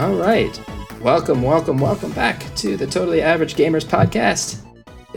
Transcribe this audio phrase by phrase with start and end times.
[0.00, 0.60] All right.
[1.00, 4.69] Welcome, welcome, welcome back to the Totally Average Gamers podcast.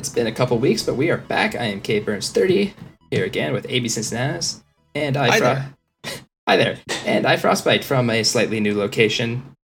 [0.04, 1.56] It's been a couple weeks, but we are back.
[1.56, 2.74] I am K Burns 30
[3.10, 4.58] here again with AB Cincinnati.
[4.94, 5.74] And I Hi Fro- there.
[6.50, 6.78] Hi there.
[7.06, 9.56] And I Frostbite from a slightly new location,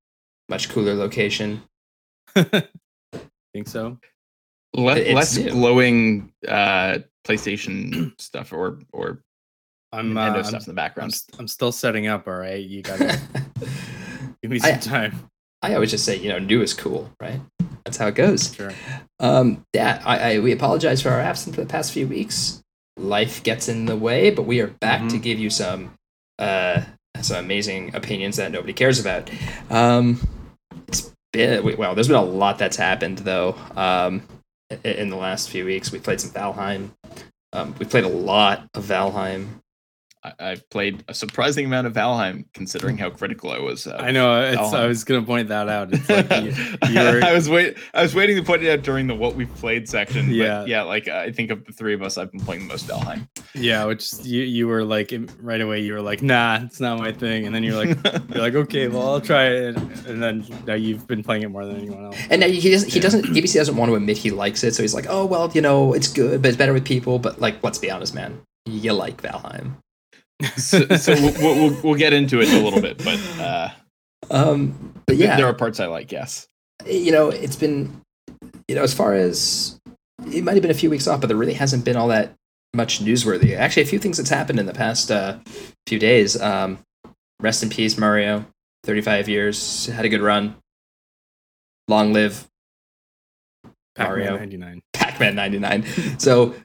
[0.47, 1.61] much cooler location.
[2.35, 3.97] Think so?
[4.73, 5.51] Le- It's less new.
[5.51, 9.21] glowing uh, PlayStation stuff or or
[9.91, 11.13] I'm uh, Nintendo I'm, stuff in the I'm, background.
[11.15, 12.29] st- I'm still setting up.
[12.29, 13.19] All right, you gotta
[14.41, 15.29] give me some I- time.
[15.61, 17.41] I always just say, you know, new is cool, right?
[17.85, 18.53] That's how it goes.
[18.53, 18.71] Sure.
[19.19, 22.61] Um, yeah, I, I we apologize for our absence for the past few weeks.
[22.97, 25.21] Life gets in the way, but we are back to Mhm.
[25.21, 25.93] give you some
[26.37, 26.81] uh
[27.21, 29.29] some amazing opinions that nobody cares about.
[29.69, 30.21] Um,
[30.87, 33.55] it's been well, there's been a lot that's happened though.
[33.75, 34.21] Um,
[34.83, 36.91] in the last few weeks, we played some Valheim.
[37.53, 39.47] Um, we played a lot of Valheim.
[40.23, 43.87] I, I've played a surprising amount of Valheim considering how critical I was.
[43.87, 44.41] Uh, I know.
[44.41, 45.93] It's, I was gonna point that out.
[45.93, 46.53] It's like you,
[46.89, 47.77] you're, I was wait.
[47.93, 50.25] I was waiting to point it out during the what we've played section.
[50.27, 50.65] but Yeah.
[50.65, 50.81] yeah.
[50.81, 53.27] Like uh, I think of the three of us, I've been playing the most Valheim.
[53.53, 55.79] yeah, which you you were like right away.
[55.81, 57.45] You were like, nah, it's not my thing.
[57.45, 57.97] And then you're like,
[58.33, 59.77] you're like, okay, well, I'll try it.
[60.05, 62.17] And then now you've been playing it more than anyone else.
[62.29, 62.91] And now he doesn't.
[62.91, 63.25] He doesn't.
[63.25, 65.93] ABC doesn't want to admit he likes it, so he's like, "Oh well, you know,
[65.93, 69.21] it's good, but it's better with people." But like, let's be honest, man, you like
[69.21, 69.77] Valheim.
[70.57, 73.69] So so we'll, we'll, we'll we'll get into it in a little bit, but uh,
[74.31, 76.11] Um, but yeah, there are parts I like.
[76.11, 76.47] Yes.
[76.85, 78.01] you know, it's been,
[78.67, 79.79] you know, as far as
[80.31, 82.35] it might have been a few weeks off, but there really hasn't been all that
[82.73, 83.55] much newsworthy.
[83.57, 85.39] Actually, a few things that's happened in the past uh,
[85.87, 86.39] few days.
[86.39, 86.79] Um,
[87.41, 88.45] rest in peace, Mario.
[88.83, 90.55] Thirty-five years, had a good run.
[91.89, 92.47] Long live
[93.95, 94.37] Pac-Man Mario.
[94.37, 94.81] 99.
[94.93, 96.19] Pac-Man 99.
[96.19, 96.55] so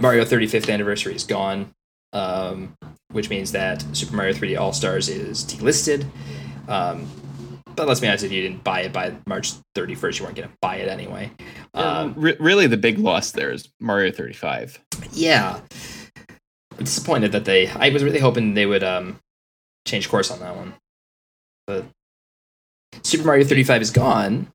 [0.00, 1.72] Mario 35th anniversary is gone,
[2.12, 2.76] um,
[3.12, 6.06] which means that Super Mario 3D All Stars is delisted.
[6.68, 7.08] Um,
[7.76, 10.48] but let's be honest, if you didn't buy it by March 31st, you weren't going
[10.48, 11.30] to buy it anyway.
[11.74, 14.78] Um, Re- really, the big loss there is Mario 35.
[15.12, 15.60] yeah,
[16.78, 17.68] I'm disappointed that they.
[17.68, 19.18] I was really hoping they would um,
[19.86, 20.74] change course on that one,
[21.66, 21.84] but
[23.02, 24.48] Super Mario 35 is gone.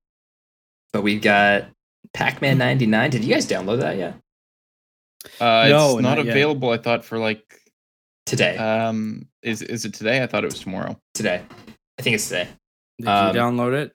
[0.94, 1.66] But we've got
[2.14, 3.10] Pac-Man 99.
[3.12, 4.16] Did you guys download that yet?
[5.40, 6.32] Uh, No, it's not, not yet.
[6.36, 6.70] available.
[6.72, 7.44] I thought for like
[8.26, 8.58] Today.
[8.58, 10.24] um is is it today?
[10.24, 10.98] I thought it was tomorrow.
[11.14, 11.44] today.
[11.98, 12.48] I think it's today.
[13.00, 13.94] Did Um, you download it?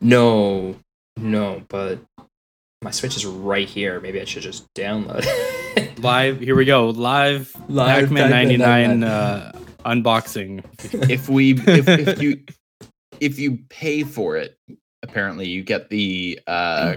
[0.00, 0.76] No,
[1.16, 1.98] no, but
[2.82, 4.00] my Switch is right here.
[4.00, 5.24] Maybe I should just download.
[5.98, 6.40] Live.
[6.40, 6.88] Here we go.
[6.90, 7.52] Live.
[7.68, 9.02] Live Pac-Man Pac-Man 99 99.
[9.04, 9.52] uh,
[9.84, 10.64] unboxing.
[11.10, 12.42] If we if, if you
[13.20, 14.56] if you pay for it,
[15.02, 16.96] apparently you get the uh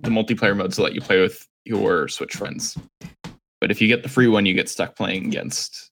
[0.00, 2.76] the multiplayer mode to let you play with your Switch friends.
[3.60, 5.90] But if you get the free one, you get stuck playing against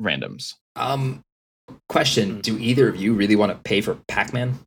[0.00, 0.54] randoms.
[0.76, 1.22] um,
[1.88, 2.40] question.
[2.40, 4.58] Do either of you really want to pay for Pac-Man?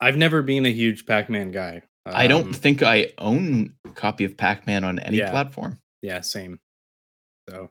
[0.00, 1.82] I've never been a huge Pac-Man guy.
[2.06, 5.30] I don't Um, think I own a copy of Pac-Man on any Yeah.
[5.30, 5.78] platform.
[6.02, 6.58] Yeah, same.
[7.48, 7.70] So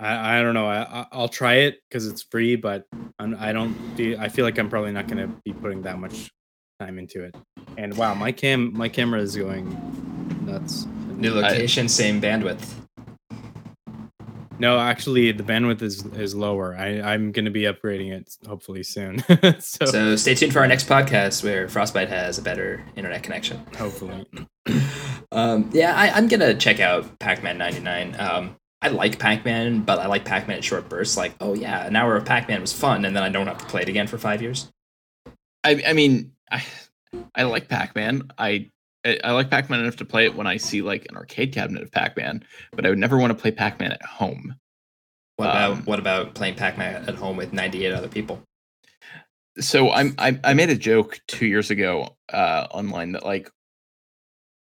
[0.00, 0.66] I, I don't know.
[0.66, 2.86] I, I- I'll try it because it's free, but
[3.18, 3.74] I'm, I don't.
[3.96, 6.30] Feel, I feel like I'm probably not going to be putting that much
[6.78, 7.34] time into it.
[7.76, 9.66] And wow, my cam my camera is going
[10.44, 10.86] nuts.
[11.16, 12.74] New location, same bandwidth.
[14.60, 16.76] No, actually, the bandwidth is is lower.
[16.76, 19.18] I I'm going to be upgrading it hopefully soon.
[19.60, 23.64] so, So stay tuned for our next podcast where Frostbite has a better internet connection.
[23.76, 24.26] hopefully,
[25.32, 28.16] Um, yeah, I, I'm gonna check out Pac-Man 99.
[28.18, 31.16] Um, I like Pac-Man, but I like Pac-Man in short bursts.
[31.16, 33.66] Like, oh yeah, an hour of Pac-Man was fun, and then I don't have to
[33.66, 34.70] play it again for five years.
[35.64, 36.64] I, I mean, I,
[37.34, 38.30] I like Pac-Man.
[38.38, 38.70] I,
[39.24, 41.92] I like Pac-Man enough to play it when I see like an arcade cabinet of
[41.92, 44.56] Pac-Man, but I would never want to play Pac-Man at home.
[45.36, 48.42] What about Um, what about playing Pac-Man at home with 98 other people?
[49.60, 53.50] So I'm I, I made a joke two years ago uh, online that like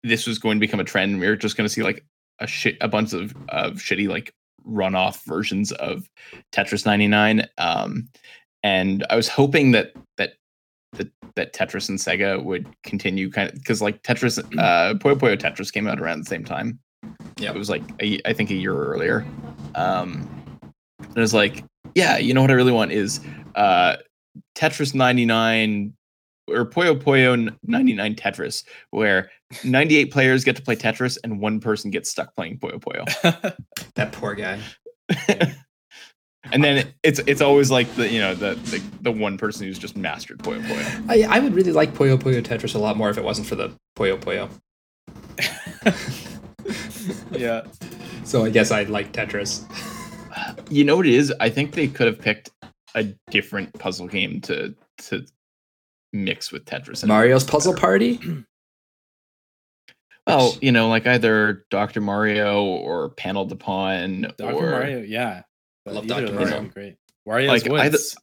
[0.04, 1.14] this was going to become a trend.
[1.14, 2.06] and We were just going to see like
[2.40, 4.34] a shit a bunch of of shitty like
[4.68, 6.10] runoff versions of
[6.52, 7.48] Tetris 99.
[7.58, 8.10] Um,
[8.64, 10.34] and I was hoping that that
[10.98, 15.38] that that Tetris and Sega would continue kind of because like Tetris uh Puyo Puyo
[15.38, 16.80] Tetris came out around the same time.
[17.38, 17.52] Yeah.
[17.52, 19.26] it was like a, I think a year earlier.
[19.76, 20.28] Um,
[21.00, 21.64] and it was like,
[21.94, 23.20] yeah, you know what I really want is
[23.56, 23.98] uh
[24.56, 25.94] Tetris 99
[26.48, 29.32] or Puyo Puyo 99 Tetris, where
[29.64, 33.56] 98 players get to play Tetris and one person gets stuck playing Puyo Puyo.
[33.96, 34.60] That poor guy.
[36.52, 39.80] and then it's it's always like the you know the the, the one person who's
[39.80, 41.10] just mastered Puyo Puyo.
[41.10, 43.56] I, I would really like Puyo Puyo Tetris a lot more if it wasn't for
[43.56, 44.50] the Puyo Puyo.
[47.32, 47.64] yeah.
[48.24, 49.64] So I guess I'd like Tetris.
[50.70, 51.34] You know what it is?
[51.40, 52.50] I think they could have picked
[52.96, 54.76] a different puzzle game to
[55.10, 55.26] to
[56.14, 57.04] mix with Tetris.
[57.04, 58.20] and- Mario's Puzzle Party.
[60.28, 62.02] Well, you know, like either Dr.
[62.02, 64.54] Mario or Panel de Pon Dr.
[64.56, 65.44] or Mario, yeah.
[65.86, 66.26] But Love either Dr.
[66.26, 66.62] of those Mario.
[66.62, 66.96] would be Great.
[67.28, 68.18] Wario's Like, either- Woods.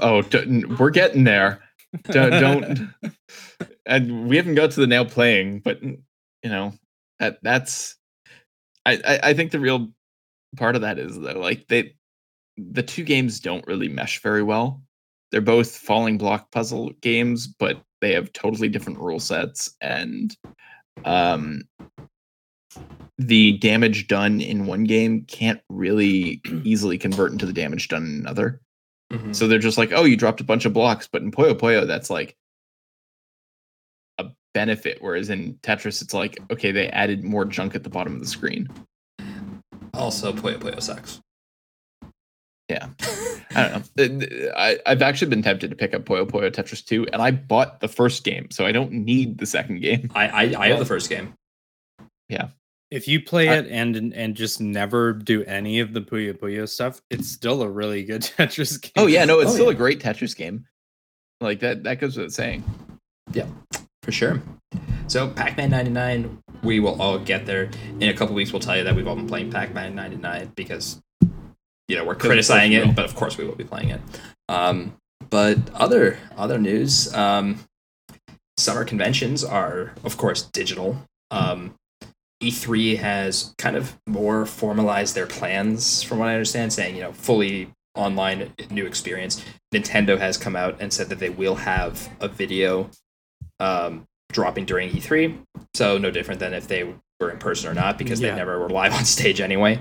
[0.00, 1.62] oh, d- we're getting there.
[2.04, 3.12] don't, don't
[3.86, 5.98] and we haven't got to the nail playing but you
[6.44, 6.72] know
[7.18, 7.96] that that's
[8.86, 9.92] I, I i think the real
[10.56, 11.94] part of that is though like they
[12.56, 14.80] the two games don't really mesh very well
[15.32, 20.34] they're both falling block puzzle games but they have totally different rule sets and
[21.04, 21.60] um
[23.18, 28.20] the damage done in one game can't really easily convert into the damage done in
[28.20, 28.60] another
[29.12, 29.36] Mhm.
[29.36, 31.86] so they're just like, oh, you dropped a bunch of blocks, but in Puyo Puyo,
[31.86, 32.34] that's like
[34.16, 34.24] a
[34.54, 35.02] benefit.
[35.02, 38.26] Whereas in Tetris, it's like, okay, they added more junk at the bottom of the
[38.26, 38.68] screen.
[39.92, 41.20] Also, Puyo Puyo sucks.
[42.70, 42.88] Yeah.
[43.54, 44.48] I don't know.
[44.56, 47.80] I, I've actually been tempted to pick up Puyo Puyo Tetris 2, and I bought
[47.80, 50.10] the first game, so I don't need the second game.
[50.14, 51.34] I I, I have the first game.
[52.92, 56.68] If you play I- it and and just never do any of the Puyo Puyo
[56.68, 58.92] stuff, it's still a really good Tetris game.
[58.96, 59.72] Oh yeah, no, it's Oh, still yeah.
[59.72, 60.66] a great Tetris game.
[61.40, 62.62] Like that that goes without saying.
[63.32, 63.46] Yeah,
[64.02, 64.42] for sure.
[65.08, 67.70] So Pac-Man 99, we will all get there.
[68.00, 71.00] In a couple weeks, we'll tell you that we've all been playing Pac-Man 99 because,
[71.88, 74.00] you know, we're criticizing it, but of course we will be playing it.
[74.48, 74.94] Um,
[75.30, 77.60] but other other news, um,
[78.58, 80.96] summer conventions are, of course, digital.
[81.30, 81.74] Um,
[82.42, 87.12] E3 has kind of more formalized their plans, from what I understand, saying, you know,
[87.12, 89.44] fully online new experience.
[89.74, 92.90] Nintendo has come out and said that they will have a video
[93.60, 95.38] um, dropping during E3.
[95.74, 98.30] So no different than if they were in person or not, because Yeah.
[98.30, 99.76] they never were live on stage anyway.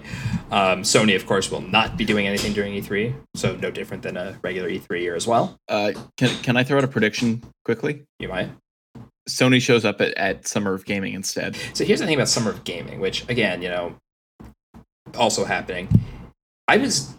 [0.52, 3.16] Um, Sony, of course, will not be doing anything during E3.
[3.36, 5.58] So no different than a regular E3 year as well.
[5.68, 8.04] Uh, can can I throw out a prediction quickly?
[8.20, 8.50] You might.
[9.36, 11.56] Sony shows up at, at Summer of Gaming instead.
[11.74, 13.96] So here's the thing about Summer of Gaming, which again, you know,
[15.16, 15.88] also happening.
[16.68, 17.14] I was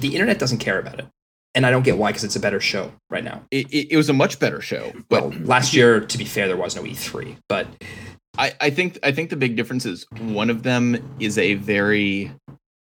[0.00, 1.06] the internet doesn't care about it,
[1.54, 3.42] and I don't get why because it's a better show right now.
[3.50, 6.48] It, it, it was a much better show, but Well, last year, to be fair,
[6.48, 7.66] there was no E3, but
[8.38, 12.32] I, I think I think the big difference is one of them is a very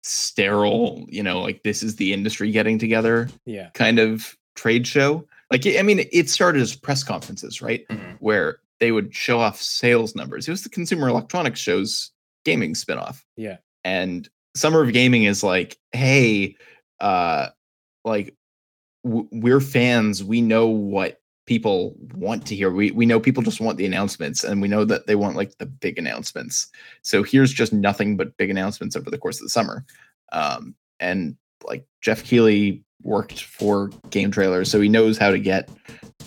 [0.03, 3.69] sterile, you know, like this is the industry getting together yeah.
[3.73, 5.25] kind of trade show.
[5.51, 7.87] Like I mean, it started as press conferences, right?
[7.89, 8.17] Mhm.
[8.19, 10.47] Where they would show off sales numbers.
[10.47, 12.11] It was the Consumer Electronics Show's
[12.45, 13.23] gaming spinoff.
[13.35, 13.57] Yeah.
[13.83, 16.55] And Summer of Gaming is like, hey,
[16.99, 17.47] uh,
[18.05, 18.35] like
[19.03, 20.23] w- we're fans.
[20.23, 22.69] We know what people want to hear.
[22.71, 25.57] We we know people just want the announcements, and we know that they want like
[25.57, 26.67] the big announcements.
[27.01, 29.83] So here's just nothing but big announcements over the course of the summer.
[30.31, 31.35] Um, and
[31.65, 35.69] like Geoff Keighley worked for GameTrailers, so he knows how to get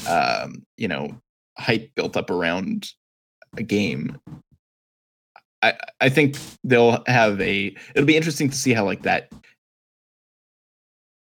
[0.08, 1.14] um, you know
[1.58, 2.90] hype built up around
[3.56, 4.18] a game.
[5.62, 7.76] I I think they'll have a.
[7.94, 9.30] It'll be interesting to see how like that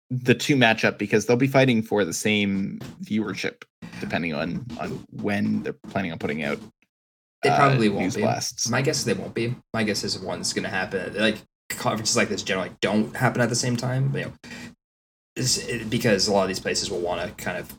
[0.10, 3.64] the two match up because they'll be fighting for the same viewership
[4.00, 6.60] depending on on when they're planning on putting out.
[7.44, 8.22] they uh, probably won't news be.
[8.22, 8.70] blasts.
[8.70, 9.56] My guess is they won't be.
[9.74, 11.14] My guess is one's going to happen.
[11.16, 11.38] Like
[11.70, 14.16] conferences like this generally don't happen at the same time.
[14.16, 14.34] You know,
[15.38, 17.74] it- because a lot of these places will want to kind of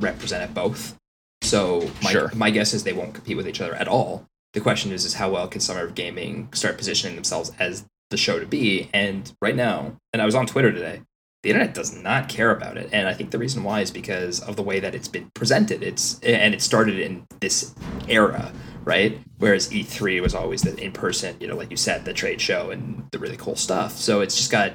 [0.00, 0.96] represent it both.
[1.42, 2.30] So my Sure.
[2.34, 4.26] my guess is they won't compete with each other at all.
[4.54, 8.16] The question is, is how well can Summer of Gaming start positioning themselves as the
[8.16, 8.88] show to be?
[8.94, 11.02] And right now, and I was on Twitter today,
[11.42, 14.40] the internet does not care about it, and I think the reason why is because
[14.40, 15.82] of the way that it's been presented.
[15.82, 17.74] It's and it started in this
[18.08, 18.52] era,
[18.84, 19.20] right?
[19.38, 22.70] Whereas E3 was always the in person, you know, like you said, the trade show
[22.70, 23.96] and the really cool stuff.
[23.96, 24.72] So it's just got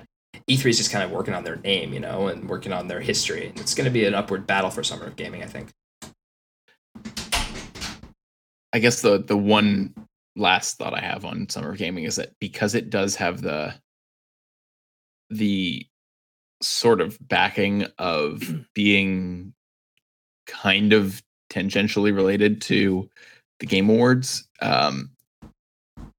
[0.49, 2.99] E3 is just kind of working on their name, you know, and working on their
[2.99, 3.47] history.
[3.47, 5.69] And it's going to be an upward battle for Summer of Gaming, I think.
[8.73, 9.93] I guess the the one
[10.35, 13.73] last thought I have on Summer of Gaming is that because it does have the
[15.29, 15.85] the
[16.61, 19.53] sort of backing of being
[20.47, 23.09] kind of tangentially related to
[23.59, 25.11] the Game Awards, um,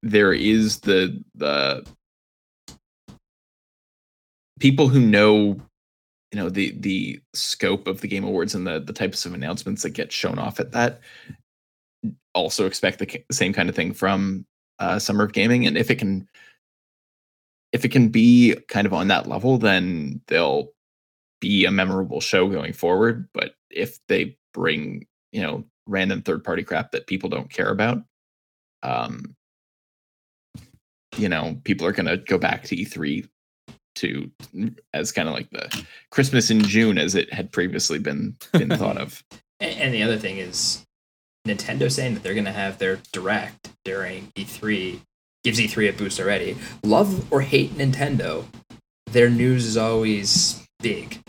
[0.03, 1.85] there is the the
[4.65, 5.61] people who know
[6.33, 9.83] you know the the scope of the game awards and the the types of announcements
[9.83, 11.03] that get shown off at that
[12.35, 14.47] also expect the same kind of thing from
[14.79, 15.67] uh, summer of gaming.
[15.67, 16.27] And if it can
[17.75, 20.73] if it can be kind of on that level then they'll
[21.43, 23.29] be a memorable show going forward.
[23.35, 28.03] But if they bring you know random third party crap that people don't care about
[28.83, 29.37] um
[31.19, 33.29] you know people are going to go back to e3
[33.95, 34.31] to
[34.93, 38.99] as kind of like the christmas in june as it had previously been been thought
[38.99, 39.23] of
[39.61, 40.85] And, and the other thing is
[41.47, 45.01] Nintendo saying that they're going to have their direct during E3
[45.45, 46.57] gives E3 a boost already.
[46.83, 48.47] Love or hate Nintendo,
[49.13, 51.21] their news is always big.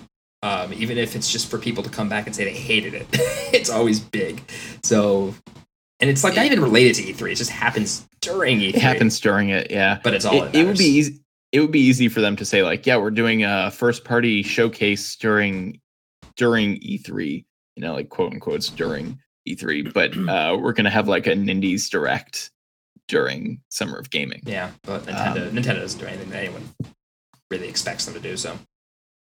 [0.41, 3.07] Um, even if it's just for people to come back and say they hated it,
[3.53, 4.41] it's always big.
[4.83, 5.35] So,
[5.99, 7.33] and it's like not even related to E3.
[7.33, 8.69] It just happens during E3.
[8.69, 10.43] it happens during it yeah but it's all.
[10.43, 11.19] it, it would be easy
[11.55, 14.43] it would be easy for them to say like yeah we're doing a first party
[14.43, 15.79] showcase during
[16.35, 17.45] during e3
[17.75, 21.89] you know like quote unquote during e3 but uh we're gonna have like a nindies
[21.89, 22.51] direct
[23.07, 26.63] during summer of gaming Yeah, but Nintendo, Um, Nintendo doesn't do anything that anyone
[27.51, 28.35] really expects them to do.
[28.35, 28.57] So,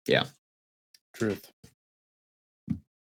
[0.07, 0.25] yeah,
[1.13, 1.51] Truth.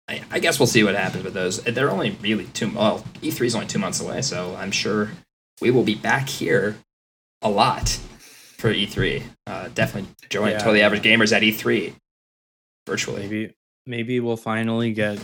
[0.07, 1.61] I, I guess we'll see what happens with those.
[1.63, 2.71] They're only really two.
[2.71, 5.09] Well, E3 is only two months away, so I'm sure
[5.61, 6.77] we will be back here
[7.41, 7.99] a lot
[8.57, 9.23] for E3.
[9.47, 10.57] Uh, definitely join Yeah.
[10.59, 11.93] Totally Average Gamers at E3
[12.87, 13.21] virtually.
[13.23, 13.53] Maybe
[13.85, 15.19] maybe we'll finally get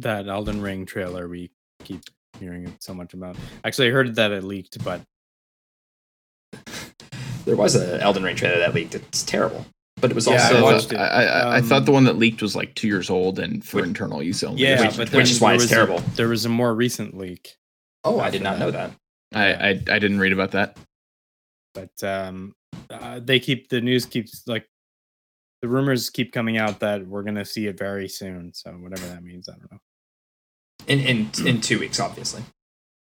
[0.00, 1.50] that Elden Ring trailer we
[1.84, 2.02] keep
[2.38, 3.36] hearing so much about.
[3.64, 5.00] Actually, I heard that it leaked, but
[7.44, 8.94] There was a Elden Ring trailer that leaked.
[8.94, 9.64] It's terrible,
[10.00, 10.98] but it was Yeah, I also I, watched I, it.
[11.00, 13.76] I, I thought Um, the one that leaked was like two years old and for
[13.78, 15.98] Which- internal use only yeah, which- but which is why there it's was a- terrible.
[16.16, 17.54] there was a more recent leak,
[18.04, 18.64] oh, I did not that.
[18.64, 18.90] know that.
[19.34, 20.76] I, I i didn't read about that
[21.76, 22.54] but um,
[22.90, 24.66] uh, they keep the news keeps like
[25.62, 28.52] the rumors keep coming out that we're gonna see it very soon.
[28.54, 29.78] So whatever that means, I don't know.
[30.88, 32.42] In in in two weeks, obviously.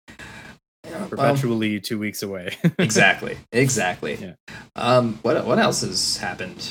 [0.09, 2.57] Yeah, well, Perpetually two weeks away.
[2.79, 4.15] exactly, exactly.
[4.17, 4.35] Yeah.
[4.77, 6.71] Um, what what else has happened?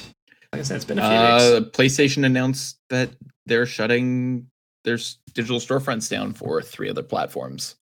[0.54, 1.78] Like I said, it's been a few uh weeks.
[1.78, 3.10] playstation announced that
[3.46, 4.48] they're shutting
[4.86, 4.98] their
[5.34, 7.76] digital storefronts down for three other platforms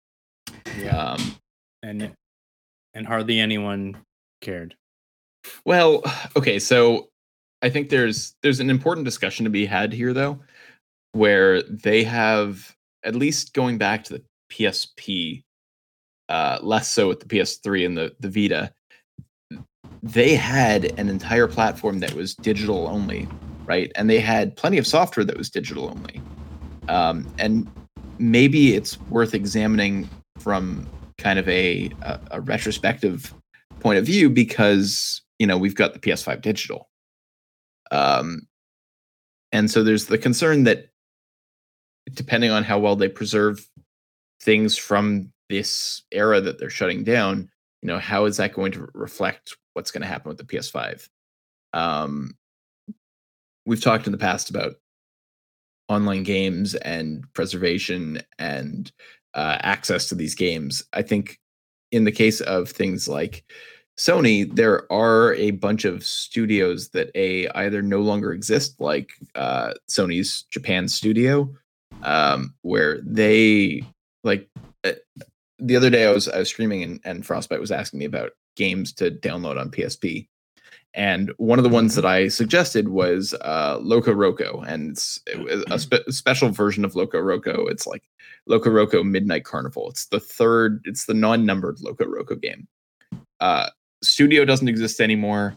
[0.78, 1.35] yeah, um
[1.82, 2.14] and
[2.94, 3.96] and hardly anyone
[4.40, 4.75] cared.
[5.64, 6.02] Well,
[6.37, 7.08] okay, so
[7.62, 10.40] I think there's there's an important discussion to be had here though,
[11.12, 15.42] where they have at least going back to the PSP,
[16.28, 18.72] uh, less so with the PS3 and the the Vita.
[20.02, 23.28] They had an entire platform that was digital only,
[23.66, 23.92] right?
[23.94, 26.20] And they had plenty of software that was digital only.
[26.88, 27.70] Um, and
[28.18, 30.88] maybe it's worth examining from
[31.19, 33.35] kind of a, a, a retrospective
[33.81, 36.88] point of view because you know we've got the PS5 digital.
[37.90, 38.42] Um,
[39.52, 40.88] and so there's the concern that
[42.12, 43.69] depending on how well they preserve
[44.40, 47.50] things from this era that they're shutting down,
[47.83, 51.09] you know, how is that going to reflect what's going to happen with the PS5?
[51.75, 52.35] Um,
[53.66, 54.75] we've talked in the past about
[55.88, 58.90] online games and preservation and
[59.35, 60.83] uh, access to these games.
[60.93, 61.39] I think
[61.91, 63.45] in the case of things like
[63.99, 69.75] Sony, there are a bunch of studios that a either no longer exist, like uh,
[69.89, 71.49] Sony's Japan studio,
[72.03, 73.85] um, where they
[74.25, 74.49] like.
[74.85, 74.93] Uh,
[75.59, 78.33] the other day, I was I was streaming and, and Frostbite was asking me about
[78.57, 80.27] games to download on PSP,
[80.94, 85.20] and one of the ones that I suggested was uh, Loco Roco, and it's
[85.70, 87.70] a spe- special version of Loco Roco.
[87.70, 88.02] It's like
[88.46, 89.88] Loco Roco Midnight Carnival.
[89.88, 90.82] It's the third.
[90.84, 92.68] It's the non-numbered Loco Roco game.
[93.40, 93.70] Uh,
[94.02, 95.56] studio doesn't exist anymore.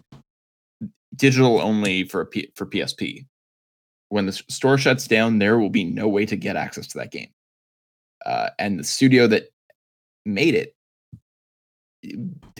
[1.15, 3.25] Digital only for for PSP.
[4.09, 7.11] When the store shuts down, there will be no way to get access to that
[7.11, 7.29] game.
[8.25, 9.49] Uh, and the studio that
[10.25, 10.74] made it,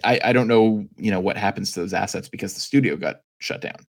[0.04, 3.22] I, I don't know, you know, what happens to those assets because the studio got
[3.40, 3.86] shut down,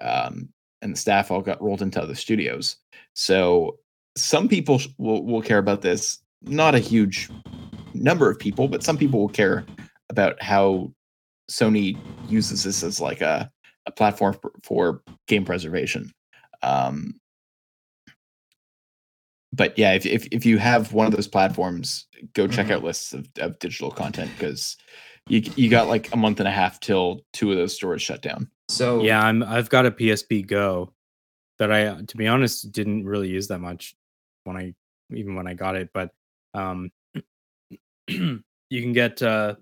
[0.00, 0.48] um,
[0.82, 2.76] and the staff all got rolled into other studios.
[3.14, 3.78] So
[4.16, 6.18] some people will will care about this.
[6.42, 7.30] Not a huge
[7.94, 9.64] number of people, but some people will care
[10.10, 10.92] about how
[11.50, 13.50] Sony uses this as like a,
[13.86, 16.12] a platform for, for game preservation.
[16.62, 17.14] Um,
[19.56, 22.72] but yeah, if, if if you have one of those platforms, go check Mhm.
[22.72, 24.76] out lists of, of digital content because
[25.28, 28.22] you you got like a month and a half till two of those stores shut
[28.22, 28.50] down.
[28.68, 29.42] So Yeah, I'm.
[29.42, 30.92] I've got a PSP Go
[31.58, 33.96] that I, to be honest, didn't really use that much
[34.44, 34.74] when I
[35.10, 35.90] even when I got it.
[35.94, 36.10] But
[36.54, 36.90] um,
[38.08, 39.54] you can get uh,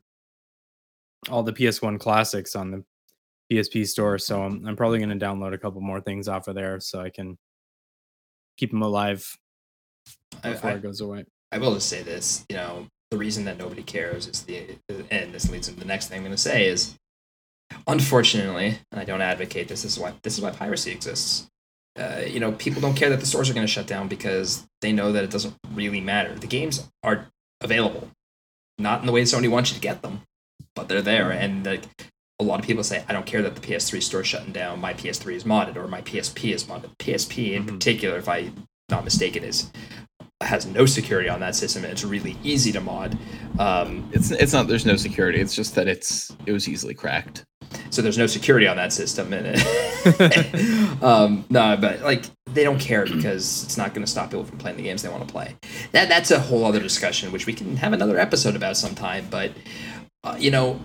[1.30, 2.84] all the PS1 classics on the
[3.52, 4.18] PSP store.
[4.18, 7.00] So I'm, I'm probably going to download a couple more things off of there so
[7.00, 7.36] I can
[8.56, 9.43] keep them alive I,
[10.43, 11.25] before I, it goes away.
[11.53, 14.76] I will just say this, you know, the reason that nobody cares is the,
[15.11, 16.97] and this leads into the next thing I'm going to say is,
[17.87, 19.83] unfortunately, and I don't advocate this.
[19.83, 21.49] This is why this is why piracy exists.
[21.97, 24.67] Uh, you know, people don't care that the stores are going to shut down because
[24.81, 26.35] they know that it doesn't really matter.
[26.35, 27.29] The games are
[27.61, 28.11] available,
[28.79, 30.23] not in the way Sony wants you to get them,
[30.75, 31.31] but they're there.
[31.31, 31.85] And like
[32.41, 34.81] a lot of people say, I don't care that the PS3 store is shutting down.
[34.81, 36.91] My PS3 is modded or my PSP is modded.
[36.99, 37.69] PSP in Mhm.
[37.69, 39.71] particular, if I'm not mistaken, is
[40.43, 43.17] has no security on that system and it's really easy to mod.
[43.59, 44.67] Um, It's it's not.
[44.69, 45.41] There's no security.
[45.41, 47.45] It's just that it's it was easily cracked.
[47.91, 52.79] so there's no security on that system and it, um, no but like they don't
[52.79, 55.33] care because it's not going to stop people from playing the games they want to
[55.33, 55.57] play
[55.93, 59.50] that that's a whole other discussion which we can have another episode about sometime but
[60.25, 60.79] uh, you know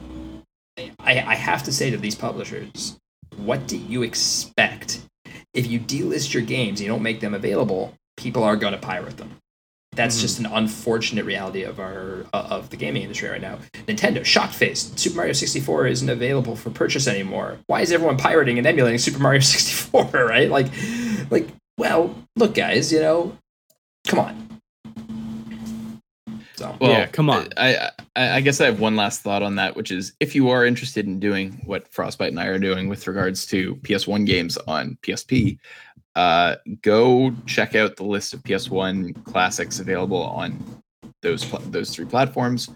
[0.99, 2.97] I, I have to say to these publishers
[3.35, 5.01] what do you expect
[5.53, 9.17] if you delist your games you don't make them available people are going to pirate
[9.17, 9.31] them
[9.95, 10.21] that's Mhm.
[10.21, 13.57] just an unfortunate reality of our uh, of the gaming industry right now.
[13.87, 14.97] Nintendo shocked faced.
[14.99, 17.57] Super Mario 64 isn't available for purchase anymore.
[17.65, 20.05] Why is everyone pirating and emulating Super Mario 64?
[20.13, 20.49] Right?
[20.49, 20.67] Like,
[21.31, 23.35] like, well, look, guys, you know,
[24.07, 24.47] come on.
[26.55, 27.47] So Well, Yeah, come on.
[27.57, 30.49] I, I I guess I have one last thought on that, which is if you
[30.49, 34.57] are interested in doing what Frostbite and I are doing with regards to PS1 games
[34.67, 35.57] on PSP,
[36.19, 40.59] uh, go check out the list of PS1 classics available on
[41.21, 42.69] those pl- those three platforms,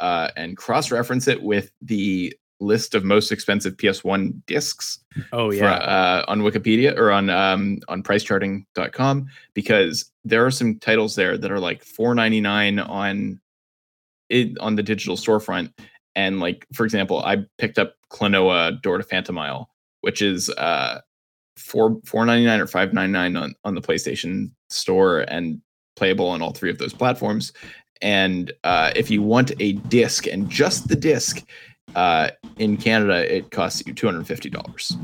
[0.00, 4.98] uh, and cross reference it with the list of most expensive PS1 discs
[5.32, 11.16] Oh yeah, uh, on Wikipedia or on um, on pricecharting.com because there are some titles
[11.16, 13.40] there that are like 4.99 on
[14.28, 15.72] it on the digital storefront.
[16.14, 19.70] And like for example I picked up Klonoa Door to Phantomile
[20.02, 21.00] which is uh
[21.60, 25.60] 4 4.99 or 5.99 on on the PlayStation store and
[25.96, 27.52] playable on all three of those platforms
[28.02, 31.44] and uh, if you want a disc and just the disc
[31.94, 34.98] uh, in Canada it costs you $250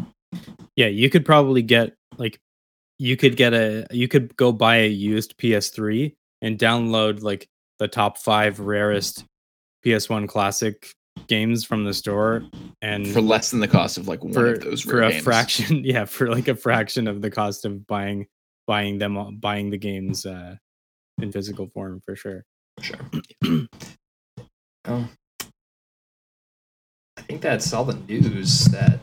[0.76, 0.86] yeah.
[0.86, 2.38] You could probably get like
[2.98, 7.88] you could get a you could go buy a used PS3 and download like the
[7.88, 9.24] top five rarest
[9.84, 10.92] PS1 classic
[11.28, 12.42] games from the store
[12.82, 15.10] and for less than the cost of like one for, of those for rare a
[15.12, 15.24] games.
[15.24, 18.26] fraction yeah for like a fraction of the cost of buying
[18.66, 20.56] buying them buying the games uh
[21.20, 22.44] in physical form for sure
[22.80, 22.98] sure.
[24.84, 25.08] oh,
[27.16, 29.00] I think that's all the news that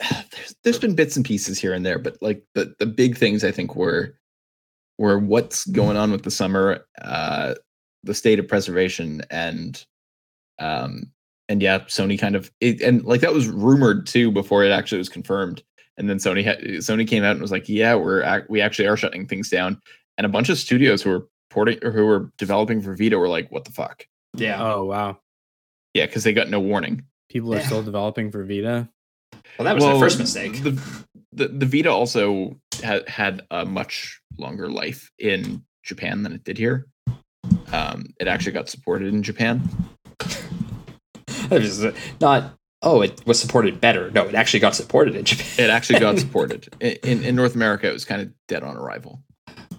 [0.30, 3.44] There's, there's been bits and pieces here and there, but like the the big things
[3.44, 4.16] I think were
[4.98, 7.54] were what's going on with the summer, uh,
[8.04, 9.84] the state of preservation, and
[10.58, 11.10] um,
[11.48, 14.98] and yeah, Sony kind of it, and like that was rumored too before it actually
[14.98, 15.62] was confirmed.
[15.96, 18.86] And then Sony had Sony came out and was like, "Yeah, we're ac- we actually
[18.88, 19.80] are shutting things down."
[20.16, 23.28] And a bunch of studios who were porting or who were developing for Vita were
[23.28, 24.06] like, "What the fuck?"
[24.36, 24.62] yeah.
[24.62, 25.18] oh wow
[25.94, 27.02] Yeah, because they got no warning.
[27.30, 27.66] people are Yeah.
[27.66, 28.88] still developing for vita
[29.58, 30.62] Well, that was Well, my first mistake.
[30.62, 30.80] The,
[31.32, 36.58] the the Vita also had had a much longer life in Japan than it did
[36.58, 36.86] here.
[37.72, 39.62] Um, it actually got supported in Japan.
[41.52, 41.84] It was
[42.20, 42.54] not.
[42.82, 44.10] Oh, it was supported better.
[44.12, 45.66] No, it actually got supported in Japan.
[45.66, 47.88] It actually got supported in, in in North America.
[47.88, 49.22] It was kind of dead on arrival.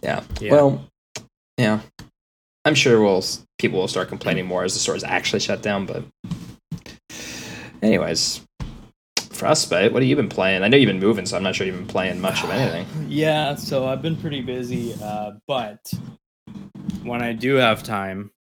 [0.04, 0.24] Yeah.
[0.40, 0.52] Yeah.
[0.52, 0.86] Well,
[1.58, 1.80] yeah.
[2.66, 3.24] I'm sure we'll
[3.58, 5.86] people will start complaining more as the stores actually shut down.
[5.86, 6.04] But,
[7.82, 8.42] anyways,
[9.32, 10.64] Frostbite, what have you been playing?
[10.64, 12.86] I know you've been moving, so I'm not sure you've been playing much of anything.
[13.10, 15.92] yeah so i've been pretty busy uh but
[17.04, 18.39] when i do have time I've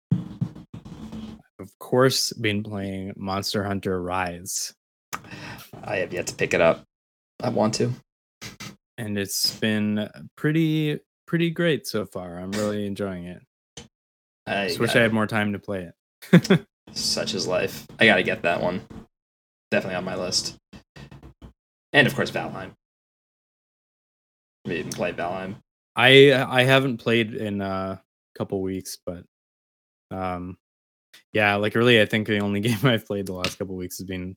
[1.59, 4.75] of course been playing monster hunter rise
[5.85, 6.83] I have yet to pick it up.
[7.43, 7.93] I want to.
[8.99, 13.43] and it's been pretty pretty great so far i'm really enjoying it
[14.47, 15.91] I just wish gotta- i had more time to play
[16.33, 17.87] it Such is life.
[17.99, 18.83] I got to get that one.
[19.73, 20.57] Definitely on my list.
[21.93, 22.71] And of course, Valheim.
[24.65, 25.57] We didn't play Valheim.
[25.97, 28.01] I I haven't played in a
[28.39, 29.25] couple weeks, but
[30.13, 30.57] um,
[31.33, 34.07] yeah, like really, I think the only game I've played the last couple weeks has
[34.07, 34.37] been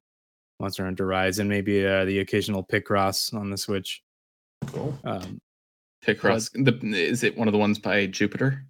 [0.59, 4.01] Monster Hunter Rise and maybe uh, the occasional Picross on the Switch.
[4.67, 4.97] Cool.
[5.03, 5.39] Um,
[6.05, 8.63] Picross, the, is it one of the ones by Jupiter?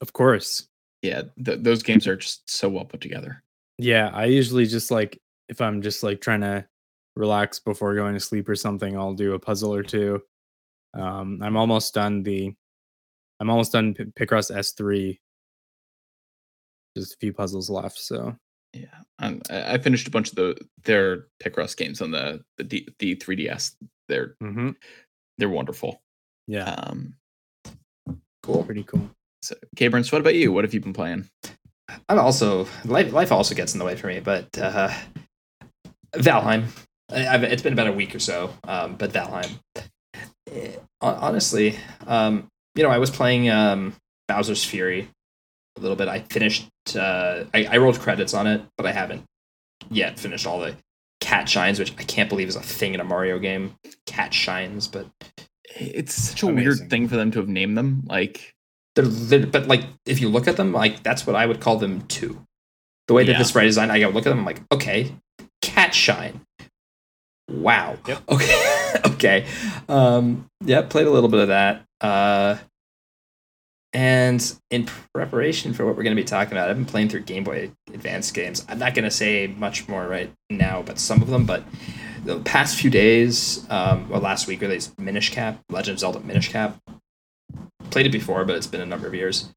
[0.00, 0.66] of course,
[1.02, 3.42] Yeah, th- those games are just so well put together.
[3.78, 4.10] yeah.
[4.12, 5.16] I usually just like
[5.48, 6.66] if I'm just like trying to
[7.14, 10.20] relax before going to sleep or something, I'll do a puzzle or two.
[10.94, 12.52] Um, I'm almost done the.
[13.38, 15.20] I'm almost done P- Picross S three.
[16.96, 18.36] Just a few puzzles left, so
[18.74, 18.86] Yeah,
[19.18, 22.88] um, I, I finished a bunch of the their Picross games on the the D,
[22.98, 23.72] the 3DS.
[24.08, 24.70] They're Mm-hmm.
[25.38, 26.02] they're wonderful.
[26.46, 27.14] Yeah, Um,
[28.42, 28.64] Cool.
[28.64, 29.08] pretty cool.
[29.42, 30.52] so, Cabrins, what about you?
[30.52, 31.28] What have you been playing?
[32.08, 33.12] I'm also life.
[33.12, 34.92] Life also gets in the way for me, but uh,
[36.16, 36.64] Valheim.
[37.10, 39.58] I, I've, it's been about a week or so, um, but Valheim.
[40.50, 41.76] Eh, honestly,
[42.06, 43.94] um, you know, I was playing um,
[44.28, 45.08] Bowser's Fury
[45.76, 46.08] a little bit.
[46.08, 46.68] I finished.
[46.94, 49.22] Uh, I, I rolled credits on it, but I haven't
[49.90, 50.76] yet finished all the
[51.20, 53.74] cat shines, which I can't believe is a thing in a Mario game.
[54.06, 55.06] Cat shines, but
[55.76, 56.64] It's such a Amazing.
[56.64, 58.02] weird thing for them to have named them.
[58.06, 58.52] Like,
[58.94, 61.76] they're, they're but like if you look at them, like that's what I would call
[61.78, 62.42] them too.
[63.08, 63.38] The way that Yeah.
[63.38, 65.14] this sprite design, I go look at them, I'm like, okay,
[65.62, 66.42] cat shine.
[67.50, 67.96] Wow.
[68.06, 68.22] Yep.
[68.28, 68.92] Okay.
[69.06, 69.46] okay.
[69.88, 71.84] Um, yeah, played a little bit of that.
[72.00, 72.56] Uh,
[73.92, 77.20] and in preparation for what we're going to be talking about, I've been playing through
[77.22, 78.64] Game Boy Advance games.
[78.68, 81.44] I'm not going to say much more right now, but some of them.
[81.44, 81.64] But
[82.24, 86.48] the past few days, um, or last week, released Minish Cap, Legend of Zelda Minish
[86.50, 86.78] Cap.
[87.90, 89.52] Played it before, but it's been a number of years.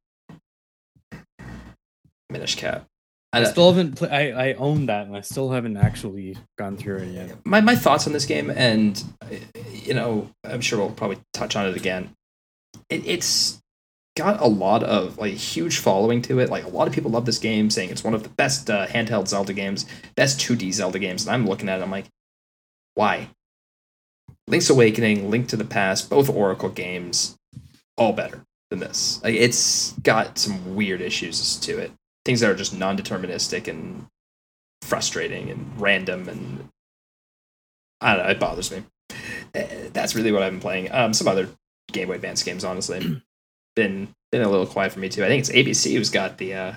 [2.30, 2.86] Minish Cap.
[3.32, 3.96] I I- still haven't.
[3.98, 7.38] Pl- I I own that, and I still haven't actually gone through it yet.
[7.46, 9.02] my my thoughts on this game, and
[9.74, 12.12] you know, I'm sure we'll probably touch on it again.
[12.90, 13.62] It, it's
[14.16, 16.50] got a lot of like huge following to it.
[16.50, 18.88] Like a lot of people love this game, saying it's one of the best uh,
[18.88, 21.26] handheld Zelda games, best 2D Zelda games.
[21.26, 22.06] And I'm looking at it, I'm like,
[22.96, 23.30] why?
[24.48, 27.38] Link's Awakening, Link to the Past, both Oracle games,
[27.98, 29.22] all better than this.
[29.24, 31.92] Like it's got some weird issues to it.
[32.24, 34.08] Things that are just non-deterministic and
[34.82, 36.70] frustrating and random and
[38.02, 38.84] I don't know, it bothers me.
[39.56, 40.92] Uh, That's really what I've been playing.
[40.92, 41.50] Um, some other
[41.92, 43.22] Game Boy Advance games, honestly,
[43.76, 45.24] been been a little quiet for me too.
[45.24, 46.54] I think it's ABC who's got the.
[46.54, 46.74] Uh,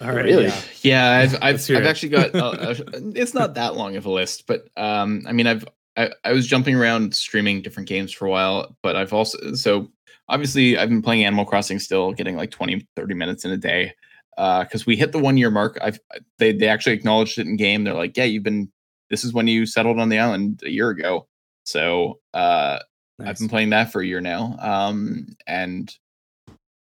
[0.00, 0.44] All right, Really?
[0.44, 0.62] yeah.
[0.82, 2.34] yeah, I've I've, I've actually got.
[2.34, 2.76] A, a,
[3.14, 5.64] it's not that long of a list, but um, I mean, I've
[5.96, 9.90] I, I was jumping around streaming different games for a while, but I've also so
[10.28, 13.94] obviously I've been playing Animal Crossing still, getting like 20, 30 minutes in a day.
[14.36, 15.78] Because we hit the one year mark.
[15.82, 16.00] I've
[16.38, 17.84] they they actually acknowledged it in game.
[17.84, 18.72] They're like, yeah, you've been.
[19.10, 21.28] This is when you settled on the island a year ago.
[21.64, 22.78] So uh,
[23.20, 24.56] I've been playing that for a year now.
[24.60, 25.94] Um, and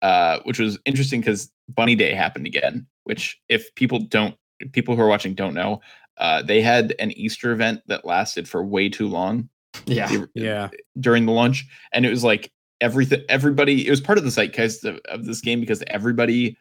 [0.02, 2.86] uh, which was interesting because Bunny Day happened again.
[3.04, 4.36] Which, if people don't,
[4.72, 5.80] people who are watching don't know,
[6.18, 9.48] uh, they had an Easter event that lasted for way too long
[9.86, 12.50] yeah, They- Yeah, during the launch, and it was like
[12.80, 13.22] everything.
[13.28, 16.56] Everybody, it was part of the zeitgeist of, of this game because everybody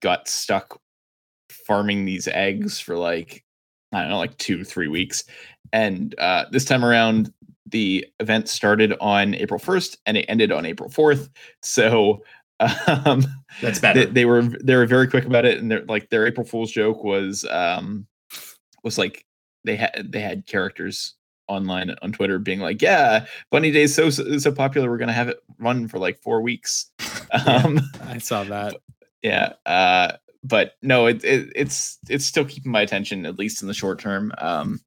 [0.00, 0.80] got stuck
[1.66, 3.44] farming these eggs for like
[3.92, 5.24] I don't know, like two, three weeks.
[5.72, 7.32] And uh, this time around,
[7.66, 11.28] the event started on April 1st and it ended on April 4th.
[11.62, 12.22] So
[12.60, 13.24] um,
[13.60, 16.46] that's they, they were they were very quick about it, and their like their April
[16.46, 18.06] Fool's joke was um,
[18.84, 19.24] was like
[19.64, 21.14] they had they had characters
[21.48, 25.42] online on Twitter being like, "Yeah, Bunny Day's so so popular, we're gonna have it
[25.58, 26.90] run for like four weeks."
[27.46, 28.76] Um, I saw that.
[29.22, 30.12] yeah uh
[30.44, 33.98] but no it, it it's it's still keeping my attention at least in the short
[33.98, 34.78] term um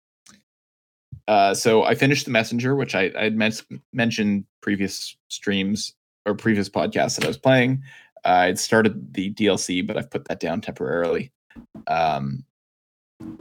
[1.27, 3.51] uh so i finished the messenger which i i had men-
[3.93, 5.93] mentioned previous streams
[6.25, 7.81] or previous podcasts that i was playing
[8.25, 11.31] uh, i'd started the dlc but i've put that down temporarily
[11.88, 12.43] um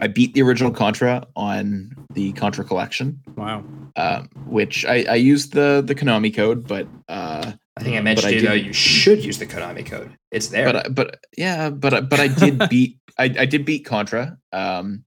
[0.00, 3.64] i beat the original contra on the contra collection Wow.
[3.96, 8.28] um which i i used the the konami code but uh I think I mentioned
[8.28, 10.16] I to you though didn't- you should use the Konami code.
[10.30, 10.64] It's there.
[10.64, 14.38] but I- but yeah but I- but i did beat I, I did beat contra
[14.52, 15.04] um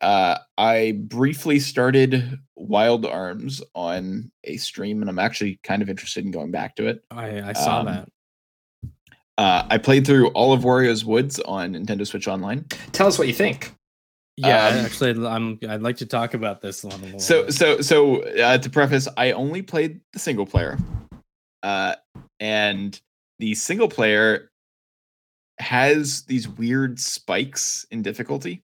[0.00, 6.24] uh i briefly started wild arms on a stream and i'm actually kind of interested
[6.24, 8.08] in going back to it I I saw Um, that.
[9.38, 13.28] uh i played through all of wario's woods on nintendo switch online Tell us what
[13.28, 13.74] you think.
[14.36, 15.58] Yeah, um, actually, I'm.
[15.68, 17.20] I'd like to talk about this one a little.
[17.20, 17.52] so bit.
[17.54, 20.78] so so uh, to preface i only played the single player
[21.62, 21.94] uh
[22.38, 22.98] and
[23.38, 24.50] the single player
[25.58, 28.62] has these weird spikes in difficulty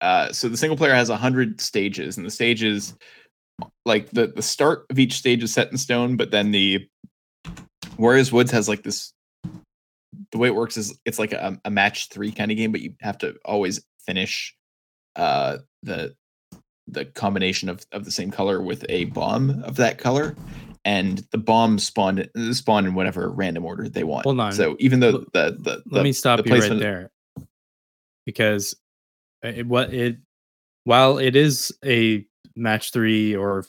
[0.00, 2.94] uh so the single player has 100 stages and the stages
[3.84, 6.86] like the the start of each stage is set in stone but then the
[7.96, 9.12] Wario's Woods has like this
[10.32, 12.80] the way it works is it's like a, a match three kind of game but
[12.80, 14.54] you have to always finish
[15.16, 16.14] uh the
[16.88, 20.34] the combination of, of the same color with a bomb of that color
[20.84, 24.52] and the bombs spawn spawn in whatever random order they want Hold on.
[24.52, 27.10] so even though L- the the, let me stop the you right there,
[28.24, 28.74] because
[29.42, 30.18] it, what it
[30.84, 32.26] while it is a
[32.56, 33.64] match three or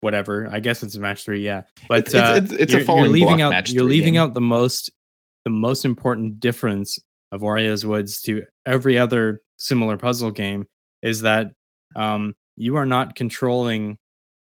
[0.00, 1.62] whatever, I guess it's a match three, yeah.
[1.88, 4.14] But It's- it's- uh, it's- it's a you're, you're falling leaving out match you're leaving
[4.14, 4.22] game.
[4.22, 4.90] out the most
[5.44, 6.98] the most important difference
[7.32, 10.66] of Wario's Woods to every other similar puzzle game
[11.02, 11.52] is that
[11.96, 13.96] um, you are not controlling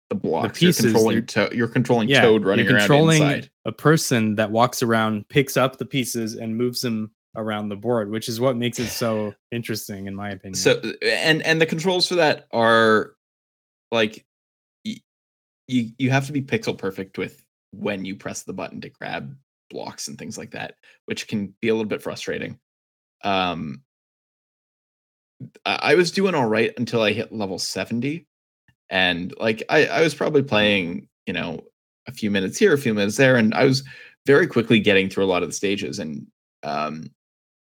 [0.09, 0.57] The blocks.
[0.59, 1.25] pieces, you're controlling.
[1.27, 3.49] To- you're controlling yeah, Toad running you're around controlling inside.
[3.65, 8.09] a person that walks around, picks up the pieces, and moves them around the board,
[8.09, 10.55] which is what makes it so interesting, in my opinion.
[10.55, 13.13] So and and the controls for that are
[13.91, 14.25] like
[14.83, 15.01] y-
[15.67, 19.37] you you have to be pixel perfect with when you press the button to grab
[19.69, 22.59] blocks and things like that, which can be a little bit frustrating.
[23.23, 23.83] Um
[25.65, 28.25] I I was doing all right until I hit level 70
[28.89, 31.61] and like I I was probably playing, you know,
[32.07, 33.83] a few minutes here, a few minutes there and I was
[34.25, 36.25] very quickly getting through a lot of the stages and
[36.63, 37.11] um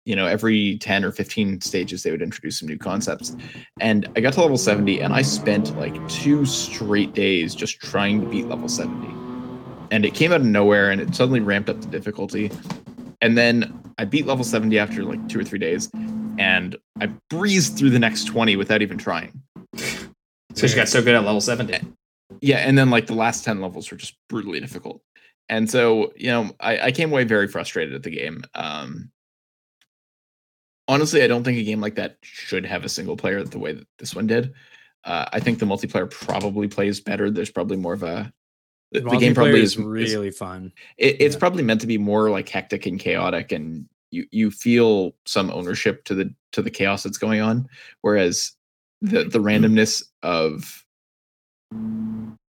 [0.05, 3.35] you know every 10 or 15 stages they would introduce some new concepts.
[3.79, 8.21] And i got to level 70 and i spent like two straight days just trying
[8.21, 9.07] to beat level 70
[9.91, 12.49] and it came out of nowhere and it suddenly ramped up the difficulty.
[13.21, 15.89] And then i beat level 70 after like two or three days
[16.39, 19.41] and i breezed through the next 20 without even trying.
[20.53, 21.77] So she got so good at level 70.
[22.41, 25.01] yeah and then like the last 10 levels were just brutally difficult.
[25.49, 28.43] And so you know i, I came away very frustrated at the game.
[28.55, 29.11] Um
[30.91, 33.71] honestly i don't think a game like that should have a single player the way
[33.71, 34.53] that this one did
[35.05, 38.31] uh, i think the multiplayer probably plays better there's probably more of a
[38.91, 40.71] the, the game probably is is, is- really fun.
[40.97, 41.39] it, it's yeah.
[41.39, 46.03] probably meant to be more like hectic and chaotic and you you feel some ownership
[46.03, 47.67] to the to the chaos that's going on
[48.01, 48.51] whereas
[49.01, 50.85] the the randomness of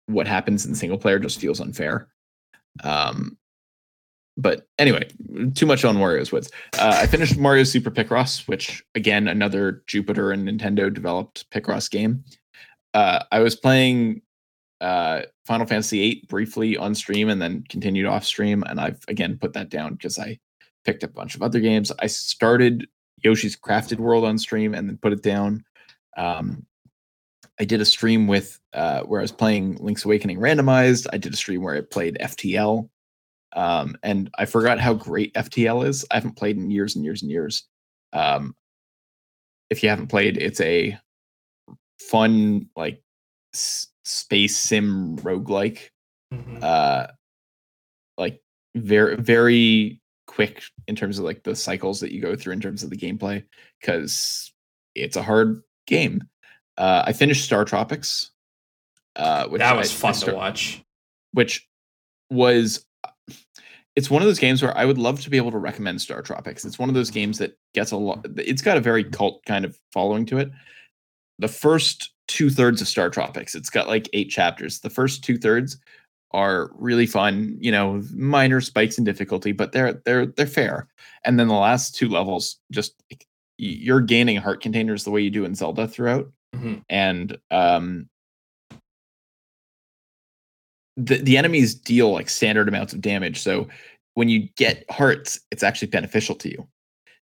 [0.07, 2.09] what happens in single player just feels unfair
[2.83, 3.37] um
[4.35, 5.07] but anyway
[5.53, 10.31] too much on mario's woods uh, i finished mario super picross which again another jupiter
[10.31, 12.23] and nintendo developed picross game
[12.93, 14.21] uh, i was playing
[14.83, 18.63] uh, Final Fantasy VIII briefly on stream and then continued off stream.
[18.67, 20.37] And I've again put that down because I
[20.83, 21.91] picked up a bunch of other games.
[21.99, 22.87] I started
[23.23, 25.63] Yoshi's Crafted World on stream and then put it down.
[26.17, 26.65] Um,
[27.59, 31.07] I did a stream with uh, where I was playing Link's Awakening randomized.
[31.13, 32.89] I did a stream where I played FTL.
[33.55, 36.05] Um, and I forgot how great FTL is.
[36.11, 37.67] I haven't played in years and years and years.
[38.13, 38.55] Um,
[39.69, 40.97] if you haven't played, it's a
[42.09, 43.01] fun, like,
[43.53, 45.89] s- space sim roguelike
[46.63, 47.07] uh
[48.17, 48.41] like
[48.75, 52.81] very very quick in terms of like the cycles that you go through in terms
[52.83, 53.43] of the gameplay
[53.79, 54.51] because
[54.95, 56.21] it's a hard game
[56.79, 58.31] uh i finished star tropics
[59.15, 60.83] uh which That was I fun star- to watch.
[61.33, 61.67] which
[62.31, 62.83] was
[63.95, 66.21] it's one of those games where I would love to be able to recommend Star
[66.21, 66.65] Tropics.
[66.65, 68.25] It's one of those games that gets a lot.
[68.37, 70.51] It's got a very cult kind of following to it.
[71.39, 74.79] The first two thirds of Star Tropics, it's got like eight chapters.
[74.79, 75.77] The first two thirds
[76.31, 77.55] are really fun.
[77.59, 80.87] You know, minor spikes in difficulty, but they're they're they're fair.
[81.23, 82.95] And then the last two levels, just
[83.59, 86.81] you're gaining heart containers the way you do in Zelda throughout, Mhm.
[86.89, 88.09] and um,
[90.97, 93.41] the the enemies deal like standard amounts of damage.
[93.41, 93.67] So
[94.13, 96.67] when you get hearts, it's actually beneficial to you.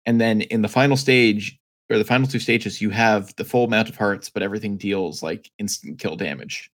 [0.04, 1.58] And then in the final stage
[1.90, 5.22] or the final two stages, you have the full amount of hearts, but everything deals
[5.22, 6.70] like instant kill damage.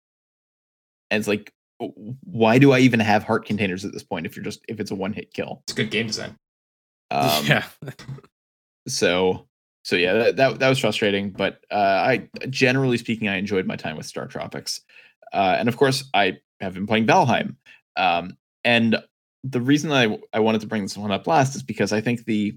[1.10, 4.46] And it's like, why do I even have heart containers at this point if you're
[4.46, 5.64] just if it's a one hit kill?
[5.68, 6.36] It's good game design.
[7.10, 7.64] Um, yeah.
[8.88, 9.48] so
[9.84, 13.76] so yeah that, that that was frustrating but uh i generally speaking i enjoyed my
[13.76, 14.82] time with star tropics
[15.34, 17.56] uh and of course i have been playing valheim
[17.96, 18.98] um and
[19.44, 22.26] the reason i i wanted to bring this one up last is because i think
[22.26, 22.56] the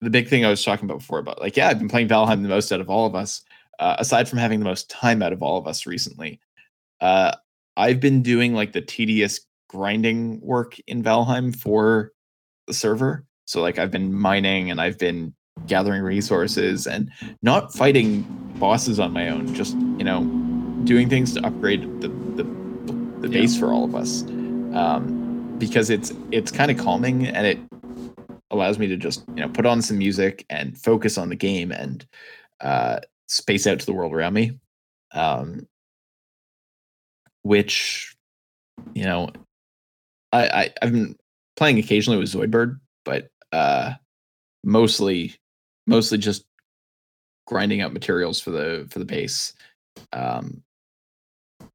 [0.00, 2.42] the big thing i was talking about before about like yeah i've been playing valheim
[2.42, 3.42] the most out of all of us
[3.78, 6.40] uh, aside from having the most time out of all of us recently
[7.00, 7.32] uh
[7.76, 12.12] i've been doing like the tedious grinding work in valheim for
[12.66, 13.24] the server.
[13.46, 15.34] So like I've been mining and I've been
[15.66, 17.10] gathering resources and
[17.42, 18.22] not fighting
[18.58, 20.20] bosses on my own, just you know,
[20.84, 22.44] doing things to upgrade the the,
[23.20, 23.40] the Yeah.
[23.40, 24.22] base for all of us.
[24.22, 27.58] Um, because it's it's kind of calming and it
[28.50, 31.72] allows me to just you know put on some music and focus on the game
[31.72, 32.06] and
[32.60, 34.58] uh, space out to the world around me.
[35.12, 35.66] Um,
[37.42, 38.14] which
[38.94, 39.30] you know
[40.32, 41.16] I, I I've been
[41.56, 43.94] playing occasionally with Zoidbird, but uh
[44.64, 45.34] mostly
[45.86, 46.44] mostly just
[47.46, 49.54] grinding out materials for the for the base.
[50.12, 50.62] Um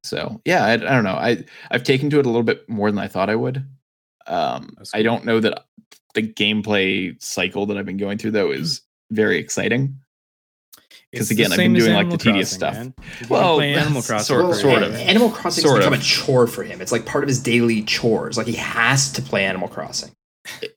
[0.04, 1.15] so yeah, I, I don't know.
[1.15, 3.65] I I've taken to it a little bit more than I thought I would.
[4.28, 5.65] Um That's I don't know that
[6.13, 9.98] the gameplay cycle that I've been going through though is very exciting.
[11.12, 12.74] Because again, I've been doing, like, the Animal tedious Crossing, stuff.
[12.74, 12.93] man.
[13.19, 14.26] Did you Well, Animal Crossing.
[14.36, 14.96] sort- for- sort A- of.
[14.96, 16.00] Animal Crossing Sort has become of.
[16.00, 16.82] a chore for him.
[16.82, 18.36] It's like part of his daily chores.
[18.36, 20.12] Like he has to play Animal Crossing.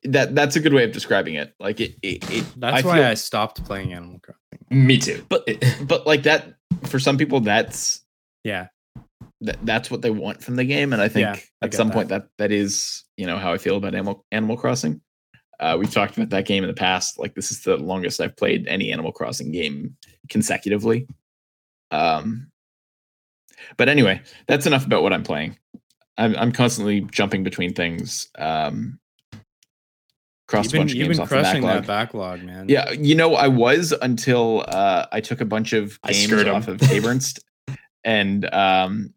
[0.04, 1.54] that that's a good way of describing it.
[1.58, 4.42] Like it, it, it That's I why feel- I stopped playing Animal Crossing.
[4.70, 5.24] Me too.
[5.30, 5.48] But-
[5.86, 8.02] but like that for some people that's
[8.44, 8.66] Yeah,
[9.42, 11.76] that, that's what they want from the game and i think Yeah, I at get
[11.76, 11.94] some that.
[11.94, 15.00] point that that is you know how i feel about animal animal crossing.
[15.58, 18.36] Uh, we've talked about that game in the past like this is the longest i've
[18.36, 19.96] played any animal crossing game
[20.28, 21.06] consecutively.
[21.90, 22.50] Um
[23.78, 25.56] but anyway that's enough about what i'm playing.
[26.18, 28.98] I'm, I'm constantly jumping between things um
[30.46, 32.42] crossed you've a been, bunch of you've games been off the crushing backlog that backlog,
[32.42, 32.68] man.
[32.68, 36.68] yeah, you know, I was until uh, I took a bunch of I games off
[36.68, 37.40] of Kabernst
[38.04, 39.12] and um,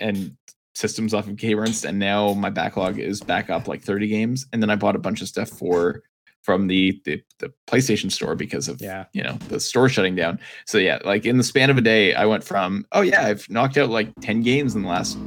[0.00, 0.36] and
[0.74, 4.46] systems off of Kabernst, and now my backlog is back up like 30 games.
[4.52, 6.02] And then I bought a bunch of stuff for
[6.42, 9.04] from the the, the PlayStation Store because of yeah.
[9.12, 10.40] you know the store shutting down.
[10.66, 13.48] So yeah, like in the span of a day, I went from oh yeah, I've
[13.50, 15.18] knocked out like 10 games in the last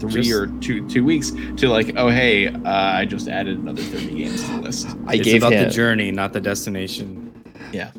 [0.00, 3.82] three Just- or two two weeks to like oh hey, uh, I just added another
[3.82, 4.88] 30 games to the list.
[5.06, 5.68] I it's gave about him.
[5.68, 7.27] the journey, not the destination.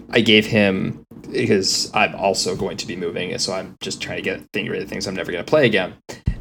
[0.10, 4.18] I gave him because I'm also going to be moving, and so I'm just trying
[4.18, 5.94] to get think rid of things I'm never going to play again.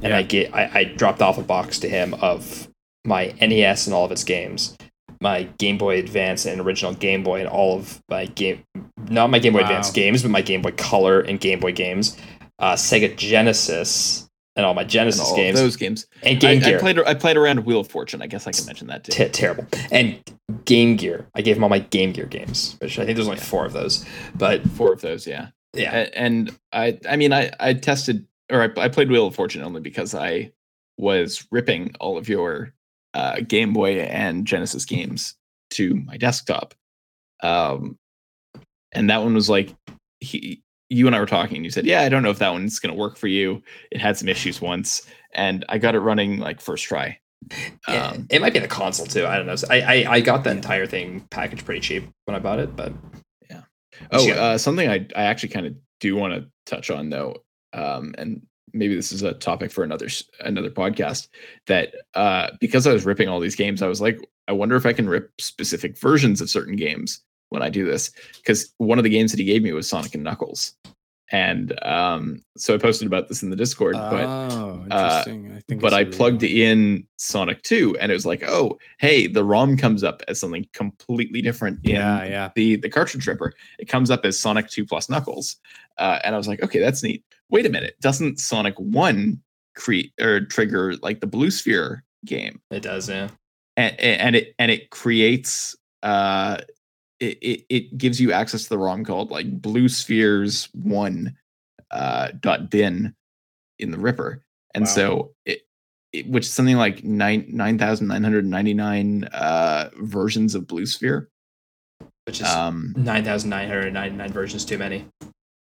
[0.02, 2.68] And I get I, I dropped off a box to him of
[3.04, 4.76] my NES and all of its games,
[5.20, 8.62] my Game Boy Advance and original Game Boy and all of my game,
[9.08, 12.16] not my Game Boy Advance games, but my Game Boy Color and Game Boy games,
[12.58, 14.27] uh, Sega Genesis
[14.58, 16.06] and all my Genesis all games those games.
[16.22, 16.78] and I, Game I Gear.
[16.80, 18.20] played I played around Wheel of Fortune.
[18.20, 19.12] I guess I can mention that too.
[19.12, 19.66] T- terrible.
[19.90, 20.18] And
[20.66, 21.26] Game Gear.
[21.34, 23.44] I gave him all my Game Gear games, which I think there's only Yeah.
[23.44, 24.04] four of those.
[24.34, 25.48] But Four of those, yeah.
[25.74, 29.62] yeah, And I I mean I I tested or I, I played Wheel of Fortune
[29.62, 30.52] only because I
[30.98, 32.74] was ripping all of your
[33.14, 35.34] uh, Game Boy and Genesis games
[35.70, 36.74] to my desktop.
[37.42, 37.96] Um,
[38.92, 39.74] and that one was like
[40.20, 42.52] he you and I were talking and you said, "Yeah, I don't know if that
[42.52, 43.62] one's going to work for you.
[43.90, 47.18] It had some issues once." And I got it running like first try.
[47.86, 49.26] Yeah, Um, it might be the console too.
[49.26, 49.54] I don't know.
[49.70, 52.92] I, I I got the entire thing packaged pretty cheap when I bought it, but
[53.50, 53.62] yeah.
[54.10, 54.34] Oh, Yeah.
[54.34, 57.36] uh, something I I actually kind of do want to touch on though,
[57.74, 60.08] um, and maybe this is a topic for another
[60.40, 61.28] another podcast.
[61.66, 64.86] That uh, because I was ripping all these games, I was like, I wonder if
[64.86, 67.20] I can rip specific versions of certain games
[67.50, 68.10] when I do this.
[68.36, 70.74] Because one of the games that he gave me was Sonic and Knuckles,
[71.30, 75.52] and um, so I posted about this in the Discord, but oh, uh, interesting.
[75.54, 75.82] I think.
[75.82, 76.48] but I really plugged cool.
[76.48, 80.66] in Sonic 2 and it was like, oh, hey, the ROM comes up as something
[80.72, 82.50] completely different in Yeah, yeah.
[82.54, 83.52] the the cartridge ripper.
[83.78, 85.56] It comes up as Sonic 2 plus Knuckles.
[85.98, 87.22] Uh, and I was like, okay, that's neat.
[87.50, 89.40] Wait a minute, doesn't Sonic 1
[89.74, 92.58] create or trigger like the blue sphere game?
[92.70, 93.10] it does.
[93.10, 93.28] Yeah,
[93.76, 96.58] And, and it and it creates uh
[97.20, 101.36] it, it, it gives you access to the ROM called like blue spheres one
[101.90, 103.14] uh dot bin
[103.78, 104.42] in the ripper
[104.74, 104.88] and Wow.
[104.90, 105.62] so it,
[106.12, 110.66] it which is something like nine nine thousand nine hundred ninety nine uh versions of
[110.66, 111.28] blue sphere
[112.26, 115.06] which is um nine thousand nine hundred ninety nine versions too many.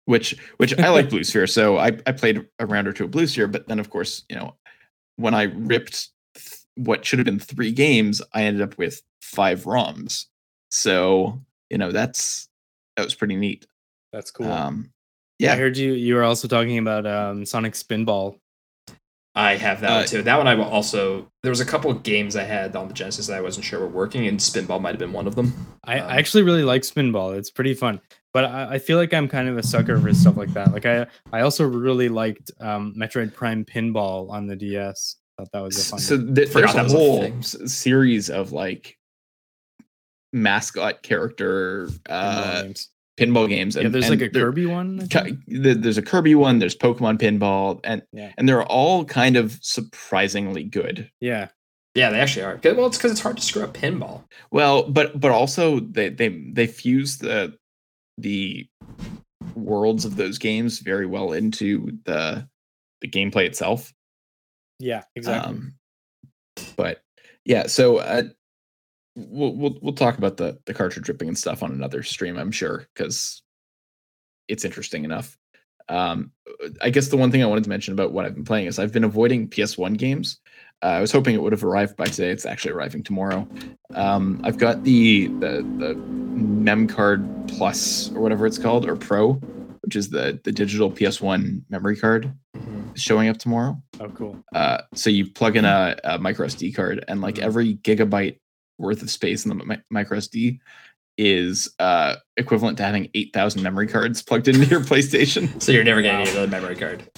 [0.04, 3.10] which which i like blue sphere so i i played a round or two of
[3.10, 4.54] blue sphere but then of course you know
[5.16, 9.64] when i ripped th- what should have been three games i ended up with five
[9.64, 10.26] roms
[10.72, 11.38] so
[11.70, 12.48] you know that's
[12.96, 13.66] that was pretty neat
[14.12, 14.50] That's cool.
[14.50, 14.90] um
[15.42, 15.92] I heard you.
[15.94, 18.36] You were also talking about um, Sonic Spinball.
[19.34, 20.22] I have that Uh, one too.
[20.22, 21.26] That one I will also.
[21.42, 23.80] There was a couple of games I had on the Genesis that I wasn't sure
[23.80, 25.52] were working, and Spinball might have been one of them.
[25.84, 27.36] I, Um, I actually really like Spinball.
[27.36, 28.00] It's pretty fun.
[28.32, 30.72] But I, I feel like I'm kind of a sucker for stuff like that.
[30.72, 35.16] Like I, I also really liked um, Metroid Prime Pinball on the DS.
[35.38, 35.98] Thought that was a fun.
[35.98, 36.34] so one.
[36.36, 38.96] th- there's a was a whole series of like
[40.32, 42.88] mascot character Pinball uh games.
[43.20, 45.00] pinball games Yeah, there's and like a they're- Kirby one.
[45.00, 45.46] I Ki- think?
[45.46, 48.32] th- there's a Kirby one, there's Pokemon Pinball, and Yeah.
[48.38, 51.10] and they're all kind of surprisingly good.
[51.20, 51.48] Yeah,
[51.94, 52.56] Yeah, they actually are.
[52.56, 54.24] 'Cause- Well, it's because it's hard to screw up pinball.
[54.50, 57.54] Well, but but also they they they fuse the
[58.18, 58.66] the
[59.54, 62.48] worlds of those games very well into the
[63.02, 63.92] the gameplay itself.
[64.78, 65.50] yeah, exactly.
[65.50, 65.74] Um,
[66.76, 67.02] but
[67.44, 68.22] yeah, so uh,
[69.16, 72.52] we'll we'll we'll talk about the the cartridge ripping and stuff on another stream, I'm
[72.52, 73.42] sure, because
[74.48, 75.36] it's interesting enough.
[75.88, 76.30] Um,
[76.80, 78.78] I guess the one thing I wanted to mention about what I've been playing is
[78.78, 80.38] I've been avoiding PS1 games.
[80.82, 82.30] Uh, I was hoping it would have arrived by today.
[82.30, 83.46] It's actually arriving tomorrow.
[83.94, 89.34] Um, I've got the the the Mem Card Plus or whatever it's called or Pro,
[89.82, 92.32] which is the the digital PS1 memory card
[92.94, 93.80] showing up tomorrow.
[94.00, 94.38] oh, cool.
[94.54, 97.42] Uh, so you plug in a, a micro SD card, and like Mhm.
[97.42, 98.38] every gigabyte
[98.78, 100.58] worth of space in the mi- micro SD
[101.18, 105.60] is uh, equivalent to having eight thousand memory cards plugged into your PlayStation.
[105.62, 106.24] So you're never getting Wow.
[106.24, 107.08] Need another memory card.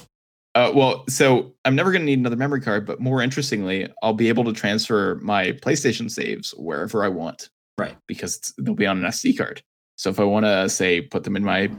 [0.57, 4.13] Uh, well, so I'm never going to need another memory card, but more interestingly, I'll
[4.13, 7.51] be able to transfer my PlayStation saves wherever I want.
[7.77, 7.97] Right.
[8.07, 9.63] Because it's- they'll be on an SD card.
[9.97, 11.71] So if I want to say put them in my,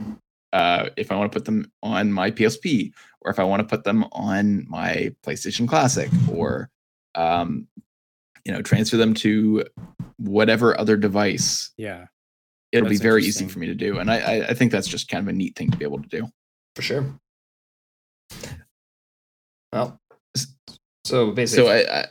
[0.52, 3.66] uh, if I want to put them on my PSP, or if I want to
[3.66, 6.70] put them on my PlayStation Classic, or,
[7.14, 7.66] um,
[8.46, 9.64] you know, transfer them to
[10.18, 12.06] whatever other device, Yeah.
[12.70, 13.98] it'll be very easy for me to do.
[13.98, 16.00] And I, I, I think that's just kind of a neat thing to be able
[16.00, 16.28] to do.
[16.76, 17.04] For sure.
[19.72, 20.00] Well,
[21.04, 22.06] so basically, so I, I,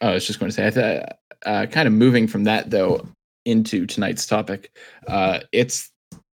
[0.00, 1.02] I was just going to say, I th-
[1.44, 3.06] uh, kind of moving from that though
[3.44, 4.74] into tonight's topic.
[5.06, 5.90] Uh, it's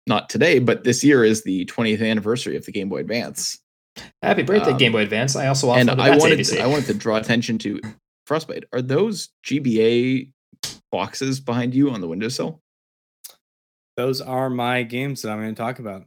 [0.06, 3.58] not today, but this year is the 20th anniversary of the Game Boy Advance,
[4.22, 5.34] happy birthday, um, Game Boy Advance.
[5.36, 7.80] I also and I that to wanted I wanted to draw attention to
[8.26, 8.64] Frostbite.
[8.72, 10.30] Are those GBA
[10.90, 12.60] boxes behind you on the windowsill?
[13.96, 16.04] Those are my games that I'm going to talk about.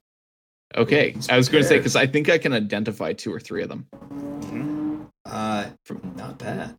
[0.76, 3.64] Okay, I was going to say because I think I can identify two or three
[3.64, 3.88] of them.
[5.26, 6.78] Uh, from not bad.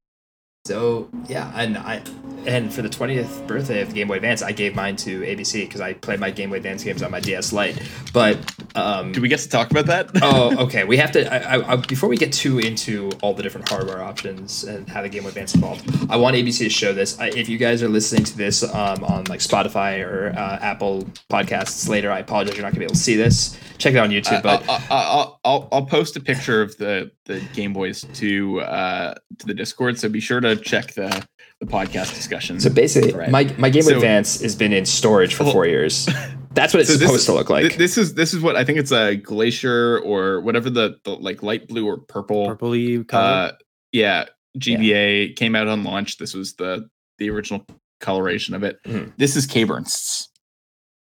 [0.67, 2.03] So yeah, and I
[2.47, 5.63] and for the twentieth birthday of the Game Boy Advance, I gave mine to ABC
[5.63, 7.81] because I play my Game Boy Advance games on my DS Lite.
[8.13, 8.39] But
[8.79, 10.11] um, Do we get to talk about that?
[10.23, 10.85] oh, okay.
[10.85, 11.33] We have to.
[11.33, 15.03] I, I, I, before we get too into all the different hardware options and how
[15.03, 17.19] the Game Boy Advance evolved, I want ABC to show this.
[17.19, 21.05] I, if you guys are listening to this um, on like Spotify or uh, Apple
[21.31, 22.55] Podcasts later, I apologize.
[22.57, 23.59] You're not gonna be able to see this.
[23.79, 24.39] Check it out on YouTube.
[24.39, 28.61] Uh, but I'll, I'll, I'll, I'll post a picture of the, the Game Boys to
[28.61, 31.27] uh, to the Discord, so be sure to check the,
[31.61, 32.59] the podcast discussion.
[32.61, 33.31] So basically, thread.
[33.31, 36.09] my, my Game Boy So- Advance has been in storage for Well- four years.
[36.53, 37.67] That's what it's So supposed is- to look like.
[37.67, 41.11] Th- this is this is what I think it's a glacier or whatever the, the
[41.11, 42.47] like light blue or purple.
[42.57, 43.23] Purpley color.
[43.25, 43.53] Uh,
[43.93, 44.27] yeah,
[44.59, 46.19] GBA came out on launch.
[46.19, 46.89] This was the
[47.19, 47.65] the original
[48.01, 48.79] coloration of it.
[48.85, 49.13] Mhm.
[49.17, 50.29] This is K-Burn's.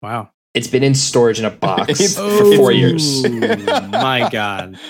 [0.02, 0.30] wow.
[0.54, 3.22] it's been in storage in a box for four years.
[3.28, 4.78] My God.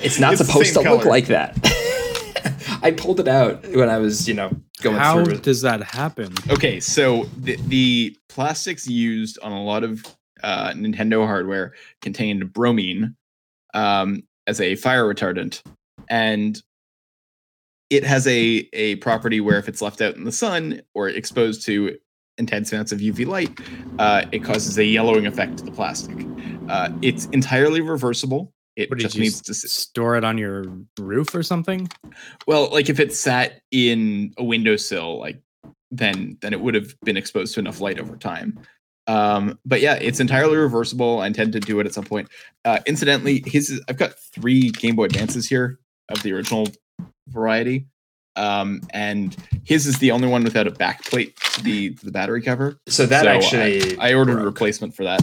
[0.00, 1.58] It's not It's supposed to same look like that.
[2.82, 4.50] I pulled it out when I was, you know,
[4.82, 5.34] going How through.
[5.34, 6.32] How does that happen?
[6.50, 10.04] Okay, so the, the plastics used on a lot of
[10.42, 13.16] uh, Nintendo hardware contained bromine
[13.74, 15.62] um, as a fire retardant,
[16.08, 16.62] and
[17.90, 21.64] it has a a property where if it's left out in the sun or exposed
[21.66, 21.96] to
[22.38, 23.58] intense amounts of UV light,
[23.98, 26.16] uh, it causes a yellowing effect to the plastic.
[26.68, 28.52] Uh, it's entirely reversible.
[28.78, 30.64] It What did just you needs to s- store it on your
[31.00, 31.88] roof or something?
[32.46, 35.40] well, like if it sat in a windowsill, like
[35.90, 38.58] then then it would have been exposed to enough light over time.
[39.08, 41.20] Um, but yeah, it's entirely reversible.
[41.20, 42.28] I intend to do it at some point.
[42.64, 45.78] Uh, incidentally, his I've got three Game Boy Advances here
[46.10, 46.68] of the original
[47.28, 47.86] variety,
[48.36, 52.12] um, and his is the only one without a back plate to the to the
[52.12, 52.78] battery cover.
[52.86, 55.22] so that So, uh, actually, I ordered a replacement for that.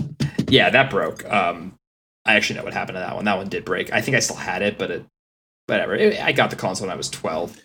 [0.49, 1.23] Yeah, that broke.
[1.31, 1.74] Um,
[2.25, 3.25] I actually know what happened to that one.
[3.25, 3.91] That one did break.
[3.93, 5.05] I think I still had it, but it,
[5.67, 5.95] whatever.
[5.95, 7.57] It- I got the console when I was twelve.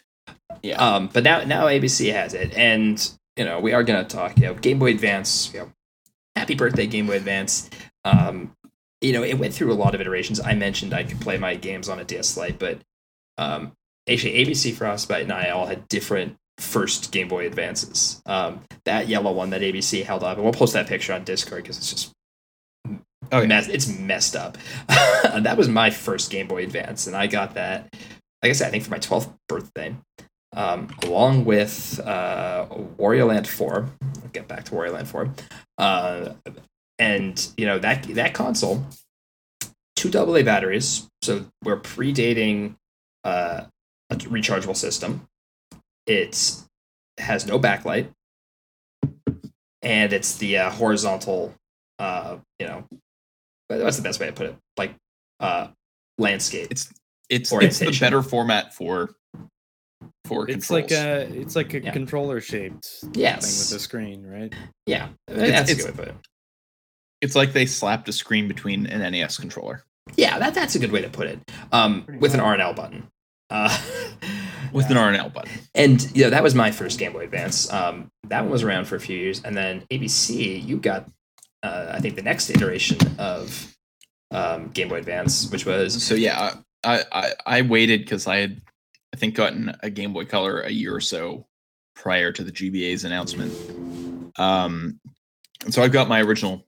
[0.63, 0.77] Yeah.
[0.77, 4.39] Um, but now now ABC has it, and you know we are gonna talk.
[4.39, 5.53] You know, Game Boy Advance.
[5.55, 5.73] You know,
[6.37, 7.71] happy birthday, Game Boy Advance.
[8.05, 8.55] Um,
[9.01, 10.41] you know, it went through a lot of iterations.
[10.41, 12.79] I mentioned I could play my games on a DS Lite, but
[13.39, 13.73] um,
[14.09, 18.21] actually ABC Frostbite and I all had different first Game Boy Advances.
[18.27, 21.63] Um, that yellow one that ABC held up, and we'll post that picture on Discord
[21.63, 22.13] because it's just
[23.33, 23.47] Oh, yeah.
[23.47, 24.59] mess, it's messed up.
[24.89, 27.89] that was my first Game Boy Advance, and I got that,
[28.43, 29.95] like I said, I think for my 12th birthday,
[30.57, 32.67] um, along with uh,
[32.99, 33.89] Wario Land 4.
[34.03, 35.35] I'll get back to Wario Land 4.
[35.79, 36.33] Uh,
[36.99, 38.85] and, you know, that, that console,
[39.97, 42.75] two AA batteries, so we're predating
[43.25, 43.65] uh,
[44.09, 45.27] a rechargeable system.
[46.07, 46.67] It's
[47.19, 48.09] has no backlight,
[49.83, 51.55] and it's the uh, horizontal,
[51.99, 52.85] uh, you know,
[53.79, 54.95] that's the best way to put it, like
[55.41, 55.69] uh,
[56.19, 56.69] landscape.
[56.71, 56.93] It's
[57.29, 59.11] it's it's the better format for
[60.27, 60.71] for It's controls.
[60.71, 61.93] like a it's like a Yeah.
[61.93, 64.53] controller shaped thing yes, with a screen, right?
[64.87, 66.15] yeah, that's a it's- good way to put it.
[67.21, 69.85] it's like they slapped a screen between an NES controller.
[70.17, 71.39] Yeah, that that's a good way to put it.
[71.73, 72.47] Um, Pretty with an much.
[72.47, 73.07] R and L button.
[73.51, 73.77] Uh,
[74.73, 75.51] with an R and L button.
[75.75, 77.73] and you know that was my first Game Boy Advance.
[77.73, 81.09] Um, that one was around for a few years, and then ABC, you got,
[81.63, 83.75] uh, I think the next iteration of
[84.31, 86.55] um, Game Boy Advance, which was So yeah,
[86.85, 88.61] I I, I waited because I had
[89.13, 91.47] I think gotten a Game Boy Color a year or so
[91.95, 93.53] prior to the GBA's announcement.
[94.39, 95.01] Um,
[95.69, 96.67] so I've got my original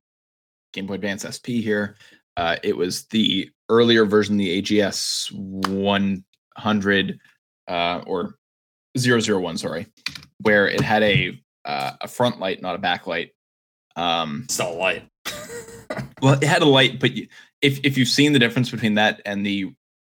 [0.73, 1.97] Game Boy Advance SP here.
[2.37, 7.21] Uh, it was the earlier version, the AGS 100
[7.69, 8.35] uh, or
[8.99, 9.87] 001, sorry,
[10.41, 13.31] where it had a uh, a front light, not a back light.
[13.97, 15.09] Um, still a light.
[16.23, 17.29] well, it had a light, but you,
[17.61, 19.73] if if you've seen the difference between that and the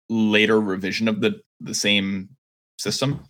[0.09, 2.29] later revision of the the same
[2.77, 3.23] system,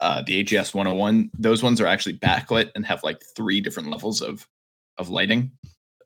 [0.00, 4.22] uh, the AGS 101, those ones are actually backlit and have like three different levels
[4.22, 4.46] of
[4.98, 5.52] of lighting.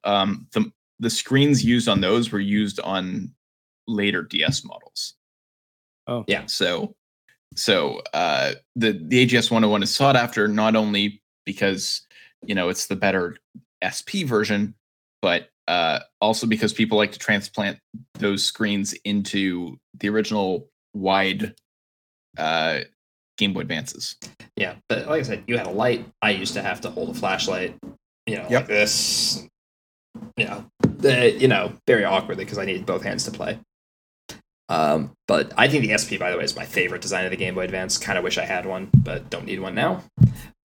[0.05, 3.33] Um, the the screens used on those were used on
[3.87, 5.15] later DS models.
[6.07, 6.25] Oh.
[6.27, 6.47] Yeah.
[6.47, 6.95] So
[7.57, 12.03] so uh, the the AGS 101 is sought after not only because
[12.45, 13.37] you know it's the better
[13.85, 14.75] SP version,
[15.23, 17.79] but uh, also because people like to transplant
[18.15, 21.55] those screens into the original wide
[22.37, 22.81] uh,
[23.39, 24.17] Game Boy Advances.
[24.57, 26.07] Yeah, but like I said, you had a light.
[26.23, 27.77] I used to have to hold a flashlight,
[28.27, 29.47] you know, like this.
[30.37, 33.59] You know, the, you know, very awkwardly because I needed both hands to play.
[34.69, 37.37] Um, but I think the SP, by the way, is my favorite design of the
[37.37, 37.99] Game Boy Advance.
[37.99, 40.03] Kind of wish I had one, but don't need one now.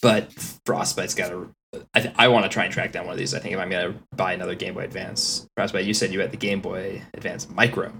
[0.01, 0.31] But
[0.65, 1.47] Frostbite's got a.
[1.93, 3.33] I, th- I want to try and track down one of these.
[3.33, 6.31] I think if I'm gonna buy another Game Boy Advance, Frostbite, you said you had
[6.31, 7.93] the Game Boy Advance Micro.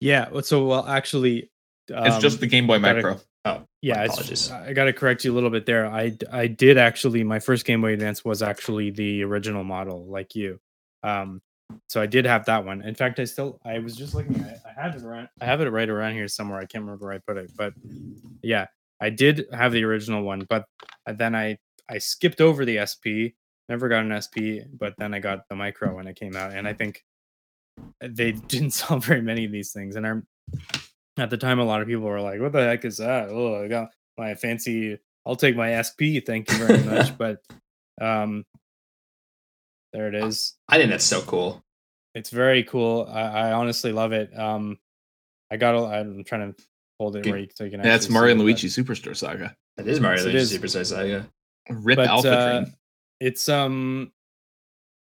[0.00, 0.28] Yeah.
[0.42, 1.50] So well, actually,
[1.88, 3.64] It's um, just the Game Boy gotta- Micro.
[3.82, 4.04] yeah.
[4.04, 4.50] apologies.
[4.50, 5.86] I got to correct you a little bit there.
[5.86, 10.34] I, I did actually my first Game Boy Advance was actually the original model, like
[10.34, 10.60] you.
[11.02, 11.40] Um,
[11.88, 12.82] so I did have that one.
[12.82, 14.58] In fact, I still I was just looking at it.
[14.64, 15.28] I have it around.
[15.40, 16.58] I have it right around here somewhere.
[16.58, 17.74] I can't remember where I put it, but
[18.42, 18.66] yeah,
[19.00, 20.46] I did have the original one.
[20.48, 20.64] But
[21.06, 21.58] then I
[21.90, 23.32] I skipped over the SP.
[23.68, 26.66] Never got an SP, but then I got the micro when it came out, and
[26.66, 27.04] I think
[28.00, 29.96] they didn't sell very many of these things.
[29.96, 30.26] And I'm
[31.18, 33.28] at the time, a lot of people were like, "What the heck is that?
[33.28, 34.98] Oh, I got my fancy.
[35.26, 36.24] I'll take my SP.
[36.24, 37.42] Thank you very much." but
[38.00, 38.44] um,
[39.92, 40.54] there it is.
[40.68, 41.62] I think that's so cool.
[42.14, 43.06] It's very cool.
[43.10, 44.36] I, I honestly love it.
[44.38, 44.78] Um,
[45.50, 45.74] I got.
[45.74, 46.62] a- I'm trying to
[46.98, 47.30] hold it Good.
[47.30, 47.82] where you, so you can.
[47.82, 49.54] That's Mario and it, but- Luigi Superstar Saga.
[49.76, 51.28] That is Mario Yes, Luigi Superstar Saga.
[51.70, 52.74] Rip But, Alpha uh, Train.
[53.20, 54.12] it's um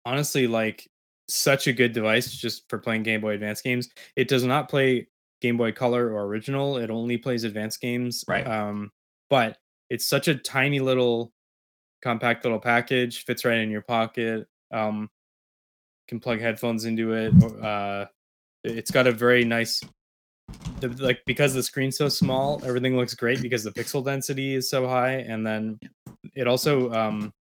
[0.05, 0.87] honestly like
[1.27, 3.89] such a good device just for playing Game Boy Advance games.
[4.15, 5.07] It does not play
[5.41, 6.77] Game Boy Color or original.
[6.77, 8.23] It only plays advanced games.
[8.27, 8.45] Right.
[8.45, 8.91] Um,
[9.29, 9.57] but
[9.89, 11.31] it's such a tiny little
[12.01, 14.47] compact little package, fits right in your pocket.
[14.71, 15.09] Um,
[16.07, 17.33] can plug headphones into it.
[17.63, 18.05] Uh,
[18.63, 19.81] it's got a very nice
[20.81, 24.69] the, like because the screen's so small, everything looks great because the pixel density is
[24.69, 25.79] so high, and then
[26.35, 27.33] it also um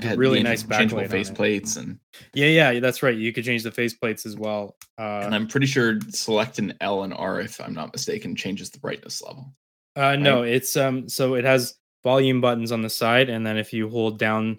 [0.00, 1.98] Had really nice backlight face plates and
[2.32, 5.66] yeah yeah that's right you could change the faceplates as well uh and I'm pretty
[5.66, 9.52] sure select an L and R if I'm not mistaken changes the brightness level.
[9.96, 13.72] uh no it's um so it has volume buttons on the side and then if
[13.72, 14.58] you hold down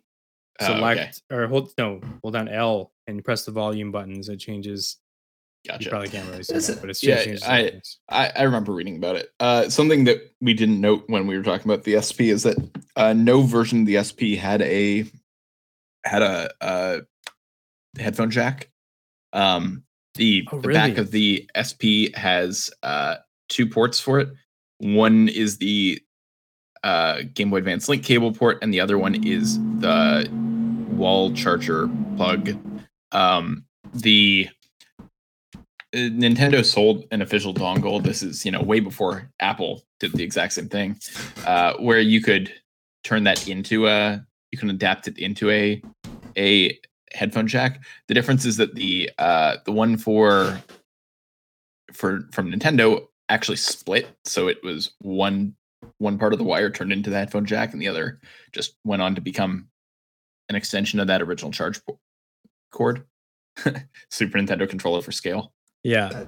[0.61, 0.75] Oh, okay.
[0.77, 4.97] select or hold no hold down l and you press the volume buttons it changes
[5.65, 5.89] you Gotcha.
[5.89, 9.29] probably can't really see that but it's yeah, I- I, I remember reading about it.
[9.39, 12.57] Uh, something that we didn't note when we were talking about the SP is that
[12.95, 15.05] uh, no version of the SP had a
[16.05, 16.99] had a, uh
[17.97, 18.69] headphone jack.
[19.33, 19.83] Um,
[20.15, 23.15] the, Oh, the back of the SP has uh,
[23.49, 24.29] two ports for it.
[24.79, 25.99] One is the
[26.83, 30.29] uh, Game Boy Advance link cable port, and the other one is the
[30.91, 32.55] wall charger plug.
[33.11, 34.47] Um, the
[35.95, 38.03] Nintendo sold an official dongle.
[38.03, 40.99] This is, you know, way before Apple did the exact same thing,
[41.45, 42.51] uh, where you could
[43.03, 44.21] turn that into a,
[44.51, 45.81] you can adapt it into a,
[46.37, 46.77] a
[47.13, 47.81] headphone jack.
[48.07, 50.61] The difference is that the, uh, the one for,
[51.93, 55.55] for from Nintendo actually split, so it was one,
[55.99, 58.19] one part of the wire turned into the headphone jack, and the other
[58.51, 59.69] just went on to become
[60.49, 61.79] an extension of that original charge
[62.71, 63.05] cord.
[64.11, 65.53] Super Nintendo controller for scale.
[65.85, 66.25] Yeah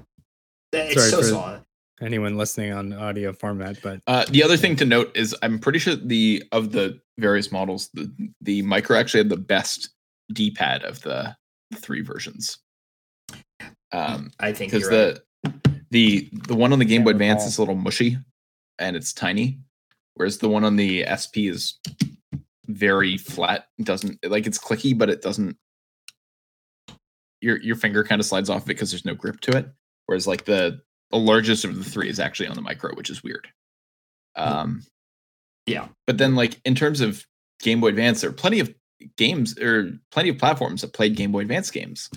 [0.72, 1.60] It's Sorry so for- small.
[2.02, 5.80] anyone listening on audio format but Uh, the other thing to note is I'm pretty
[5.80, 8.06] sure the of the various models, the
[8.42, 9.90] the micro actually had the best
[10.32, 11.36] D-pad of the
[11.76, 12.60] three versions.
[13.92, 15.20] Um, I think because you're right.
[15.44, 18.18] the the the one on the Game Can't Boy Advance is a little mushy,
[18.78, 19.60] and it's tiny,
[20.16, 21.80] whereas the one on the SP is
[22.68, 23.68] very flat.
[23.80, 25.58] It doesn't like it's clicky, but it doesn't.
[27.42, 29.70] Your your finger kind of slides off because there's no grip to it.
[30.08, 30.82] Whereas like the
[31.12, 33.48] the largest of the three is actually on the micro, which is weird.
[34.36, 34.84] Um,
[35.66, 35.88] Yeah.
[36.06, 37.26] but then like in terms of
[37.62, 38.74] Game Boy Advance, there are plenty of
[39.18, 42.10] games or plenty of platforms that played Game Boy Advance games.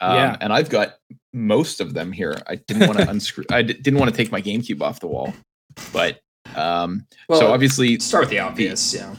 [0.00, 0.36] Um, Yeah.
[0.40, 0.96] and I've got
[1.32, 2.40] most of them here.
[2.46, 3.44] I didn't want to unscrew.
[3.50, 5.32] I d- didn't want to take my GameCube off the wall,
[5.92, 6.20] but
[6.56, 8.94] um, Well, so obviously, start with the obvious.
[8.94, 9.14] Yeah.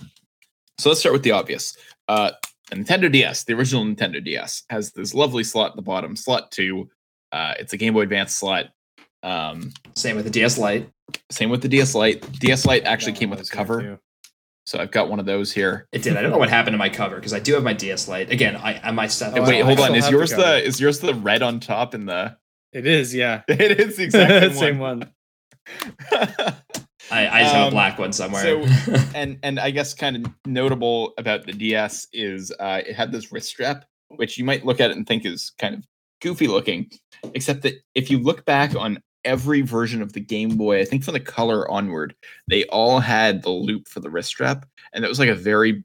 [0.77, 1.75] so let's start with the obvious.
[2.07, 2.31] Uh,
[2.69, 6.51] the Nintendo DS, the original Nintendo DS, has this lovely slot at the bottom, slot
[6.51, 6.89] two.
[7.31, 8.67] Uh, it's a Game Boy Advance slot.
[9.23, 10.89] Um, Same with the DS Lite.
[11.31, 12.31] same with the DS Lite.
[12.39, 13.99] DS Lite actually came with a cover.
[14.67, 15.87] So I've got one of those here.
[15.91, 16.17] It did.
[16.17, 18.31] I don't know what happened to my cover because I do have my DS Lite.
[18.31, 19.33] Again, I, I my stuff.
[19.35, 19.93] Oh, Wait, hold on.
[19.93, 22.37] Is have the yours the is yours the red on top and the?
[22.71, 23.43] It is, yeah.
[23.47, 25.11] It is the exact same, Same one.
[27.11, 28.41] I, I just have a Um, black one somewhere.
[28.43, 33.11] so- and and I guess kind of notable about the DS is uh, it had
[33.11, 35.83] this wrist strap, which you might look at it and think is kind of
[36.21, 36.89] goofy looking,
[37.33, 41.03] except that if you look back on every version of the Game Boy, I think
[41.03, 42.15] from the color onward,
[42.47, 45.83] they all had the loop for the wrist strap, and that was like a very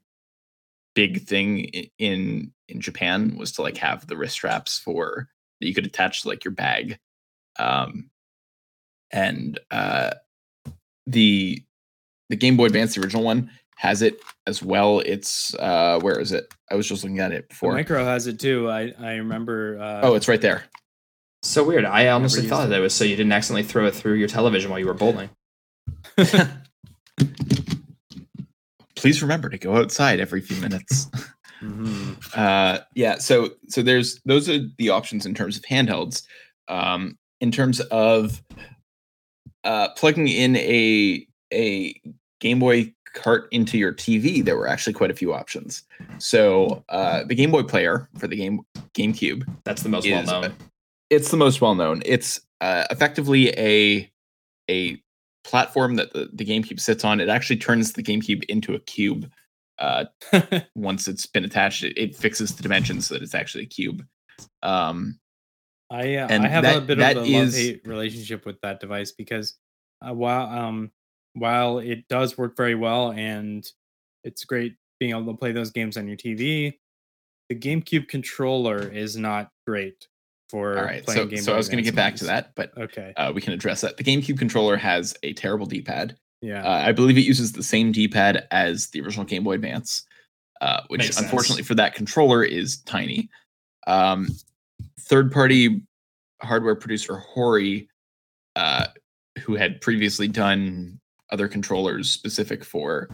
[0.95, 1.59] big thing
[1.99, 5.27] in in Japan was to like have the wrist straps for
[5.59, 6.97] that you could attach to like your bag,
[7.59, 8.09] um,
[9.11, 10.11] and uh,
[11.07, 11.61] the
[12.29, 14.99] the Game Boy Advance, the original one, has it as well.
[15.01, 16.53] It's uh where is it?
[16.71, 17.73] I was just looking at it The before.
[17.73, 18.69] micro has it too.
[18.69, 19.79] I I remember.
[19.79, 20.63] Uh, oh, it's right there.
[21.43, 21.85] so weird.
[21.85, 22.69] I honestly thought it.
[22.69, 24.93] that it was so you didn't accidentally throw it through your television while you were
[24.93, 25.29] bowling.
[28.95, 31.07] Please remember to go outside every few minutes.
[31.61, 32.15] mhm.
[32.37, 36.23] uh yeah so so there's those are the options in terms of handhelds
[36.67, 38.41] um in terms of
[39.63, 41.99] uh plugging in a a
[42.39, 45.83] game boy cart into your tv there were actually quite a few options
[46.17, 48.61] so uh the game boy player for the game
[48.93, 50.53] gamecube That's the most well known.
[51.09, 54.09] it's the most well known it's uh effectively a
[54.69, 55.01] a
[55.43, 59.29] platform that the, the gamecube sits on it actually turns the gamecube into a cube
[59.79, 60.05] uh
[60.75, 64.05] once it's been attached, it, it fixes the dimensions so that it's actually a cube.
[64.61, 65.19] Um,
[65.91, 68.79] I uh, I have a bit that of a is- love hate relationship with that
[68.79, 69.55] device because
[70.07, 70.91] uh, while um
[71.33, 73.65] while it does work very well and
[74.23, 76.73] it's great being able to play those games on your TV,
[77.49, 80.07] the GameCube controller is not great
[80.49, 82.77] for all right, playing so so I was going to get back to that, but
[82.77, 83.97] Okay, uh, we can address that.
[83.97, 86.17] The GameCube controller has a terrible D-pad.
[86.41, 90.03] yeah, Uh, I believe it uses the same D-pad as the original Game Boy Advance,
[90.59, 91.25] uh, which Makes sense.
[91.25, 93.29] unfortunately for that controller is tiny.
[93.87, 94.27] Um,
[95.07, 95.81] third-party
[96.41, 97.87] hardware producer Hori,
[98.55, 98.87] uh,
[99.39, 100.99] who had previously done
[101.31, 103.09] other controllers specific for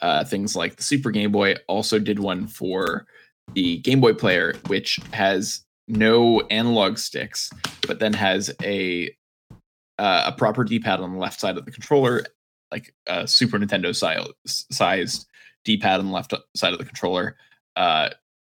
[0.00, 3.06] uh, things like the Super Game Boy, also did one for
[3.54, 7.50] the Game Boy Player, which has no analog sticks,
[7.86, 9.14] but then has a
[9.98, 12.24] uh, a proper D-pad on the left side of the controller,
[12.72, 15.26] like a Super Nintendo si- sized
[15.64, 17.36] D-pad on the left side of the controller.
[17.76, 18.08] Uh,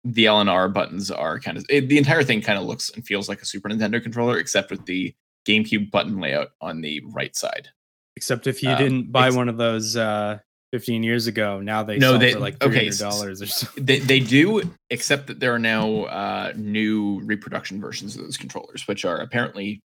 [0.04, 2.90] the L and R buttons are kind of it, the entire thing kind of looks
[2.90, 5.14] and feels like a Super Nintendo controller, except with the
[5.46, 7.68] GameCube button layout on the right side.
[8.16, 10.38] except if you um, didn't buy ex- one of those uh
[10.72, 13.66] 15 years ago, now they No, they- like okay, $300 or so.
[13.80, 18.86] They they do, except that there are now uh, new reproduction versions of those controllers,
[18.88, 19.82] which are apparently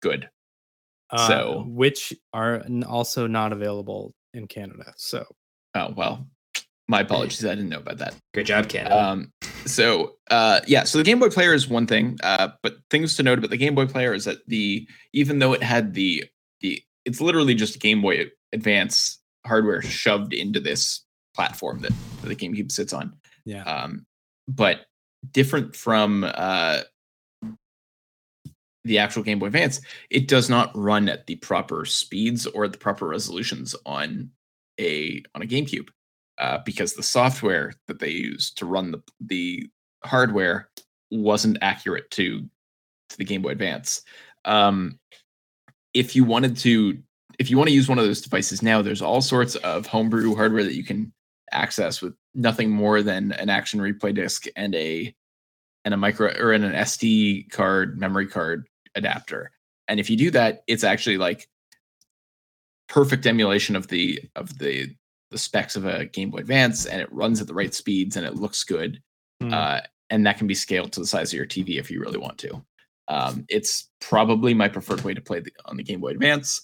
[0.00, 0.28] good.
[1.10, 4.92] Uh, So- which are also not available in Canada.
[4.96, 5.24] So
[5.74, 6.26] Oh well,
[6.88, 7.44] my apologies.
[7.44, 8.14] I didn't know about that.
[8.34, 8.90] Great job, Ken.
[8.90, 9.32] Um,
[9.66, 13.22] so uh, yeah, so the Game Boy Player is one thing, uh, but things to
[13.22, 16.24] note about the Game Boy Player is that the even though it had the
[16.60, 21.04] the it's literally just Game Boy Advance hardware shoved into this
[21.34, 23.14] platform that, that the GameCube sits on.
[23.44, 24.06] yeah, Um,
[24.46, 24.80] but
[25.30, 26.80] different from uh,
[28.84, 29.80] the actual Game Boy Advance,
[30.10, 34.30] it does not run at the proper speeds or the proper resolutions on
[34.80, 35.88] a on a GameCube
[36.38, 39.70] uh, because the software that they used to run the the
[40.04, 40.68] hardware
[41.10, 42.40] wasn't accurate to
[43.10, 44.02] to the Game Boy Advance.
[44.44, 44.98] Um,
[45.94, 46.98] if you wanted to,
[47.38, 50.34] if you want to use one of those devices now, there's all sorts of homebrew
[50.34, 51.12] hardware that you can
[51.52, 55.14] access with nothing more than an action replay disc and a
[55.84, 59.50] and a micro or in an SD card memory card adapter.
[59.88, 61.48] And if you do that, it's actually like
[62.88, 64.94] perfect emulation of the of the
[65.32, 68.24] the specs of a Game Boy Advance, and it runs at the right speeds and
[68.24, 69.02] it looks good.
[69.40, 69.52] Hmm.
[69.52, 69.80] Uh,
[70.10, 72.38] and that can be scaled to the size of your TV if you really want
[72.38, 72.62] to.
[73.08, 76.62] Um, it's probably my preferred way to play the, on the Game Boy Advance.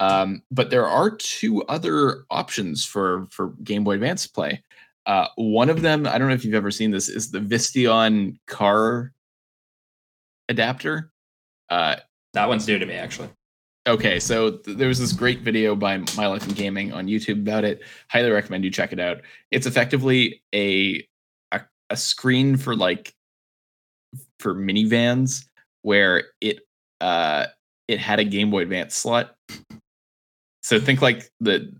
[0.00, 4.62] Um, but there are two other options for for Game Boy Advance play.
[5.06, 8.38] Uh, one of them, I don't know if you've ever seen this, is the Visteon
[8.46, 9.12] car
[10.48, 11.12] adapter.
[11.70, 11.96] Uh,
[12.32, 13.28] that one's new to me, actually.
[13.86, 17.40] Okay, so th- there was this great video by My Life in Gaming on YouTube
[17.42, 17.82] about it.
[18.08, 19.20] Highly recommend you check it out.
[19.52, 21.06] It's effectively a
[21.52, 21.60] a,
[21.90, 23.14] a screen for like
[24.40, 25.46] for minivans
[25.82, 26.60] where it
[27.00, 27.46] uh
[27.86, 29.36] it had a Game Boy Advance slot.
[30.62, 31.72] So think like the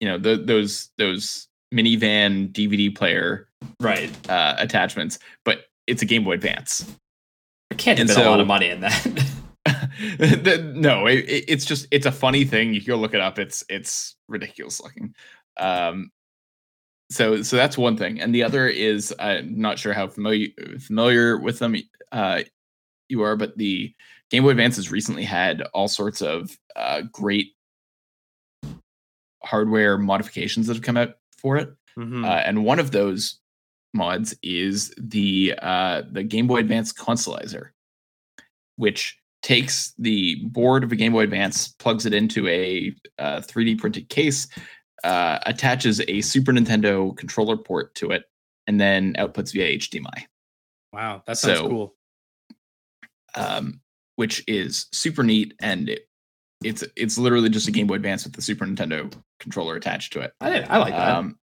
[0.00, 3.48] you know the, those those minivan DVD player
[3.78, 4.10] Right.
[4.28, 6.92] uh, attachments, but it's a Game Boy Advance.
[7.70, 9.06] I can't spend a lot of money in that.
[10.74, 12.72] No, it, it- it's just it's a funny thing.
[12.74, 13.38] You can go look it up.
[13.38, 15.14] It's it's ridiculous looking.
[15.58, 16.10] Um,
[17.10, 20.48] so so that's one thing, and the other is I'm not sure how familiar
[20.80, 21.76] familiar with them
[22.10, 22.42] uh,
[23.08, 23.94] you are, but the
[24.30, 27.48] Game Boy Advance has recently had all sorts of uh, great
[29.44, 32.24] hardware modifications that have come out for it, Mhm.
[32.24, 33.38] uh, and one of those
[33.92, 37.70] mods is the uh, the Game Boy Advance Consolizer,
[38.76, 43.78] which takes the board of a Game Boy Advance, plugs it into a uh, 3D
[43.78, 44.46] printed case,
[45.04, 48.24] uh, attaches a Super Nintendo controller port to it,
[48.66, 50.24] and then outputs via HDMI,
[50.92, 51.94] wow, that sounds so- cool.
[53.34, 53.80] um,
[54.16, 55.54] which is super neat.
[55.60, 56.08] And it,
[56.62, 60.20] it's it's literally just a Game Boy Advance with the Super Nintendo controller attached to
[60.20, 60.32] it.
[60.40, 61.16] I, I like that.
[61.16, 61.38] Um,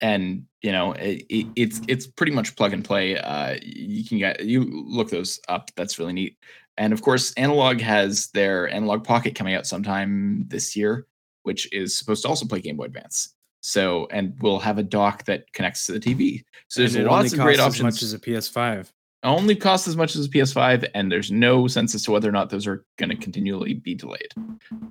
[0.00, 3.16] and you know it, it, it's it's pretty much plug and play.
[3.16, 5.70] Uh, you can get you look those up.
[5.76, 6.36] That's really neat.
[6.78, 11.06] And of course, Analogue has their Analogue Pocket coming out sometime this year,
[11.42, 13.34] which is supposed to also play Game Boy Advance.
[13.60, 16.44] So and we'll have a dock that connects to the TV.
[16.68, 17.78] So there's And it lots of great options.
[17.78, 18.90] As much as a PS5.
[19.24, 22.32] only costs as much as a PS5, and there's no sense as to whether or
[22.32, 24.32] not those are going to continually be delayed.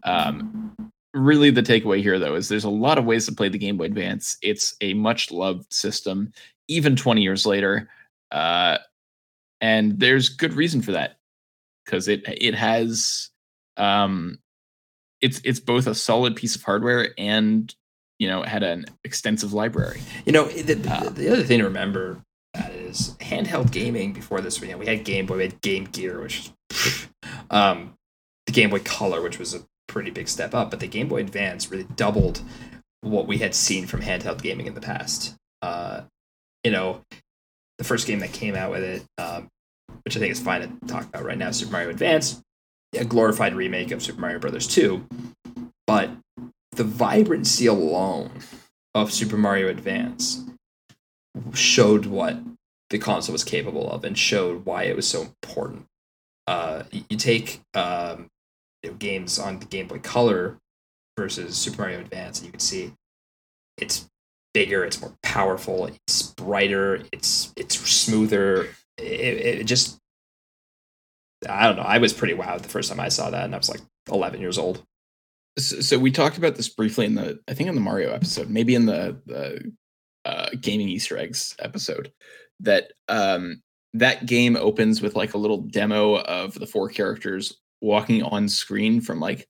[0.03, 0.75] Um,
[1.13, 3.77] really, the takeaway here, though, is there's a lot of ways to play the Game
[3.77, 4.37] Boy Advance.
[4.41, 6.33] It's a much loved system,
[6.67, 7.89] even 20 years later,
[8.31, 8.79] uh,
[9.61, 11.17] and there's good reason for that
[11.85, 13.29] because it it has
[13.77, 14.39] um,
[15.21, 17.73] it's it's both a solid piece of hardware and
[18.19, 20.01] you know it had an extensive library.
[20.25, 22.21] You know, the, the, Uh, the other thing to remember
[22.53, 24.61] that is handheld gaming before this.
[24.61, 26.51] You know, we had Game Boy, we had Game Gear, which
[27.49, 27.93] um,
[28.45, 31.19] the Game Boy Color, which was a pretty big step up, but the Game Boy
[31.19, 32.41] Advance really doubled
[33.01, 35.35] what we had seen from handheld gaming in the past.
[35.61, 36.01] Uh,
[36.63, 37.01] you know,
[37.77, 39.49] the first game that came out with it, um,
[40.03, 42.41] which I think is fine to talk about right now, Super Mario Advance,
[42.97, 45.05] a glorified remake of Super Mario Brothers 2,
[45.87, 46.11] but
[46.71, 48.31] the vibrancy alone
[48.93, 50.43] of Super Mario Advance
[51.53, 52.37] showed what
[52.89, 55.85] the console was capable of and showed why it was so important.
[56.47, 58.27] Uh, you take um,
[58.83, 60.57] you know, games on the Game Boy Color
[61.17, 62.93] versus Super Mario Advance, and you can see
[63.77, 64.07] it's
[64.53, 68.69] bigger, it's more powerful, it's brighter, it's it's smoother.
[68.97, 69.97] It, it just
[71.47, 71.83] I don't know.
[71.83, 73.81] I was pretty wowed the first time I saw that, and I was like
[74.11, 74.83] 11 years old.
[75.59, 78.49] so, so we talked about this briefly in the i think in the mario episode
[78.49, 79.71] maybe in the the
[80.25, 82.11] uh, gaming easter eggs episode
[82.59, 83.61] that um
[83.93, 88.99] that game opens with like a little demo of the four characters walking on screen
[88.99, 89.47] from like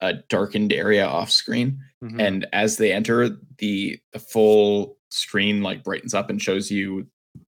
[0.00, 2.20] a darkened area off screen Mhm.
[2.22, 3.28] and as they enter
[3.58, 7.06] the the full screen like brightens up and shows you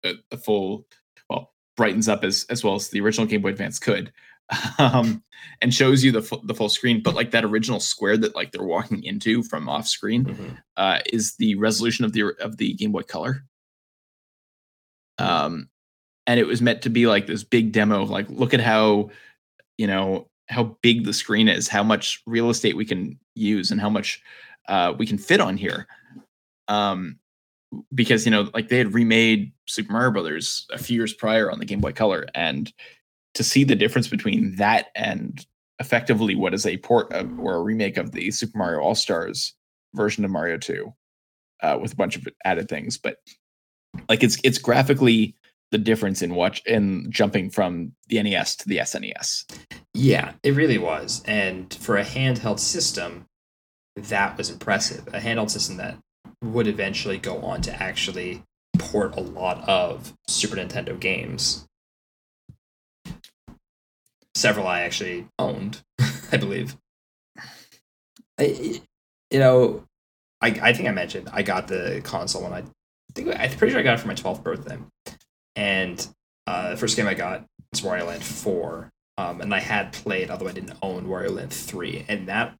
[0.02, 0.86] the, the full well
[1.76, 4.12] brightens up as as well as the original game boy advance could
[4.78, 5.22] um
[5.60, 8.52] and shows you the full, the full screen but like that original square that like
[8.52, 12.92] they're walking into from off screen uh is the resolution of the of the game
[12.92, 13.44] boy color.
[15.18, 15.68] Um
[16.26, 19.10] and it was meant to be like this big demo of like look at how
[19.78, 23.80] you know how big the screen is how much real estate we can use and
[23.80, 24.20] how much
[24.68, 25.86] uh we can fit on here.
[26.68, 27.18] Um
[27.94, 31.58] because you know like they had remade super mario brothers a few years prior on
[31.58, 32.72] the game boy color and
[33.34, 35.46] to see the difference between that and
[35.78, 39.54] effectively what is a port of or a remake of the super mario all stars
[39.94, 40.92] version of mario 2
[41.62, 43.16] uh, with a bunch of added things but
[44.08, 45.34] like it's it's graphically
[45.70, 49.44] the difference in watch in jumping from the nes to the snes
[49.94, 51.22] Yeah, it really was.
[51.26, 53.26] And for a handheld system,
[53.96, 55.06] that was impressive.
[55.08, 55.98] A handheld system that
[56.42, 58.42] would eventually go on to actually
[58.78, 61.66] port a lot of Super Nintendo games.
[64.34, 65.82] Several I actually owned,
[66.32, 66.76] I believe.
[68.38, 68.80] I,
[69.30, 69.84] you know,
[70.40, 73.72] I, I think I mentioned I got the console when I, I think I'm pretty
[73.72, 74.78] sure I got it for my 12th birthday.
[75.54, 76.06] And
[76.46, 80.30] uh, the first game I got was Wario Land 4 um, and I had played,
[80.30, 82.56] although I didn't own Wario Land 3, and that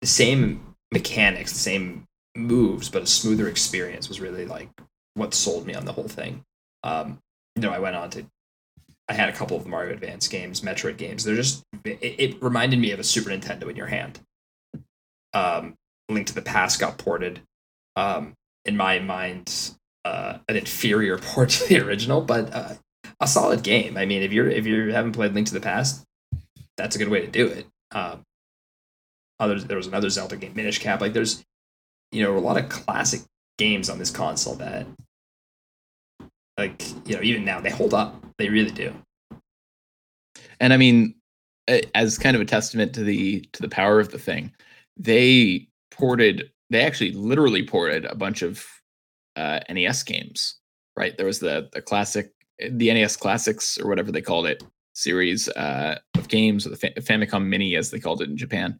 [0.00, 2.06] the same mechanics, the same
[2.36, 4.68] moves, but a smoother experience was really like
[5.14, 6.44] what sold me on the whole thing.
[6.82, 7.18] Um,
[7.56, 8.26] you know, I went on to,
[9.08, 11.24] I had a couple of Mario Advance games, Metroid games.
[11.24, 14.20] They're just, it, it reminded me of a Super Nintendo in your hand.
[15.34, 15.74] Um,
[16.08, 17.40] Link to the Past got ported.
[17.96, 19.72] Um, in my mind,
[20.04, 22.74] uh, an inferior port to the original, but uh,
[23.20, 23.96] a solid game.
[23.96, 26.04] I mean, if you're if you haven't played Link to the Past,
[26.76, 27.66] that's a good way to do it.
[27.92, 28.22] Um,
[29.38, 31.00] others there was another Zelda game, Minish Cap.
[31.00, 31.44] Like there's
[32.12, 33.20] you know a lot of classic
[33.58, 34.86] games on this console that
[36.58, 38.22] like you know even now they hold up.
[38.38, 38.94] They really do.
[40.60, 41.14] and i mean
[41.94, 44.52] as kind of a testament to the to the power of the thing
[44.96, 48.64] they ported they actually literally ported a bunch of
[49.36, 50.56] uh, NES games,
[50.96, 51.16] right?
[51.16, 54.62] There was the the classic, the NES Classics or whatever they called it
[54.94, 58.78] series uh, of games, or the Fa- Famicom Mini as they called it in Japan,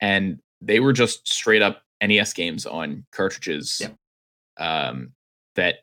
[0.00, 3.80] and they were just straight up NES games on cartridges.
[3.80, 3.96] Yep.
[4.58, 5.12] Um,
[5.54, 5.76] that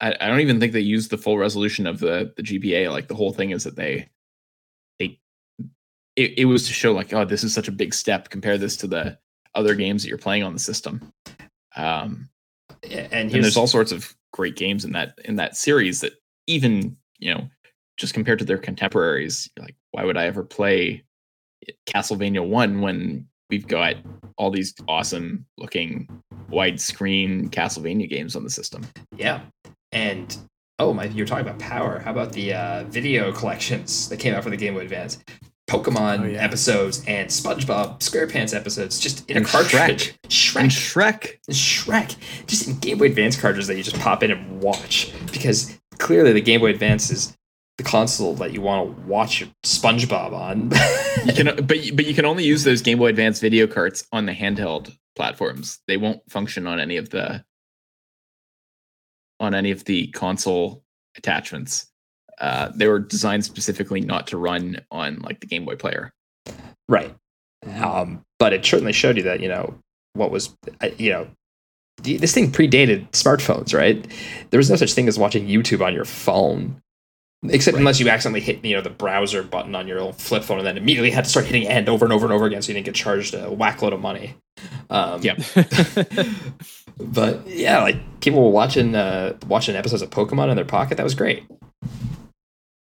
[0.00, 2.90] I, I don't even think they use the full resolution of the the GBA.
[2.90, 4.08] Like the whole thing is that they
[4.98, 5.18] they
[6.16, 8.28] it, it was to show like oh this is such a big step.
[8.30, 9.18] Compare this to the
[9.54, 11.12] other games that you're playing on the system.
[11.76, 12.28] Um,
[12.88, 16.12] and and there's all sorts of great games in that in that series that
[16.46, 17.48] even you know
[17.96, 21.04] just compared to their contemporaries, you're like why would I ever play
[21.86, 23.96] Castlevania One when we've got
[24.36, 26.08] all these awesome looking
[26.50, 28.82] widescreen Castlevania games on the system?
[29.16, 29.40] Yeah.
[29.92, 30.36] And
[30.78, 31.98] oh my you're talking about power.
[32.00, 35.18] How about the uh, video collections that came out for the Game Boy Advance?
[35.68, 36.42] Pokemon Oh, yeah.
[36.42, 40.14] episodes and SpongeBob SquarePants episodes just in a And cartridge.
[40.24, 40.70] And Shrek.
[40.70, 41.38] Shrek.
[41.50, 42.46] Shrek.
[42.46, 45.12] Just in Game Boy Advance cartridges that you just pop in and watch.
[45.30, 47.36] Because clearly the Game Boy Advance is
[47.78, 50.72] the console that you want to watch SpongeBob on.
[51.26, 54.26] You can, but but you can only use those Game Boy Advance video carts on
[54.26, 55.80] the handheld platforms.
[55.88, 57.44] They won't function on any of the
[59.40, 60.84] on any of the console
[61.16, 61.88] attachments.
[62.40, 66.12] Uh, they were designed specifically not to run on like the Game Boy player.
[66.88, 67.14] Right.
[67.66, 69.74] Um, but it certainly showed you that, you know,
[70.14, 71.28] what was, uh, you know,
[72.02, 74.06] this thing predated smartphones, right?
[74.50, 76.80] There was no such thing as watching YouTube on your phone,
[77.48, 80.58] except unless you accidentally hit, you know, the browser button on your old flip phone
[80.58, 82.68] and then immediately had to start hitting end over and over and over again so
[82.68, 84.34] you didn't get charged a whack load of money.
[84.90, 85.38] Um, Yep.
[86.98, 90.96] but yeah, like people were watching uh, watching episodes of Pokemon in their pocket.
[90.96, 91.44] That was great.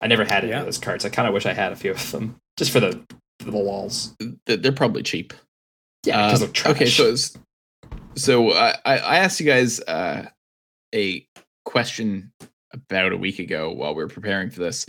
[0.00, 0.60] I never had any Yeah.
[0.60, 1.04] of those cards.
[1.04, 3.02] I kind of wish I had a few of them just for the
[3.40, 4.14] for the walls.
[4.46, 5.32] They're probably cheap.
[6.04, 6.74] Yeah, because Uh, trash.
[6.76, 7.36] Okay, so it's-
[8.14, 10.26] so I I I asked you guys uh,
[10.94, 11.26] a
[11.64, 12.32] question
[12.76, 14.86] about a week ago while we were preparing for this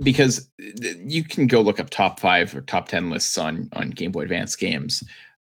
[0.00, 4.12] because you can go look up top five or top ten lists on on Game
[4.12, 5.02] Boy Advance games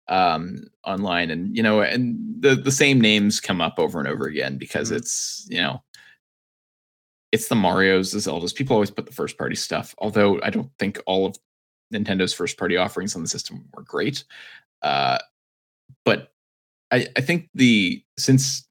[0.10, 4.26] um online and you know and the the same names come up over and over
[4.26, 4.98] again because Mhm.
[4.98, 5.82] it's you know
[7.32, 8.54] it's the Mario's, the Zeldas.
[8.54, 11.36] People always put the first party stuff, although I don't think all of
[11.91, 14.24] Nintendo's first party offerings on the system were great.
[14.84, 15.18] Uh,
[16.06, 16.32] but
[16.91, 18.68] I, I think the since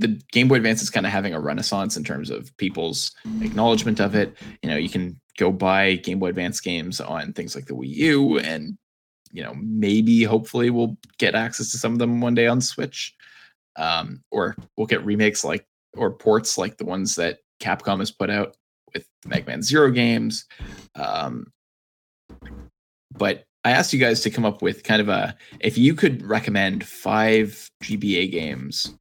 [0.00, 4.00] the Game Boy Advance is kind of having a renaissance in terms of people's acknowledgement
[4.00, 4.36] of it.
[4.62, 7.88] You know, you can go buy Game Boy Advance games on things like the Wii
[7.88, 8.78] U, and
[9.32, 13.14] you know, maybe hopefully we'll get access to some of them one day on Switch,
[13.76, 18.30] um, or we'll get remakes like or ports like the ones that Capcom has put
[18.30, 18.56] out
[18.94, 20.46] with the Mega Man Zero games.
[20.94, 21.52] Um,
[23.12, 26.22] but I asked you guys to come up with kind of a if you could
[26.22, 28.94] recommend five GBA games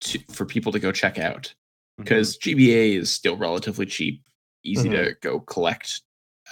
[0.00, 1.52] to, for people to go check out
[1.98, 4.22] because GBA is still relatively cheap,
[4.64, 6.02] easy to go collect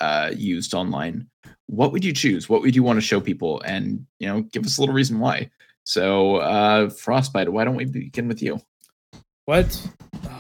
[0.01, 1.29] uh, used online.
[1.67, 2.49] What would you choose?
[2.49, 3.61] What would you want to show people?
[3.63, 5.51] And you know, give us a little reason why.
[5.85, 8.61] So, uh, Frostbite, why don't we begin with you?
[9.45, 9.89] what?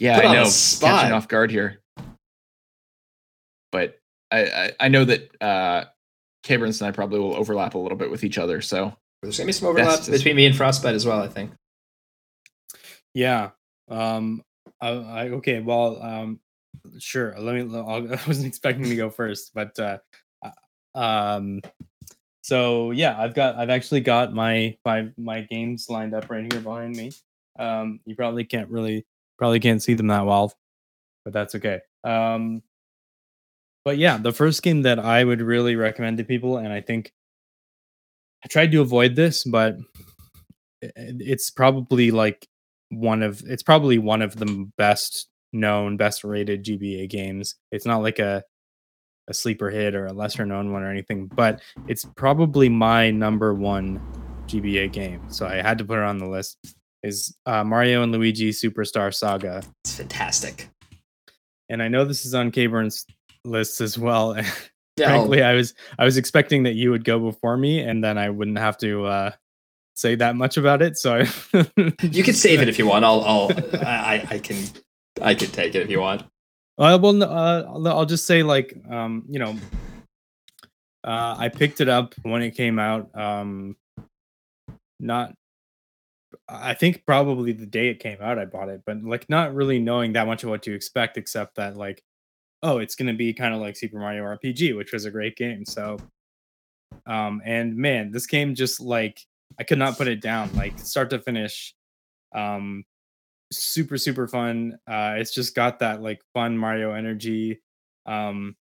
[0.00, 1.80] Yeah, I on the know, catching off guard here.
[3.72, 3.98] But
[4.30, 5.86] I, I, I know that uh,
[6.44, 8.60] Cabrins and I probably will overlap a little bit with each other.
[8.60, 11.20] So There's gonna be some overlap between me and Frostbite as well.
[11.20, 11.50] I think.
[13.18, 13.50] Yeah.
[13.88, 14.44] Um.
[14.80, 15.58] I, I okay.
[15.58, 16.00] Well.
[16.00, 16.38] Um.
[17.00, 17.34] Sure.
[17.36, 17.76] Let me.
[17.76, 19.98] I'll, I wasn't expecting to go first, but uh,
[20.44, 21.60] uh, um.
[22.42, 23.56] So yeah, I've got.
[23.56, 27.10] I've actually got my five my games lined up right here behind me.
[27.58, 27.98] Um.
[28.04, 29.04] You probably can't really
[29.36, 30.54] probably can't see them that well,
[31.24, 31.80] but that's okay.
[32.04, 32.62] Um.
[33.84, 37.12] But yeah, the first game that I would really recommend to people, and I think
[38.44, 39.76] I tried to avoid this, but
[40.80, 42.46] it's probably like
[42.90, 47.54] one of it's probably one of the best known, best rated GBA games.
[47.72, 48.42] It's not like a
[49.28, 53.52] a sleeper hit or a lesser known one or anything, but it's probably my number
[53.52, 54.00] one
[54.46, 55.20] GBA game.
[55.28, 56.56] So I had to put it on the list.
[57.02, 60.68] Is uh, Mario and Luigi Superstar Saga, It's fantastic.
[61.68, 63.06] and I know this is on Caburn's
[63.44, 64.34] list as well.
[64.98, 68.30] Frankly, I was I was expecting that you would go before me, and then I
[68.30, 69.30] wouldn't have to uh,
[69.98, 70.96] say that much about it.
[70.96, 71.16] So
[72.02, 73.04] you can save it if you want.
[73.04, 73.20] I'll.
[73.22, 73.50] I'll.
[73.84, 74.56] I, I- can.
[75.20, 76.22] I can take it if you want.
[76.78, 79.56] Uh, well, uh, I'll- I'll just say like, um, you know,
[81.02, 83.10] uh, I picked it up when it came out.
[83.18, 83.76] Um,
[85.00, 85.34] not,
[86.48, 89.80] I think probably the day it came out, I bought it, but like not really
[89.80, 92.02] knowing that much of what to expect, except that like,
[92.62, 95.64] oh, it's gonna be kind of like Super Mario RPG, which was a great game.
[95.64, 95.98] So,
[97.06, 99.20] um, and man, this game just like
[99.58, 100.52] I could not put it down.
[100.54, 101.74] Like start to finish,
[102.34, 102.84] um,
[103.52, 104.78] super super fun.
[104.86, 107.60] Uh, it's just got that like fun Mario energy.
[108.06, 108.56] Um,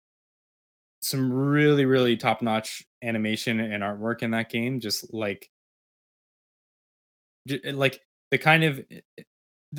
[1.01, 4.79] some really really top notch animation and artwork in that game.
[4.79, 5.49] Just like,
[7.47, 9.23] j- like the kind of eh, eh,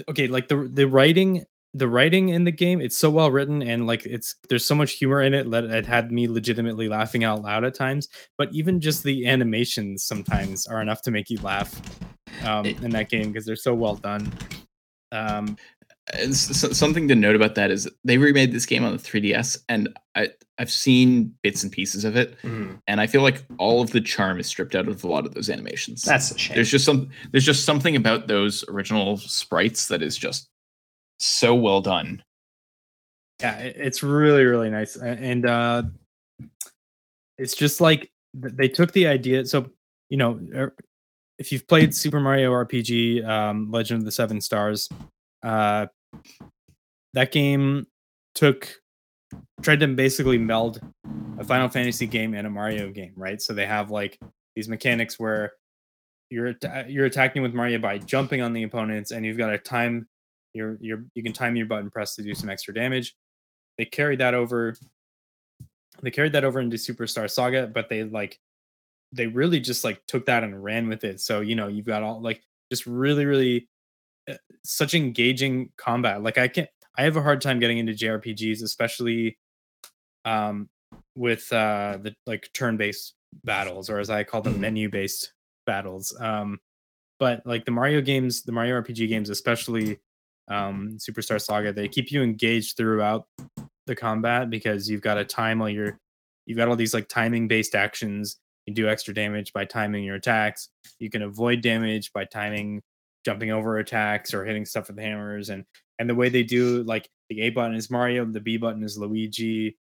[0.09, 1.45] okay, like the the writing
[1.75, 4.93] the writing in the game it's so well written and like it's there's so much
[4.93, 8.09] humor in it that it had me legitimately laughing out loud at times
[8.39, 11.79] but even just the animations sometimes are enough to make you laugh
[12.47, 14.33] um, It- in that game because they're so well done
[15.13, 15.57] um
[16.15, 18.99] And s- s- something to note about that is they remade this game on the
[18.99, 22.81] 3DS, and I I've seen bits and pieces of it, Mhm.
[22.87, 25.35] and I feel like all of the charm is stripped out of a lot of
[25.35, 26.01] those animations.
[26.03, 26.55] That's a shame.
[26.55, 30.49] there's just some there's just something about those original sprites that is just
[31.19, 32.23] so well done.
[33.41, 35.83] yeah it's really really nice and uh
[37.37, 39.71] it's just like they took the idea so
[40.11, 40.75] you know er,
[41.39, 44.89] if you've played super mario rpg um legend of the seven stars
[45.43, 45.87] uh
[47.15, 47.87] that game
[48.35, 48.75] took
[49.63, 50.81] tried to basically meld
[51.39, 54.19] a final fantasy game and a mario game right so they have like
[54.57, 55.53] these mechanics where
[56.31, 56.55] you're
[56.89, 60.07] you're attacking with mario by jumping on the opponents and you've got to time
[60.59, 63.15] your your you can time your button press to do some extra damage.
[63.79, 64.77] They carried that over
[66.03, 68.39] they carried that over into superstar saga but they like
[69.13, 71.21] they really just like took that and ran with it.
[71.21, 73.69] So you know you've got all like just really really
[74.29, 74.35] uh,
[74.65, 76.23] such engaging combat.
[76.23, 79.39] Like i can't i have a hard time getting into jrpgs especially
[80.25, 80.69] um
[81.15, 84.61] with uh the like turn-based battles or as i call them Mhm.
[84.61, 85.33] menu-based
[85.67, 86.17] battles.
[86.21, 86.59] Um
[87.19, 89.99] but like the mario games the mario rpg games especially
[90.51, 91.73] um superstar saga.
[91.73, 93.27] They keep you engaged throughout
[93.87, 95.99] the combat because you've got to time all your
[96.47, 98.39] you've got all these like timing based actions.
[98.67, 100.69] You do extra damage by timing your attacks.
[100.99, 102.83] You can avoid damage by timing
[103.25, 105.51] jumping over attacks or hitting stuff with hammers.
[105.51, 105.65] And
[105.99, 108.99] and the way they do like the a button is mario the b button is
[108.99, 109.77] luigi.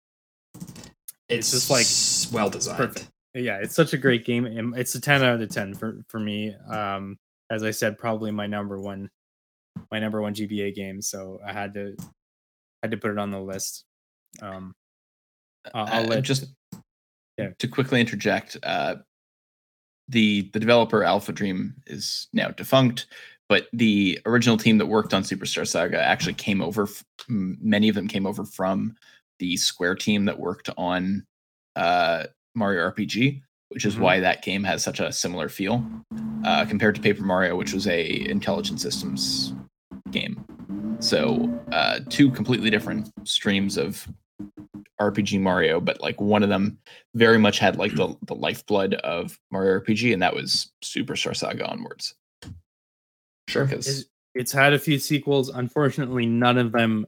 [1.28, 1.86] It's just, like,
[2.34, 2.76] well designed.
[2.76, 3.08] perfect.
[3.34, 4.44] yeah it's such a great game.
[4.44, 6.54] And it's a 10 out of 10 for for me.
[6.70, 7.18] Um
[7.50, 9.10] as i said probably my number one
[9.90, 11.94] my number one gba game so i had to
[12.82, 13.84] had to put it on the list
[14.40, 14.72] um
[15.74, 16.52] I'll- I'll Uh, just
[17.38, 17.50] yeah.
[17.58, 18.96] to quickly interject, uh,
[20.08, 23.06] the the developer Alpha Dream is now defunct,
[23.48, 26.88] but the original team that worked on Superstar Saga actually came over.
[27.28, 28.96] Many of them came over from
[29.38, 31.24] the Square team that worked on
[31.76, 32.24] uh,
[32.56, 34.00] Mario RPG, which is Mhm.
[34.00, 35.88] why that game has such a similar feel
[36.44, 39.54] uh, compared to Paper Mario, which was a Intelligent Systems
[40.12, 40.44] game.
[41.00, 44.06] So uh, two completely different streams of
[45.00, 46.78] RPG Mario, but like one of them
[47.14, 51.68] very much had like the, the lifeblood of Mario RPG, and that was Superstar Saga
[51.68, 52.14] onwards.
[53.48, 53.64] Sure.
[53.64, 55.48] Because It's, it's had a few sequels.
[55.48, 57.06] Unfortunately, none of them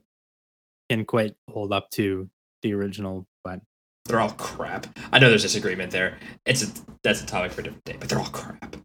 [0.89, 2.29] can quite hold up to
[2.61, 3.25] the original.
[3.43, 3.61] But
[4.05, 4.87] They're all crap.
[5.13, 6.17] I know there's disagreement there.
[6.45, 8.75] It's a that's a topic for a different day, but they're all crap.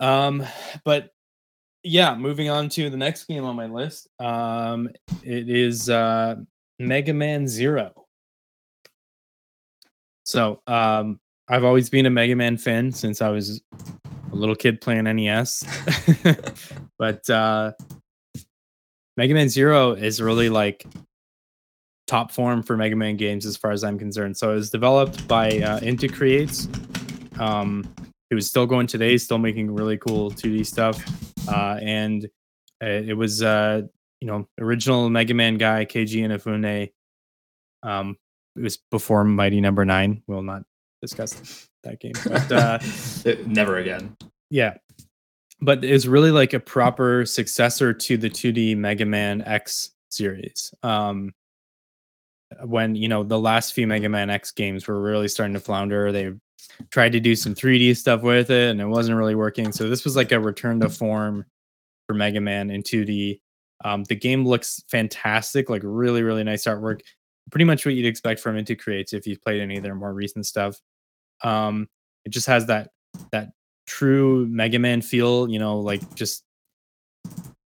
[0.00, 0.44] um,
[0.84, 1.13] but
[1.84, 4.08] yeah, moving on to the next game on my list.
[4.18, 4.88] Um,
[5.22, 6.36] it is uh
[6.78, 7.92] Mega Man Zero.
[10.24, 13.62] So um, I've always been a Mega Man fan since I was
[14.32, 15.64] a little kid playing NES.
[16.98, 17.72] but uh
[19.16, 20.86] Mega Man Zero is really like
[22.06, 24.36] top form for Mega Man games as far as I'm concerned.
[24.36, 26.68] So it was developed by uh, Inti Creates.
[27.38, 27.84] Um,
[28.30, 31.02] it was still going today, still making really cool 2D stuff.
[31.48, 32.24] Uh, and
[32.82, 33.82] uh, it was, uh,
[34.20, 36.90] you know, original Mega Man guy, Keiji Inafune.
[37.82, 38.16] Um,
[38.56, 40.22] it was before Mighty Number Nine.
[40.26, 40.62] We'll not
[41.02, 42.12] discuss that game.
[42.24, 42.78] But uh,
[43.26, 44.16] Uh, Never again.
[44.50, 44.74] yeah.
[45.60, 50.72] But it's really like a proper successor to the 2D Mega Man X series.
[50.82, 51.32] Um
[52.62, 56.12] when, you know, the last few Mega Man X games were really starting to flounder,
[56.12, 56.32] they
[56.90, 59.72] tried to do some 3D stuff with it and it wasn't really working.
[59.72, 61.44] So this was like a return to form
[62.06, 63.40] for Mega Man in 2D.
[63.84, 67.00] Um, the game looks fantastic, like really, really nice artwork.
[67.50, 70.14] Pretty much what you'd expect from Inti Creates if you've played any of their more
[70.14, 70.80] recent stuff.
[71.42, 71.88] Um,
[72.24, 72.90] it just has that
[73.32, 73.50] that
[73.86, 76.44] true Mega Man feel, you know, like just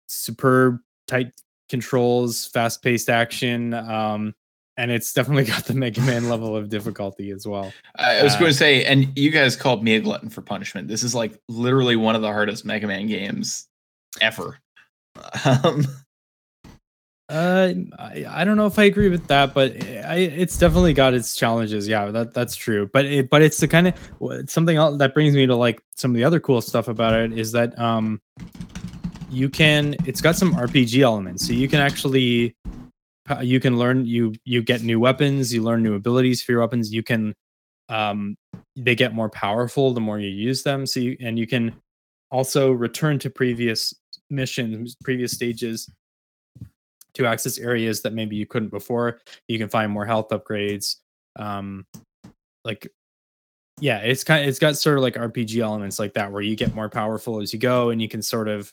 [0.09, 1.33] superb tight
[1.71, 3.73] controls, fast paced action.
[3.73, 4.35] Um,
[4.77, 7.73] and it's definitely got the Mega Man level of difficulty as well.
[7.97, 10.89] I was Uh, going to say, and you guys called me a glutton for punishment.
[10.89, 13.69] This is like literally one of the hardest Mega Man games
[14.21, 14.59] ever.
[15.45, 15.87] Um,
[17.29, 21.15] Uh, I, I don't know if I agree with that, but I, it's definitely got
[21.15, 21.89] its challenges.
[21.89, 22.91] Yeah, that that's true.
[22.93, 26.11] But it, but it's the kind of something else that brings me to like some
[26.11, 28.21] of the other cool stuff about it is that um,
[29.31, 32.55] you can it's got some RPG elements, so you can actually
[33.43, 36.93] you can learn you you get new weapons, you learn new abilities for your weapons.
[36.93, 37.35] You can
[37.89, 38.37] um,
[38.77, 40.87] they get more powerful the more you use them.
[40.87, 41.75] So you and you can
[42.31, 43.95] also return to previous
[44.31, 45.91] missions, previous stages
[47.15, 49.21] to access areas that maybe you couldn't before.
[49.49, 50.97] You can find more health upgrades.
[51.37, 51.87] Um,
[52.65, 52.89] like,
[53.81, 54.43] yeah, it's kind.
[54.43, 57.41] Of, it's got sort of like RPG elements like that, where you get more powerful
[57.41, 58.73] as you go, and you can sort of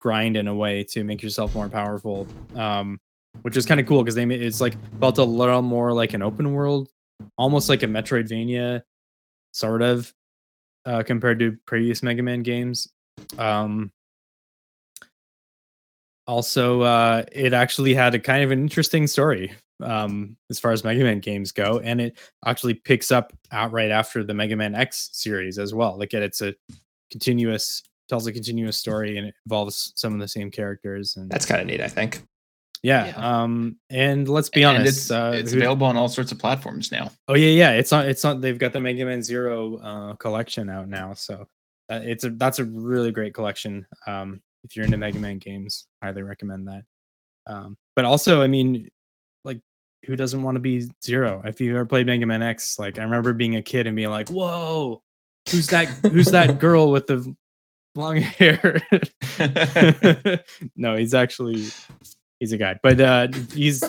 [0.00, 2.26] grind in a way to make yourself more powerful.
[2.54, 3.00] Um,
[3.42, 6.22] which is kind of cool because they it's like felt a little more like an
[6.22, 6.88] open world,
[7.36, 8.82] almost like a Metroidvania,
[9.52, 10.12] sort of,
[10.86, 12.88] uh, compared to previous Mega Man games.
[13.38, 13.90] Um,
[16.26, 20.84] also uh, it actually had a kind of an interesting story um, as far as
[20.84, 25.10] Mega Man games go, and it actually picks up outright after the Mega Man X
[25.12, 25.98] series as well.
[25.98, 26.54] Like it's a
[27.10, 31.46] continuous tells a continuous story and it involves some of the same characters and That's
[31.46, 32.22] kind of neat, I think.
[32.84, 33.42] Yeah, Yeah.
[33.42, 36.38] um and let's be And honest it's, uh, it's who- available on all sorts of
[36.38, 37.10] platforms now.
[37.28, 40.68] oh yeah yeah it's on it's on they've got the mega man zero uh collection
[40.70, 41.46] out now so
[41.90, 45.86] uh, it's a that's a really great collection um if you're into mega man games
[46.02, 46.82] highly recommend that
[47.46, 48.88] um but also i mean
[49.44, 49.60] like
[50.06, 53.02] who doesn't want to be zero if you ever played mega man x like i
[53.02, 55.02] remember being a kid and being like whoa
[55.50, 57.34] who's that who's that girl with the
[57.96, 58.80] long hair
[60.76, 61.66] no he's actually
[62.40, 63.80] he's a guy but uh he's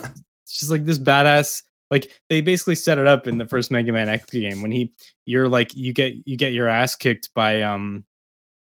[0.48, 4.10] just like this badass like they basically set it up in the first mega man
[4.10, 4.92] x game when he
[5.26, 8.04] you're like you get you get your ass kicked by um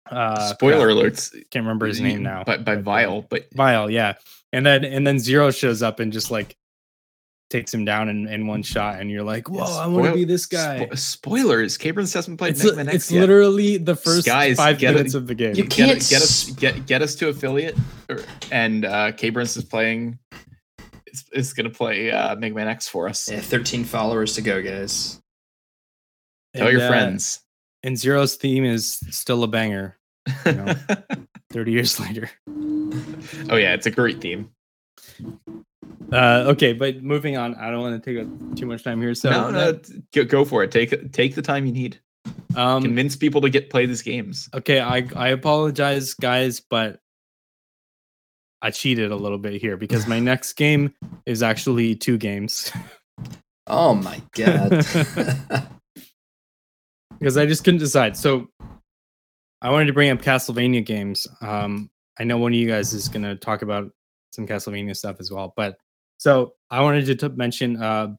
[0.10, 1.32] uh Spoiler crap, alerts.
[1.52, 4.16] can't remember his name now By, by Vile, but Vile, yeah.
[4.52, 6.58] And then and then Zero shows up and just like
[7.52, 10.24] takes him down in, in one shot, and you're like, whoa, I want to be
[10.24, 10.88] this guy.
[10.92, 11.78] Spo- spoilers.
[11.78, 13.20] Cabrins hasn't played it's Mega Man X it's yet.
[13.22, 15.56] literally the first Guys, five get it- minutes of the game.
[15.56, 17.78] You get, can't get us get get us to affiliate,
[18.10, 18.20] or,
[18.52, 20.18] and uh, Cabrins is playing.
[21.08, 23.30] Is, is gonna play uh, Mega Man X for us.
[23.30, 25.22] Yeah, 13 followers to go, guys.
[26.56, 27.42] Tell And, your uh, friends.
[27.84, 29.98] And Zero's theme is still a banger.
[30.46, 30.74] know.
[31.52, 32.30] Thirty years later.
[32.48, 34.52] oh yeah, it's a great theme.
[36.12, 37.56] Uh, okay, but moving on.
[37.56, 39.14] I don't want to take up too much time here.
[39.16, 40.72] So no, no, t- go, go for it.
[40.72, 42.00] Take take the time you need.
[42.56, 44.50] um, Convince people to get play these games.
[44.54, 47.00] Okay, I I apologize, guys, but
[48.62, 50.94] I cheated a little bit here because my next game
[51.26, 52.72] is actually two games
[53.68, 54.70] Oh my god.
[57.20, 58.18] because I just couldn't decide.
[58.18, 58.48] So
[59.62, 61.28] I wanted to bring up Castlevania games.
[61.42, 61.90] Um,
[62.20, 63.92] I know one of you guys is going to talk about
[64.32, 65.78] some Castlevania stuff as well, but
[66.18, 67.82] so I wanted to t- mention.
[67.82, 68.16] Uh,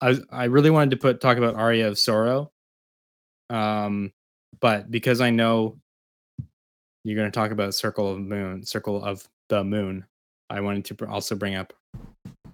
[0.00, 2.52] I I really wanted to put talk about Aria of Sorrow.
[3.50, 4.12] Um,
[4.60, 5.78] but because I know
[7.04, 10.04] you're going to talk about Circle of Moon, Circle of the Moon,
[10.50, 11.72] I wanted to br- also bring up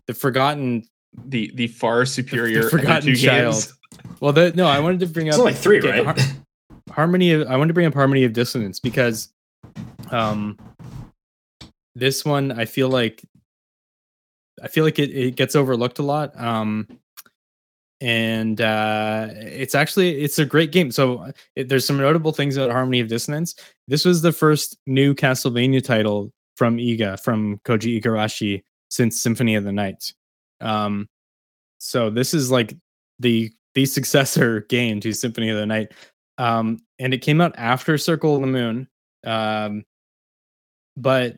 [0.06, 0.84] the Forgotten.
[1.26, 3.52] The the far superior of the Forgotten two Child.
[3.54, 3.74] games.
[4.20, 6.18] Well, the, no, I wanted to bring It's up only three, okay, right?
[6.18, 6.28] Har-
[6.90, 9.28] Harmony of I wanted to bring up Harmony of Dissonance because
[10.10, 10.56] um
[11.94, 13.24] this one I feel like
[14.62, 16.38] I feel like it, it gets overlooked a lot.
[16.38, 16.86] Um
[18.00, 20.90] and uh it's actually it's a great game.
[20.90, 23.54] So uh, it, there's some notable things about Harmony of Dissonance.
[23.88, 29.64] This was the first new Castlevania title from Iga from Koji Igarashi since Symphony of
[29.64, 30.12] the Night.
[30.60, 31.08] Um
[31.78, 32.76] so this is like
[33.18, 35.92] the the successor game to Symphony of the Night.
[36.38, 38.88] Um, and it came out after Circle of the Moon.
[39.24, 39.84] Um,
[40.96, 41.36] but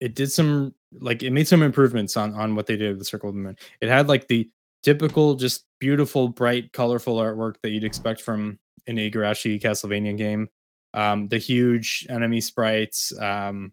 [0.00, 3.04] it did some like it made some improvements on on what they did with the
[3.04, 3.56] Circle of the Moon.
[3.80, 4.48] It had like the
[4.82, 10.48] typical, just beautiful, bright, colorful artwork that you'd expect from an Igarashi Castlevania game.
[10.94, 13.16] Um, the huge enemy sprites.
[13.18, 13.72] Um,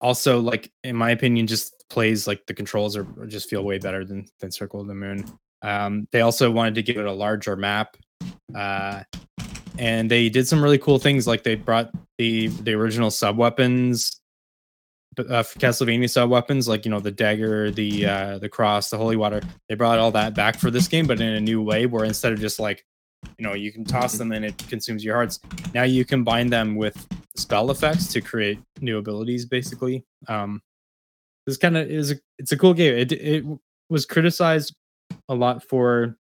[0.00, 4.04] also, like in my opinion, just plays like the controls are just feel way better
[4.04, 5.24] than than Circle of the Moon.
[5.62, 7.96] Um, they also wanted to give it a larger map,
[8.54, 9.02] uh,
[9.78, 11.26] and they did some really cool things.
[11.26, 14.20] Like they brought the the original sub weapons,
[15.18, 19.16] uh, Castlevania sub weapons, like you know the dagger, the uh, the cross, the holy
[19.16, 19.40] water.
[19.68, 22.32] They brought all that back for this game, but in a new way, where instead
[22.32, 22.84] of just like
[23.38, 25.40] you know you can toss them and it consumes your hearts,
[25.74, 27.06] now you combine them with
[27.36, 29.46] spell effects to create new abilities.
[29.46, 30.60] Basically, um,
[31.46, 32.94] this kind of is a, it's a cool game.
[32.96, 33.44] It it
[33.88, 34.74] was criticized
[35.28, 36.16] a lot for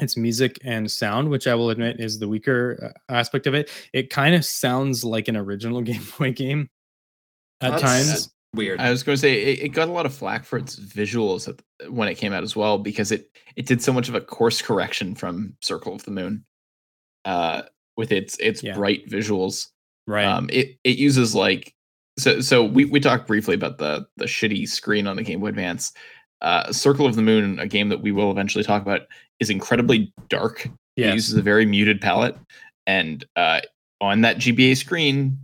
[0.00, 3.70] its music and sound, which I will admit is the weaker uh, aspect of it.
[3.92, 6.68] It kind of sounds like an original Game Boy game
[7.60, 8.30] at That's- times.
[8.54, 8.80] weird.
[8.80, 11.48] I was going to say it, it got a lot of flack for its visuals
[11.88, 14.60] when it came out as well because it it did so much of a course
[14.62, 16.44] correction from Circle of the Moon,
[17.24, 17.62] uh,
[17.96, 18.74] with its its Yeah.
[18.74, 19.66] bright visuals.
[20.06, 20.24] Right.
[20.24, 21.74] Um, it it uses like
[22.18, 25.48] so so we we talked briefly about the the shitty screen on the Game Boy
[25.48, 25.92] Advance.
[26.42, 29.02] Uh, Circle of the Moon, a game that we will eventually talk about,
[29.40, 30.68] is incredibly dark.
[30.96, 32.36] It uses a very muted palette,
[32.86, 33.60] and uh,
[34.00, 35.38] on that GBA screen,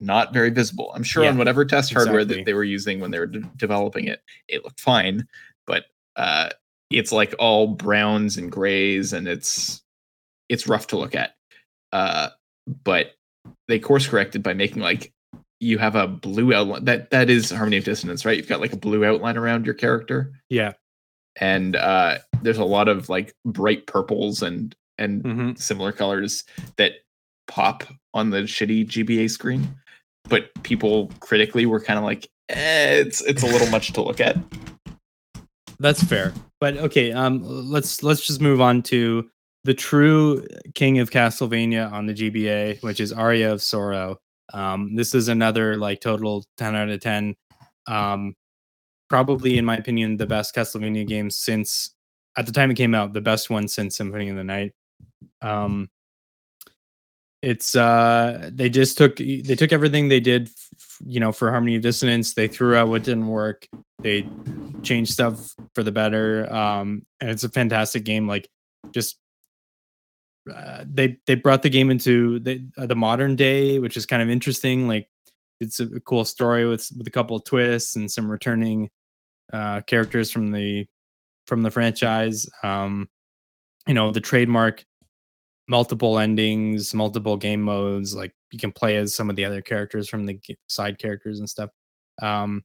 [0.00, 0.90] not very visible.
[0.94, 2.38] I'm sure on whatever test hardware exactly.
[2.38, 5.26] that they were using when they were de- developing it, it looked fine,
[5.66, 5.84] but
[6.16, 6.50] uh,
[6.90, 9.82] it's like all browns and grays, and it's
[10.48, 11.34] it's rough to look at.
[11.92, 12.30] Uh,
[12.84, 13.14] but
[13.68, 15.12] they course corrected by making like
[15.60, 16.84] you have a blue outline.
[16.84, 18.36] That that is Harmony of Dissonance, right?
[18.36, 20.72] You've got like a blue outline around your character Yeah.
[21.40, 26.44] and uh there's a lot of like bright purples and and hmm similar colors
[26.76, 26.92] that
[27.48, 27.84] pop
[28.14, 29.68] on the shitty GBA screen
[30.28, 34.20] but people critically were kind of like eh, it's it's a little much to look
[34.20, 34.36] at
[35.78, 36.32] That's fair.
[36.60, 39.28] But okay, um let's let's just move on to
[39.64, 44.18] the true king of Castlevania on the GBA, which is Aria of Sorrow.
[44.54, 47.34] Um this is another like total 10 out of 10.
[47.86, 48.34] Um
[49.08, 51.94] probably in my opinion the best Castlevania game since
[52.36, 54.72] at the time it came out, the best one since Symphony of the Night.
[55.40, 55.88] Um
[57.42, 61.76] it's uh they just took they took everything they did f- you know for harmony
[61.76, 62.34] of dissonance.
[62.34, 63.68] They threw out what didn't work.
[64.00, 64.28] They
[64.82, 66.52] changed stuff for the better.
[66.52, 68.26] Um and it's a fantastic game.
[68.26, 68.48] Like
[68.92, 69.18] just
[70.52, 74.22] uh, they they brought the game into the uh, the modern day which is kind
[74.22, 74.88] of interesting.
[74.88, 75.08] Like
[75.60, 78.90] it's a cool story with with a couple of twists and some returning
[79.52, 80.86] uh characters from the
[81.46, 83.08] from the franchise um
[83.86, 84.84] you know the trademark
[85.68, 90.08] multiple endings multiple game modes like you can play as some of the other characters
[90.08, 91.70] from the side characters and stuff.
[92.22, 92.62] Um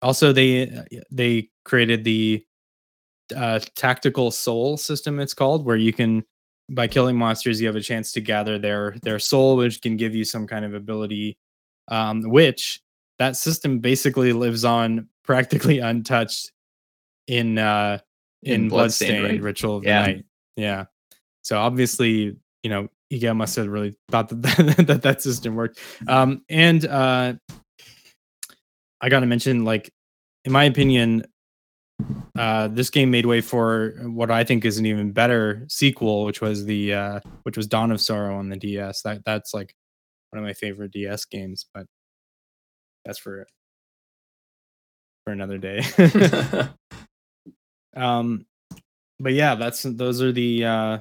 [0.00, 2.44] also they uh, they created the
[3.36, 6.24] uh tactical soul system it's called where you can
[6.70, 10.14] by killing monsters you have a chance to gather their their soul which can give
[10.14, 11.36] you some kind of ability
[11.88, 12.80] um which
[13.18, 16.52] that system basically lives on practically untouched
[17.26, 17.98] in uh
[18.42, 19.42] in, In Bloodstained, bloodstained right?
[19.42, 20.02] ritual of Yeah.
[20.02, 20.24] the night.
[20.56, 20.84] Yeah.
[21.42, 24.42] So obviously you know Iga must have really thought that
[24.76, 25.78] that, that, that system worked.
[26.08, 27.34] Um and uh
[29.00, 29.90] i gotta mention like
[30.44, 31.24] in my opinion
[32.38, 36.40] uh this game made way for what i think is an even better sequel which
[36.40, 39.74] was the uh which was dawn of sorrow on the ds that that's like
[40.30, 41.84] one of my favorite ds games but
[43.04, 43.44] that's for
[45.24, 45.82] for another day
[47.96, 48.46] um
[49.20, 50.98] but yeah that's those are the uh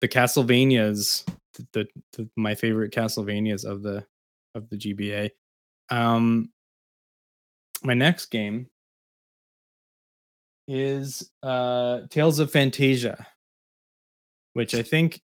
[0.00, 1.24] the castlevanias
[1.72, 4.04] the, the my favorite castlevanias of the
[4.54, 5.30] of the gba
[5.90, 6.50] um
[7.82, 8.66] my next game
[10.68, 13.26] is uh tales of phantasia
[14.52, 15.20] which i think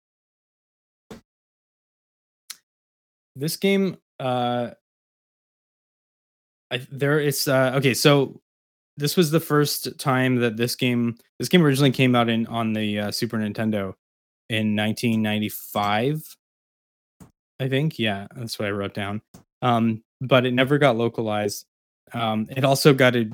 [3.36, 4.70] this game uh
[6.72, 8.42] I, there is uh okay so
[8.98, 12.74] this was the first time that this game this game originally came out in on
[12.74, 13.94] the uh, super nintendo
[14.50, 16.38] in 1995
[17.60, 18.00] i think.
[18.00, 19.22] Yeah that's what i wrote down.
[19.62, 21.66] Um but it never got localized.
[22.14, 23.30] Um it also got a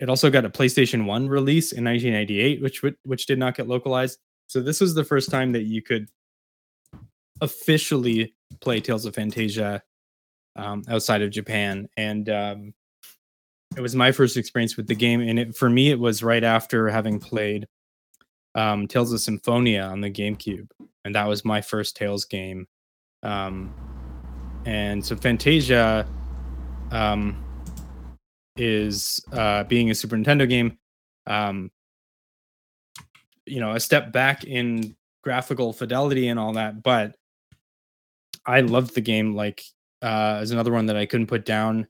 [0.00, 4.18] it also got a playstation 1 release in 1998 which which did not get localized.
[4.48, 6.08] So this was the first time that you could
[7.40, 9.80] officially play tales of phantasia
[10.56, 11.88] um, outside of japan.
[11.96, 12.74] And um
[13.76, 16.44] it was my first experience with the game and it for me it was right
[16.44, 17.66] after having played
[18.54, 20.68] um tales of symphonia on the gamecube
[21.04, 22.66] and that was my first tales game.
[23.22, 23.74] Um
[24.64, 26.06] and so phantasia
[26.90, 27.42] um
[28.56, 30.78] is uh being a super nintendo game
[31.26, 31.70] um
[33.46, 37.16] you know a step back in graphical fidelity and all that but
[38.46, 39.64] i loved the game like
[40.02, 41.86] uh is another one that i couldn't put down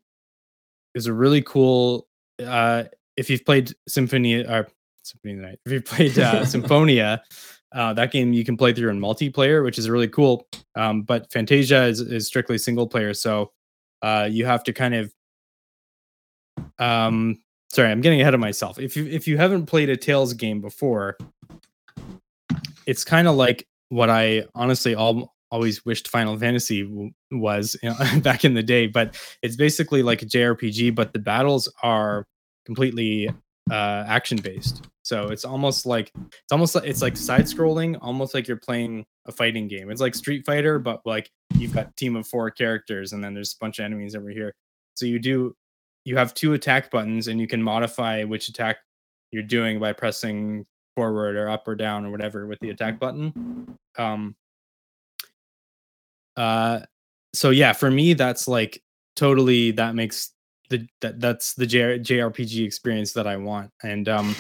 [0.94, 2.06] is a really cool
[2.46, 2.84] uh
[3.16, 4.66] if you've played symphony or
[5.02, 7.22] symphony of the night if you've played uh symphonia
[7.72, 10.46] uh that game you can play through in multiplayer which is really cool.
[10.76, 13.52] Um but phantasia is, is strictly single player so
[14.02, 15.12] uh you have to kind of
[16.78, 17.38] um
[17.72, 18.78] sorry i'm getting ahead of myself.
[18.78, 21.16] If you if you haven't played a tales game before
[22.86, 27.90] it's kind of like what i honestly all always wished final fantasy w- was you
[27.90, 32.26] know, back in the day but it's basically like a jrpg but the battles are
[32.66, 33.28] completely
[33.70, 38.32] uh action based so it's almost like it's almost like it's like side scrolling almost
[38.32, 39.90] like you're playing a fighting game.
[39.90, 43.34] It's like street fighter but like you've got a team of four characters and then
[43.34, 44.54] there's a bunch of enemies over here.
[44.94, 45.54] So you do
[46.06, 48.78] you have two attack buttons and you can modify which attack
[49.30, 50.64] you're doing by pressing
[50.96, 53.76] forward or up or down or whatever with the attack button.
[53.98, 54.34] Um
[56.36, 56.80] uh
[57.32, 58.82] so yeah, for me that's like
[59.16, 60.30] totally that makes
[60.70, 63.70] the that that's the J- JRPG experience that I want.
[63.82, 64.34] And um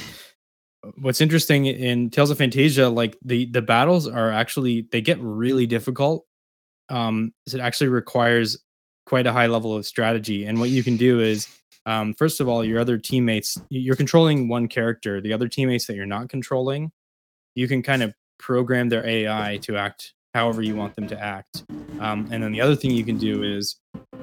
[0.98, 5.66] what's interesting in Tales of Phantasia like the the battles are actually they get really
[5.66, 6.26] difficult.
[6.88, 8.58] Um so it actually requires
[9.06, 11.48] quite a high level of strategy and what you can do is
[11.86, 15.94] um, first of all your other teammates you're controlling one character the other teammates that
[15.94, 16.90] you're not controlling
[17.54, 21.64] you can kind of program their ai to act however you want them to act.
[22.00, 23.76] Um, and then the other thing you can do is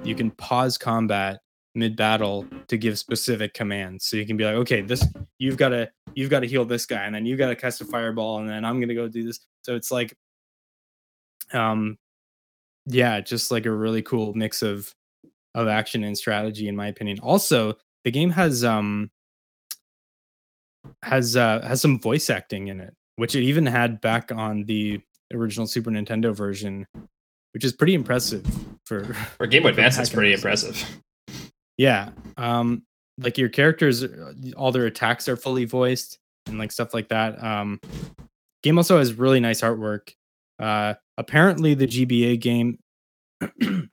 [0.04, 1.40] you can pause combat
[1.74, 4.06] mid battle to give specific commands.
[4.06, 5.06] So you can be like okay this
[5.40, 7.80] you've got to you've got to heal this guy and then you've got to cast
[7.80, 9.40] a fireball and then i'm going to go do this.
[9.62, 10.14] So it's like
[11.54, 11.98] um
[12.88, 14.94] yeah just like a really cool mix of
[15.56, 17.20] of action and strategy in my opinion.
[17.22, 19.10] Also the game has um
[21.04, 25.00] has uh has some voice acting in it which it even had back on the
[25.34, 26.86] original super nintendo version
[27.54, 28.46] which is pretty impressive
[28.86, 30.84] for For Game Boy Advance, it's pretty impressive.
[31.78, 32.84] yeah um
[33.18, 36.18] like your characters uh, all their attacks are fully voiced
[36.48, 37.80] and like stuff like that um
[38.64, 40.14] game also has really nice artwork
[40.60, 42.78] uh apparently the gba game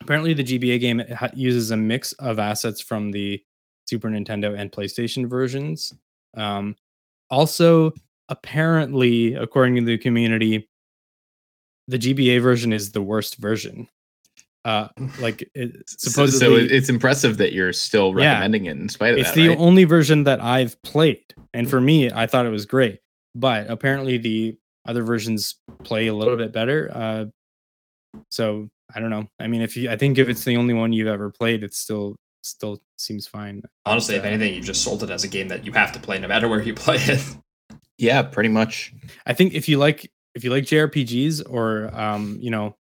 [0.00, 1.02] apparently the gba game
[1.34, 3.42] uses a mix of assets from the
[3.88, 5.92] super nintendo and playstation versions
[6.36, 6.74] um
[7.30, 7.92] also
[8.28, 10.68] apparently according to the community
[11.88, 13.88] the gba version is the worst version
[14.64, 14.88] uh
[15.20, 18.28] like it, supposedly so it- it's impressive that you're still Yeah.
[18.30, 19.36] recommending it in spite of it's that.
[19.38, 19.58] It's the right?
[19.58, 23.00] only version that I've played, and for me, I thought it was great.
[23.34, 24.56] But apparently, the
[24.86, 26.90] other versions play a little bit better.
[26.94, 27.24] Uh,
[28.28, 29.26] so I don't know.
[29.40, 31.74] I mean, if you, I think if it's the only one you've ever played, it
[31.74, 33.62] still still seems fine.
[33.86, 36.18] Honestly, if anything, you just sold it as a game that you have to play
[36.20, 37.24] no matter where you play it.
[37.98, 38.92] yeah, pretty much.
[39.26, 42.76] I think if you like if you like JRPGs or um, you know,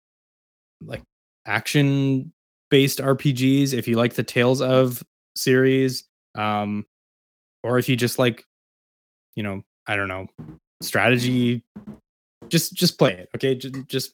[0.80, 1.02] like
[1.46, 2.32] action
[2.70, 5.02] based RPGs, if you like the Tales of
[5.36, 6.04] series,
[6.34, 6.86] um,
[7.62, 8.44] or if you just like,
[9.34, 10.26] you know, I don't know,
[10.82, 11.64] strategy,
[12.48, 13.28] just just play it.
[13.34, 14.12] Okay, just, just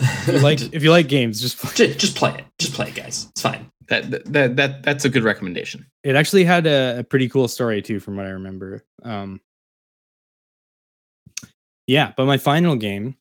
[0.00, 1.72] if you like if you like games, just play.
[1.74, 2.44] just, just play it.
[2.58, 3.26] Just play it, guys.
[3.30, 3.70] It's fine.
[3.88, 5.86] That that that, that that's a good recommendation.
[6.04, 8.84] It actually had a, a pretty cool story too, from what I remember.
[9.02, 9.40] Um,
[11.88, 13.16] yeah, but my final game,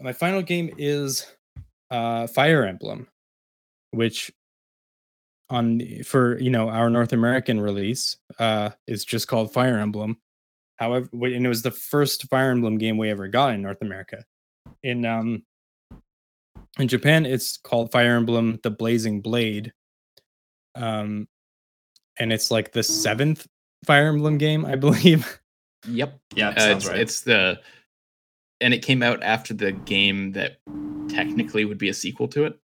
[0.00, 1.26] my final game is
[1.90, 3.08] uh, Fire Emblem,
[3.90, 4.32] which
[5.50, 10.18] on for you know our North American release uh, is just called Fire Emblem.
[10.76, 14.24] However, and it was the first Fire Emblem game we ever got in North America.
[14.84, 15.42] In um,
[16.78, 19.72] in Japan, it's called Fire Emblem: The Blazing Blade.
[20.76, 21.26] Um,
[22.20, 23.48] and it's like the seventh
[23.84, 25.41] Fire Emblem game, I believe.
[25.88, 26.18] Yep.
[26.34, 27.00] Yeah, Uh, sounds it's, right.
[27.00, 27.60] it's the
[28.60, 30.58] and it came out after the game that
[31.08, 32.58] technically would be a sequel to it.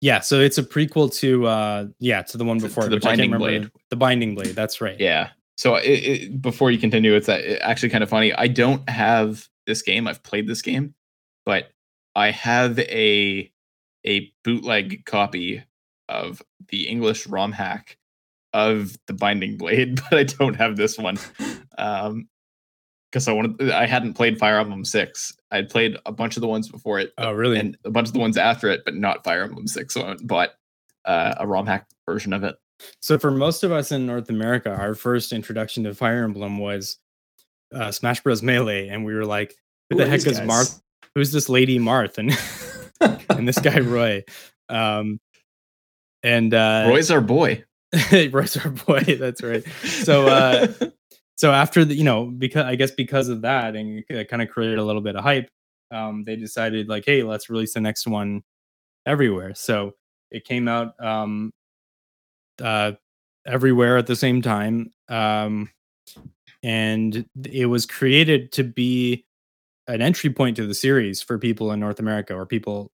[0.00, 2.90] yeah, so it's a prequel to uh yeah, to the one To- before to it,
[2.90, 3.60] the which I can't Binding remember.
[3.68, 3.70] Blade.
[3.90, 4.98] The Binding Blade, that's right.
[4.98, 5.30] Yeah.
[5.56, 8.32] So it, it, before you continue, it's uh, actually kind of funny.
[8.34, 10.08] I don't have this game.
[10.08, 10.94] I've played this game,
[11.46, 11.70] but
[12.16, 13.50] I have a
[14.04, 15.62] a bootleg copy
[16.08, 17.96] of the English ROM hack
[18.54, 21.18] of the Binding Blade, but I don't have this one.
[21.76, 22.28] Um,
[23.10, 25.36] because I wanted, I hadn't played Fire Emblem Six.
[25.50, 27.58] I'd played a bunch of the ones before it, Oh, really?
[27.58, 29.94] and a bunch of the ones after it, but not Fire Emblem Six.
[29.94, 30.50] So I bought
[31.04, 32.54] uh, a ROM hack version of it.
[33.02, 36.98] So for most of us in North America, our first introduction to Fire Emblem was
[37.74, 38.40] uh, Smash Bros.
[38.42, 39.54] Melee, and we were like,
[39.90, 40.48] "Who the heck is guys?
[40.48, 40.80] Marth?
[41.16, 42.30] Who's this lady Marth?" And
[43.30, 44.22] and this guy Roy.
[44.68, 45.18] Um,
[46.22, 47.64] and uh, Roy's our boy.
[48.32, 49.00] Roy's our boy.
[49.00, 49.64] That's right.
[49.82, 50.72] So uh,
[51.36, 54.48] so after the you know because I guess because of that and it kind of
[54.48, 55.50] created a little bit of hype,
[55.90, 58.42] um, they decided like, hey, let's release the next one
[59.06, 59.54] everywhere.
[59.54, 59.92] So
[60.30, 61.52] it came out um,
[62.60, 62.92] uh,
[63.46, 65.70] everywhere at the same time, um,
[66.62, 69.26] and it was created to be
[69.86, 72.90] an entry point to the series for people in North America or people.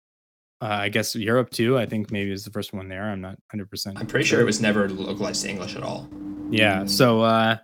[0.62, 1.78] Uh, I guess Europe too.
[1.78, 3.04] I think maybe is the first one there.
[3.04, 3.70] I'm not 100.
[3.70, 6.10] percent I'm pretty sure it was never localized to English at all.
[6.50, 6.86] yeah.
[6.86, 7.58] So uh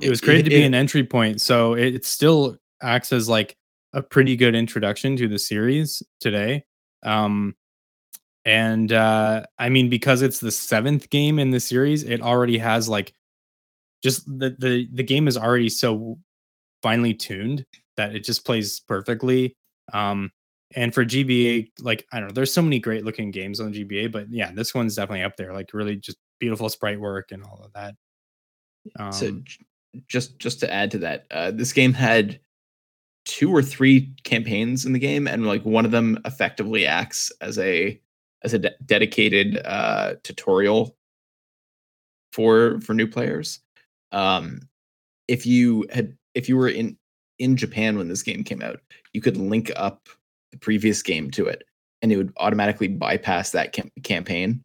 [0.00, 1.40] it was created to be It- an entry point.
[1.40, 3.56] So it, it still acts as like
[3.92, 6.64] a pretty good introduction to the series today.
[7.04, 7.54] Um
[8.44, 12.88] and uh I mean because it's the seventh game in the series, it already has
[12.88, 13.12] like
[14.04, 16.18] just the the the game is already so
[16.82, 17.64] finely tuned
[17.96, 19.56] that it just plays perfectly.
[19.92, 20.30] Um
[20.74, 24.10] And for GBA, like I don't know, there's so many great looking games on GBA,
[24.10, 25.52] but yeah, this one's definitely up there.
[25.52, 27.94] Like really just beautiful sprite work and all of that.
[28.98, 29.40] Um, so
[30.08, 32.40] just just to add to that, uh, this game had
[33.24, 37.58] two or three campaigns in the game, and like one of them effectively acts as
[37.58, 38.00] a
[38.42, 40.96] as a de- dedicated uh, tutorial
[42.32, 43.60] for for new players.
[44.12, 44.60] Um,
[45.28, 46.96] if you had if you were in
[47.38, 48.80] in Japan when this game came out,
[49.12, 50.08] you could link up
[50.56, 51.64] the previous game to it,
[52.02, 54.62] and it would automatically bypass that cam- campaign.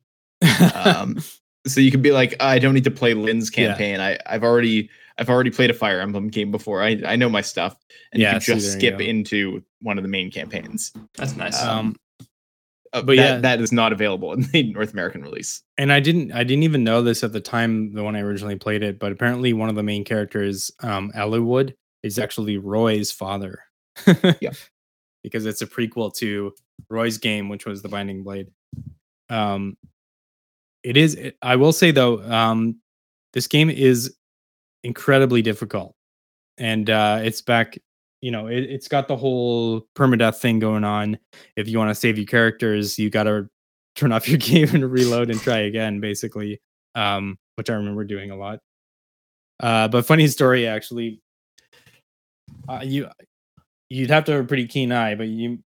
[0.74, 1.20] Um,
[1.68, 3.68] so you could be like, I don't need to play Lyn's Yeah.
[3.68, 4.00] campaign.
[4.00, 6.82] I I've already I've already played a Fire Emblem game before.
[6.82, 7.76] I I know my stuff,
[8.12, 9.06] and Yeah, you see, could just there you skip go.
[9.06, 10.92] into one of the main campaigns.
[11.18, 11.62] That's nice.
[11.62, 11.96] um,
[12.94, 13.38] Uh, But that, yeah.
[13.38, 15.62] that is not available in the North American release.
[15.78, 18.56] and I didn't I didn't even know this at the time the when I originally
[18.58, 21.74] played it, but apparently one of the main characters, um, Eliwood,
[22.04, 23.60] is actually Roy's father.
[24.42, 24.52] Yeah.
[25.24, 26.54] Because it's a prequel to
[26.90, 28.48] Roy's game, which was the Binding Blade.
[29.30, 29.78] Um
[30.84, 32.78] it is it- I will say though, um
[33.34, 34.16] this game is
[34.84, 35.96] incredibly difficult.
[36.58, 37.78] And uh it's back,
[38.22, 41.18] you know, it, it's got the whole permadeath thing going on.
[41.56, 43.50] If you want to save your characters, you gotta
[43.96, 46.62] turn off your game and reload and try again basically
[46.96, 48.60] um which i remember doing a lot
[49.60, 51.22] uh but funny story actually
[52.70, 53.08] uh, you
[53.92, 55.60] you'd have to have a pretty keen eye but you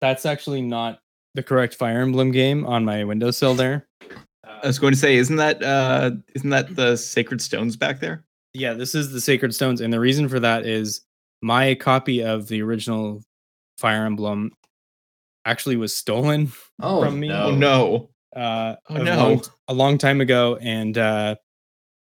[0.00, 1.00] that's actually not
[1.34, 3.86] the correct fire emblem game on my windowsill there
[4.44, 8.24] I was going to say, isn't that uh isn't that the Sacred Stones back there?
[8.54, 11.02] yeah this is the sacred stones and the reason for that is
[11.42, 13.22] my copy of the original
[13.76, 14.50] fire emblem
[15.44, 16.50] actually was stolen
[16.82, 17.28] oh from me.
[17.28, 17.42] no.
[17.44, 18.10] Oh no!
[18.34, 19.16] uh, Oh, a, no.
[19.16, 21.36] long, a long time ago, and uh,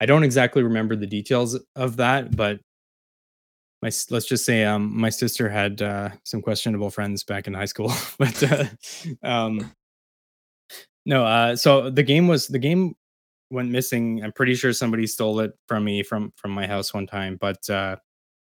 [0.01, 2.61] I don't exactly remember the details of that, but
[3.85, 7.67] my let's just say um, my sister had uh, some questionable friends back in high
[7.67, 8.65] school, but uh,
[9.23, 9.73] um,
[11.05, 11.27] no.
[11.27, 12.95] Uh, so the game was the game
[13.51, 14.25] went missing.
[14.25, 17.69] I'm pretty sure somebody stole it from me from from my house one time, but
[17.69, 17.97] uh,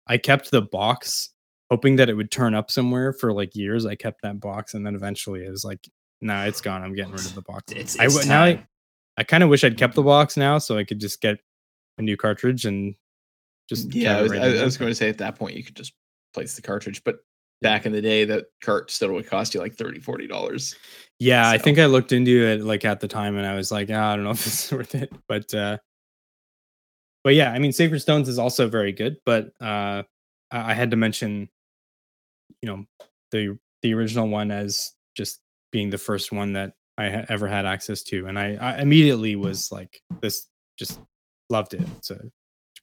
[0.07, 1.29] I kept the box.
[1.69, 4.83] Hoping that it would turn up somewhere for like years, I kept that box, and
[4.85, 5.87] then eventually it was like,
[6.19, 6.81] "Nah, it's gone.
[6.81, 8.65] I'm getting rid of the box." It's, I it's w- now I.
[9.19, 11.39] I kind of wish I'd kept the box now so I could just get
[11.97, 12.93] a new cartridge and
[13.69, 14.37] just Yeah, I was, I.
[14.37, 15.93] I was going to say at that point you could just
[16.33, 17.17] place the cartridge, but
[17.61, 20.75] back in the day, that cart still would cost you like 30 dollars.
[21.19, 23.89] yeah, I think I looked into it like at the time and I was like,
[23.91, 25.77] "Ah, I don't know if this is worth it, but uh,
[27.23, 30.03] but yeah, I mean, Sacred Stones is also very good, but uh,
[30.51, 31.49] I I had to mention,
[32.61, 32.85] you know,
[33.31, 35.41] the the original one as just
[35.71, 39.35] being the first one that I ha- ever had access to, and I, I immediately
[39.35, 40.47] was like, this
[40.79, 40.99] just
[41.49, 41.81] loved it.
[41.97, 42.31] It's it's a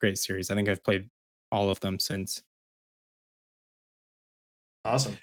[0.05, 0.51] great series.
[0.51, 1.09] I think I've played
[1.51, 2.43] all of them since.
[4.85, 5.17] Awesome.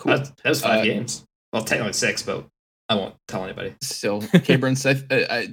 [0.00, 0.16] Cool.
[0.16, 1.24] That, that was five Uh, games.
[1.52, 2.44] Well, technically six, but
[2.88, 3.76] I won't tell anybody.
[3.82, 5.48] Still, Cabrins, I, I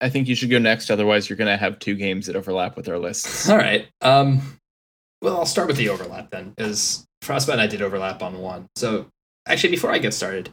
[0.00, 0.90] I think you should go next.
[0.90, 3.46] Otherwise, you're going to have two games that overlap with our lists.
[3.50, 3.88] All right.
[4.00, 4.40] Um,
[5.20, 8.68] well, I'll start with the overlap then, because Frostbite and I did overlap on one.
[8.76, 9.08] So,
[9.46, 10.50] actually, before I get started,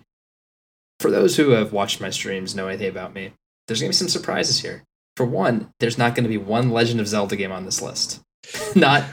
[1.00, 3.32] for those who have watched my streams, know anything about me,
[3.68, 4.84] there's going to be some surprises here.
[5.16, 8.22] For one, there's not going to be one Legend of Zelda game on this list.
[8.76, 9.04] not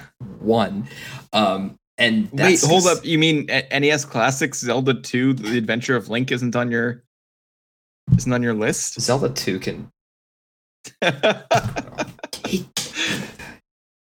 [0.41, 0.89] one.
[1.33, 3.05] Um, and Wait, that's hold up.
[3.05, 7.03] You mean NES Classics Zelda 2: The Adventure of Link isn't on your
[8.17, 9.01] isn't on your list?
[9.01, 9.91] Zelda 2 can.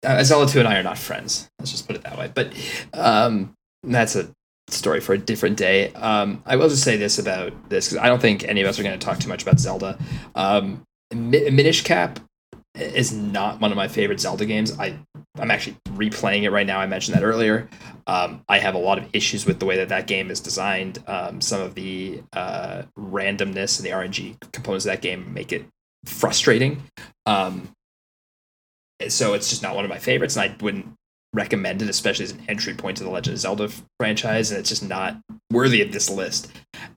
[0.04, 1.48] Uh, Zelda 2 and I are not friends.
[1.58, 2.30] Let's just put it that way.
[2.32, 2.52] But
[2.94, 4.30] um, that's a
[4.68, 5.92] story for a different day.
[5.94, 8.78] Um, I will just say this about this because I don't think any of us
[8.78, 9.98] are going to talk too much about Zelda.
[10.36, 12.20] Um, Minish Cap
[12.74, 14.78] is not one of my favorite Zelda games.
[14.78, 14.98] I
[15.38, 16.78] I'm actually replaying it right now.
[16.78, 17.68] I mentioned that earlier.
[18.06, 21.02] Um, I have a lot of issues with the way that that game is designed.
[21.06, 25.66] Um, some of the uh, randomness and the RNG components of that game make it
[26.04, 26.82] frustrating.
[27.26, 27.70] Um,
[29.08, 30.86] so it's just not one of my favorites, and I wouldn't
[31.34, 33.68] recommend it, especially as an entry point to the Legend of Zelda
[33.98, 34.50] franchise.
[34.50, 35.18] And it's just not
[35.50, 36.50] worthy of this list.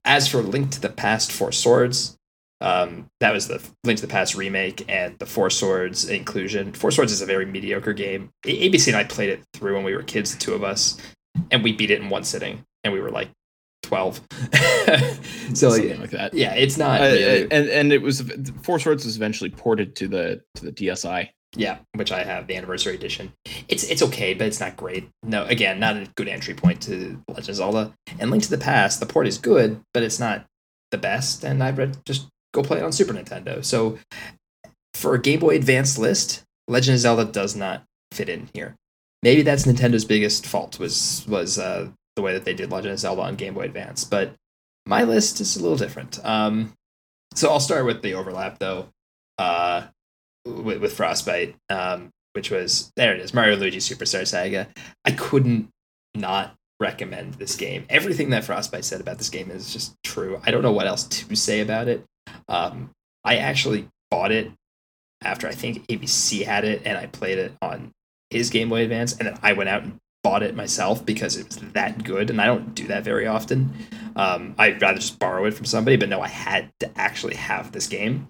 [0.04, 2.16] As for Link to the Past Four Swords,
[2.60, 6.72] um, that was the Link to the Past remake and the Four Swords inclusion.
[6.72, 8.30] Four Swords is a very mediocre game.
[8.44, 10.96] ABC and I played it through when we were kids, the two of us,
[11.50, 13.30] and we beat it in one sitting, and we were like
[13.82, 14.20] twelve.
[15.54, 16.34] so Something yeah, like that.
[16.34, 18.22] yeah, it's not Uh, really, and and it was
[18.62, 21.28] Four Swords was eventually ported to the to the DSi.
[21.56, 23.32] yeah, which I have the anniversary edition.
[23.68, 25.08] It's it's okay, but it's not great.
[25.22, 27.94] No, again, not a good entry point to Legend of Zelda.
[28.18, 30.44] And Link to the Past, the port is good, but it's not
[30.90, 31.42] the best.
[31.44, 33.64] And I'd read just go play it on Super Nintendo.
[33.64, 33.98] So
[34.94, 38.76] for a Game Boy Advance list, Legend of Zelda does not fit in here.
[39.22, 42.98] Maybe that's Nintendo's biggest fault was was uh, the way that they did Legend of
[42.98, 44.04] Zelda on Game Boy Advance.
[44.04, 44.34] But
[44.86, 46.24] my list is a little different.
[46.24, 46.72] Um,
[47.34, 48.88] so I'll start with the overlap though,
[49.38, 49.86] uh,
[50.44, 54.68] with, with Frostbite, um, which was there it is Mario Luigi Superstar Saga.
[55.04, 55.68] I couldn't
[56.14, 57.84] not recommend this game.
[57.88, 60.40] Everything that Frostbite said about this game is just true.
[60.44, 62.04] I don't know what else to say about it.
[62.48, 62.90] Um,
[63.24, 64.50] I actually bought it
[65.22, 67.92] after I think ABC had it, and I played it on
[68.30, 71.46] his Game Boy Advance, and then I went out and bought it myself because it
[71.46, 73.72] was that good, and I don't do that very often.
[74.16, 77.72] Um, I'd rather just borrow it from somebody, but no, I had to actually have
[77.72, 78.28] this game.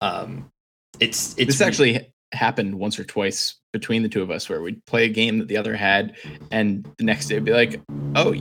[0.00, 0.50] Um,
[0.98, 4.84] it's it's this actually happened once or twice between the two of us where we'd
[4.86, 6.16] play a game that the other had
[6.52, 7.80] and the next day it'd be like
[8.14, 8.32] oh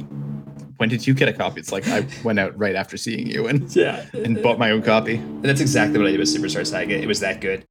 [0.79, 3.47] when did you get a copy it's like i went out right after seeing you
[3.47, 6.65] and yeah and bought my own copy and that's exactly what i did with superstar
[6.65, 7.65] saga it was that good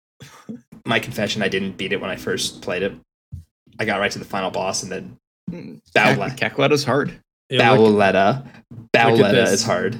[0.84, 2.92] my confession i didn't beat it when i first played it
[3.78, 5.16] i got right to the final boss and then
[5.50, 6.36] Bowletta.
[6.36, 7.20] Cackletta's hard.
[7.50, 8.46] Bowletta.
[8.92, 9.96] Bowletta is hard.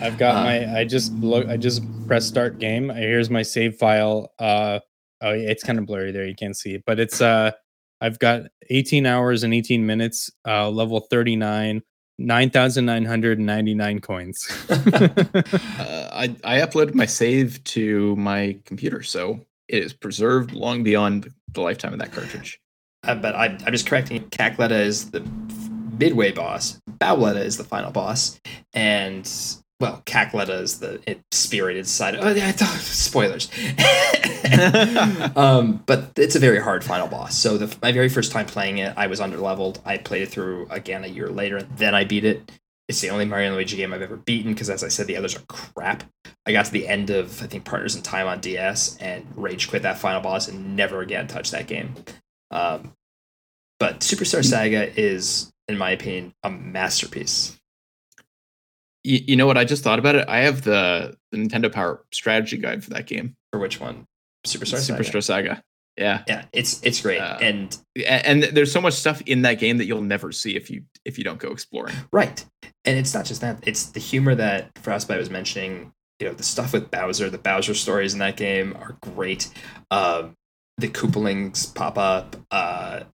[0.00, 0.78] I've got uh, my.
[0.78, 1.46] I just look.
[1.48, 2.88] I just press start game.
[2.88, 4.32] Here's my save file.
[4.38, 4.80] Uh,
[5.20, 6.26] oh, it's kind of blurry there.
[6.26, 7.52] You can't see, it, but it's uh,
[8.00, 10.30] I've got 18 hours and 18 minutes.
[10.46, 11.82] Uh, level 39.
[12.18, 14.48] 9,999 coins.
[14.70, 14.76] uh,
[16.12, 21.60] I, I uploaded my save to my computer, so it is preserved long beyond the
[21.60, 22.58] lifetime of that cartridge.
[23.02, 24.24] Uh, but I, I'm just correcting.
[24.30, 25.20] Cackletta is the
[25.98, 26.80] midway boss.
[26.98, 28.40] Bowletta is the final boss,
[28.72, 29.30] and
[29.78, 32.16] well, Cackletta is the spirited side.
[32.18, 32.50] Oh, yeah,
[32.80, 33.50] spoilers.
[35.36, 37.36] um, but it's a very hard final boss.
[37.36, 39.80] So the, my very first time playing it, I was underleveled.
[39.84, 41.62] I played it through again a year later.
[41.62, 42.50] Then I beat it.
[42.88, 45.16] It's the only Mario and Luigi game I've ever beaten because, as I said, the
[45.16, 46.04] others are crap.
[46.46, 49.68] I got to the end of I think Partners in Time on DS and rage
[49.68, 51.94] quit that final boss and never again touched that game.
[52.50, 52.92] Um,
[53.78, 57.55] but Superstar Saga is, in my opinion, a masterpiece
[59.06, 59.56] you, you know what?
[59.56, 60.28] I just thought about it.
[60.28, 63.36] I have the, the Nintendo Power strategy guide for that game.
[63.52, 64.06] For which one?
[64.46, 65.02] Superstar Saga.
[65.02, 65.62] Superstar Saga.
[65.96, 67.74] Yeah, yeah, it's it's great, uh, and
[68.06, 71.16] and there's so much stuff in that game that you'll never see if you if
[71.16, 71.94] you don't go exploring.
[72.12, 72.44] Right,
[72.84, 75.94] and it's not just that; it's the humor that Frostbite was mentioning.
[76.20, 79.48] You know, the stuff with Bowser, the Bowser stories in that game are great.
[79.90, 80.34] Um,
[80.76, 82.36] the Koopalings pop up.
[82.50, 83.04] Uh,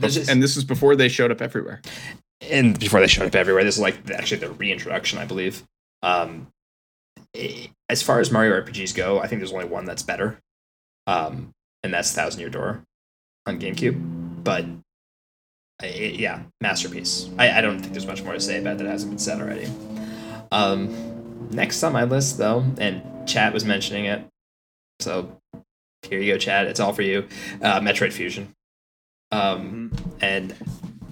[0.00, 1.80] just, and this is before they showed up everywhere
[2.40, 3.64] and before they showed up everywhere.
[3.64, 5.62] This is like actually the reintroduction, I believe.
[6.02, 6.48] Um,
[7.88, 10.38] as far as Mario RPGs go, I think there's only one that's better,
[11.06, 11.50] um,
[11.82, 12.82] and that's Thousand Year Door
[13.46, 14.42] on GameCube.
[14.42, 14.64] But
[15.82, 17.28] it, yeah, masterpiece.
[17.38, 19.68] I, I, don't think there's much more to say about that hasn't been said already.
[20.50, 24.24] Um, next on my list, though, and Chat was mentioning it,
[25.00, 25.40] so
[26.02, 26.66] here you go, Chad.
[26.66, 27.26] It's all for you.
[27.62, 28.54] Uh, Metroid Fusion.
[29.32, 30.24] Um, mm-hmm.
[30.24, 30.54] and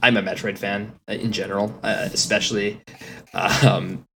[0.03, 2.81] I'm a Metroid fan uh, in general, uh, especially,
[3.35, 4.07] um,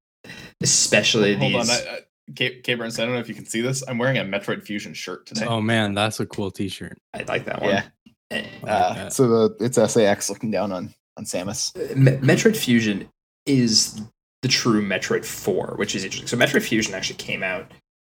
[0.60, 1.70] especially Hold these.
[1.70, 1.98] on, I,
[2.34, 3.82] K- Burns, I don't know if you can see this.
[3.86, 5.44] I'm wearing a Metroid Fusion shirt today.
[5.46, 6.98] Oh man, that's a cool T-shirt.
[7.14, 7.70] I like that one.
[7.70, 7.84] Yeah.
[8.30, 11.76] Eh, uh, so the it's SA-X looking down on on Samus.
[11.76, 13.08] Uh, Me- Metroid Fusion
[13.46, 14.00] is
[14.42, 16.28] the true Metroid Four, which is interesting.
[16.28, 17.70] So Metroid Fusion actually came out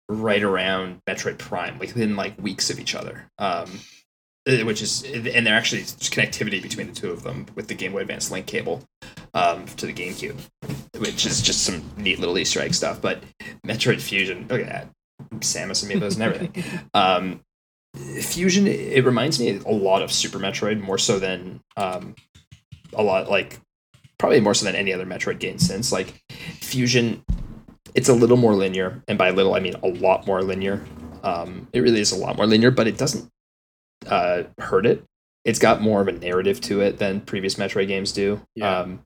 [0.09, 3.30] right around Metroid Prime, within like weeks of each other.
[3.39, 3.70] Um,
[4.47, 7.93] which is and there actually there's connectivity between the two of them with the Game
[7.93, 8.82] Boy Advance link cable
[9.35, 10.39] um, to the GameCube,
[10.98, 13.01] which is just some neat little Easter egg stuff.
[13.01, 13.23] But
[13.66, 14.89] Metroid Fusion, look at that,
[15.40, 16.64] Samus Amiibos and everything.
[16.94, 17.40] Um,
[17.94, 22.14] Fusion, it reminds me a lot of Super Metroid, more so than um,
[22.94, 23.60] a lot like
[24.19, 25.93] probably more so than any other Metroid game since.
[25.93, 27.23] Like Fusion,
[27.94, 30.82] it's a little more linear, and by little I mean a lot more linear.
[31.23, 33.31] Um, it really is a lot more linear, but it doesn't
[34.06, 35.04] uh, hurt it.
[35.44, 38.40] It's got more of a narrative to it than previous Metroid games do.
[38.54, 38.78] Yeah.
[38.78, 39.04] Um,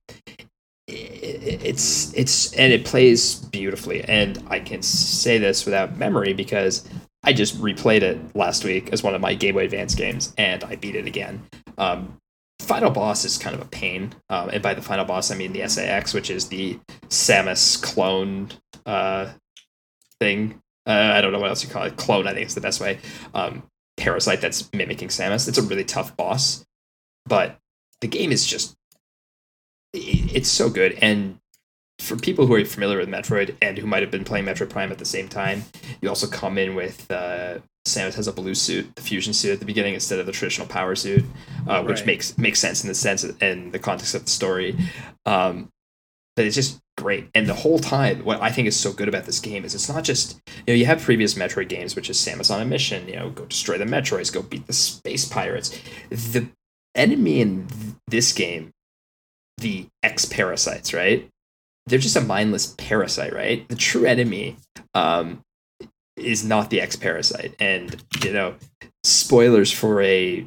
[0.86, 4.02] it, it's it's and it plays beautifully.
[4.04, 6.88] And I can say this without memory because
[7.24, 10.62] I just replayed it last week as one of my Game Boy Advance games, and
[10.64, 11.42] I beat it again.
[11.78, 12.18] Um,
[12.60, 15.52] final boss is kind of a pain, um, and by the final boss I mean
[15.52, 16.78] the SA-X, which is the
[17.08, 18.50] Samus clone
[18.84, 19.32] uh,
[20.20, 20.60] thing.
[20.86, 21.96] Uh, I don't know what else you call it.
[21.96, 23.00] Clone, I think is the best way.
[23.34, 23.64] Um,
[23.96, 25.48] parasite that's mimicking Samus.
[25.48, 26.64] It's a really tough boss,
[27.26, 27.58] but
[28.00, 28.76] the game is just
[29.92, 30.98] it's so good.
[31.00, 31.38] And
[31.98, 34.92] for people who are familiar with Metroid and who might have been playing Metroid Prime
[34.92, 35.64] at the same time,
[36.00, 39.60] you also come in with uh, Samus has a blue suit, the fusion suit at
[39.60, 41.24] the beginning instead of the traditional power suit,
[41.66, 42.06] uh, which right.
[42.06, 44.76] makes makes sense in the sense in the context of the story.
[45.24, 45.70] Um,
[46.36, 47.28] but it's just great.
[47.34, 49.88] And the whole time, what I think is so good about this game is it's
[49.88, 53.08] not just you know you have previous Metroid games, which is Samus on a mission,
[53.08, 55.78] you know, go destroy the Metroids, go beat the space pirates.
[56.10, 56.48] The
[56.94, 57.66] enemy in
[58.08, 58.72] this game
[59.58, 61.28] the X parasites, right?
[61.86, 63.66] They're just a mindless parasite, right?
[63.68, 64.56] The true enemy
[64.94, 65.42] um,
[66.16, 68.54] is not the X parasite, and you know,
[69.04, 70.46] spoilers for a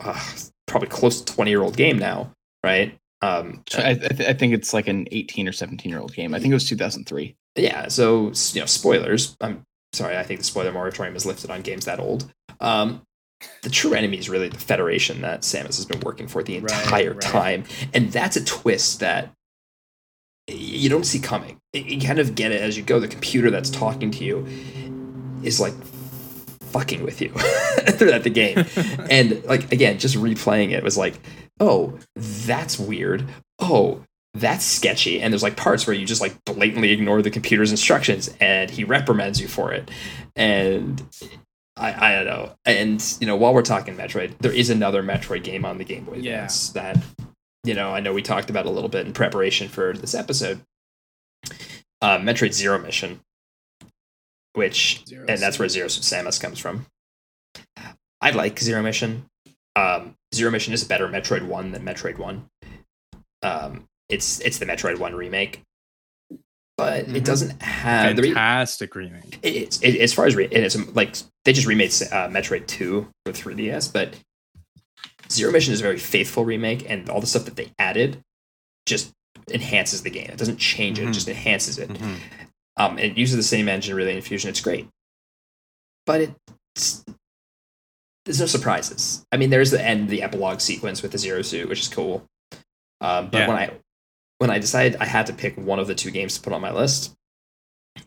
[0.00, 0.30] uh,
[0.66, 2.32] probably close to twenty year old game now,
[2.64, 2.98] right?
[3.20, 6.34] Um, I, I, th- I think it's like an 18 or 17 year old game.
[6.34, 7.36] I think it was 2003.
[7.56, 9.62] yeah so you know spoilers i'm
[9.92, 13.02] sorry i think the spoiler moratorium is lifted on games that old um
[13.62, 17.12] the true enemy is really the federation that samus has been working for the entire
[17.12, 17.20] right.
[17.20, 17.64] time
[17.94, 19.32] and that's a twist that
[20.48, 23.70] you don't see coming you kind of get it as you go the computer that's
[23.70, 24.46] talking to you
[25.42, 25.74] is like
[26.70, 27.30] fucking with you
[27.92, 28.64] throughout the game
[29.10, 31.18] and like again just replaying it was like
[31.60, 33.24] oh that's weird
[33.58, 34.02] oh
[34.34, 38.30] that's sketchy and there's like parts where you just like blatantly ignore the computer's instructions
[38.40, 39.90] and he reprimands you for it
[40.36, 41.02] and
[41.76, 45.42] i i don't know and you know while we're talking metroid there is another metroid
[45.42, 46.34] game on the game boy Yeah.
[46.34, 46.98] advance that
[47.64, 50.60] you know i know we talked about a little bit in preparation for this episode
[52.02, 53.20] uh metroid zero mission
[54.54, 56.86] which Zero and that's where Zero Samus comes from.
[58.20, 59.26] I like Zero Mission.
[59.78, 62.48] Um, Zero Mission is a better Metroid One than Metroid One.
[63.42, 65.62] Um, it's it's the Metroid One remake,
[66.76, 67.14] but Mhm.
[67.16, 69.38] it doesn't have the re- Fantastic remake.
[69.42, 71.14] it's it, as far as re- it is like
[71.44, 74.14] they just remade uh, Metroid Two for 3DS, but
[75.30, 78.22] Zero Mission is a very faithful remake, and all the stuff that they added
[78.86, 79.12] just
[79.50, 80.28] enhances the game.
[80.30, 81.14] It doesn't change it; it Mhm.
[81.14, 81.88] just enhances it.
[81.90, 82.16] Mhm.
[82.76, 84.50] Um, it uses the same engine really in Fusion.
[84.50, 84.88] It's great,
[86.06, 86.20] but
[86.74, 87.04] it's
[88.28, 89.24] there's no surprises.
[89.32, 92.26] I mean, there's the end, the epilogue sequence with the zero suit, which is cool.
[93.00, 93.48] Um, but Yeah.
[93.48, 93.70] when I
[94.36, 96.60] when I decided I had to pick one of the two games to put on
[96.60, 97.14] my list,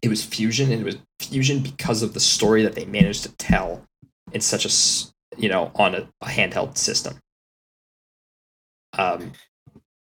[0.03, 3.35] it was Fusion, and it was Fusion because of the story that they managed to
[3.38, 3.84] tell
[4.31, 7.18] in such a you know on a, a handheld system.
[8.93, 9.31] Um,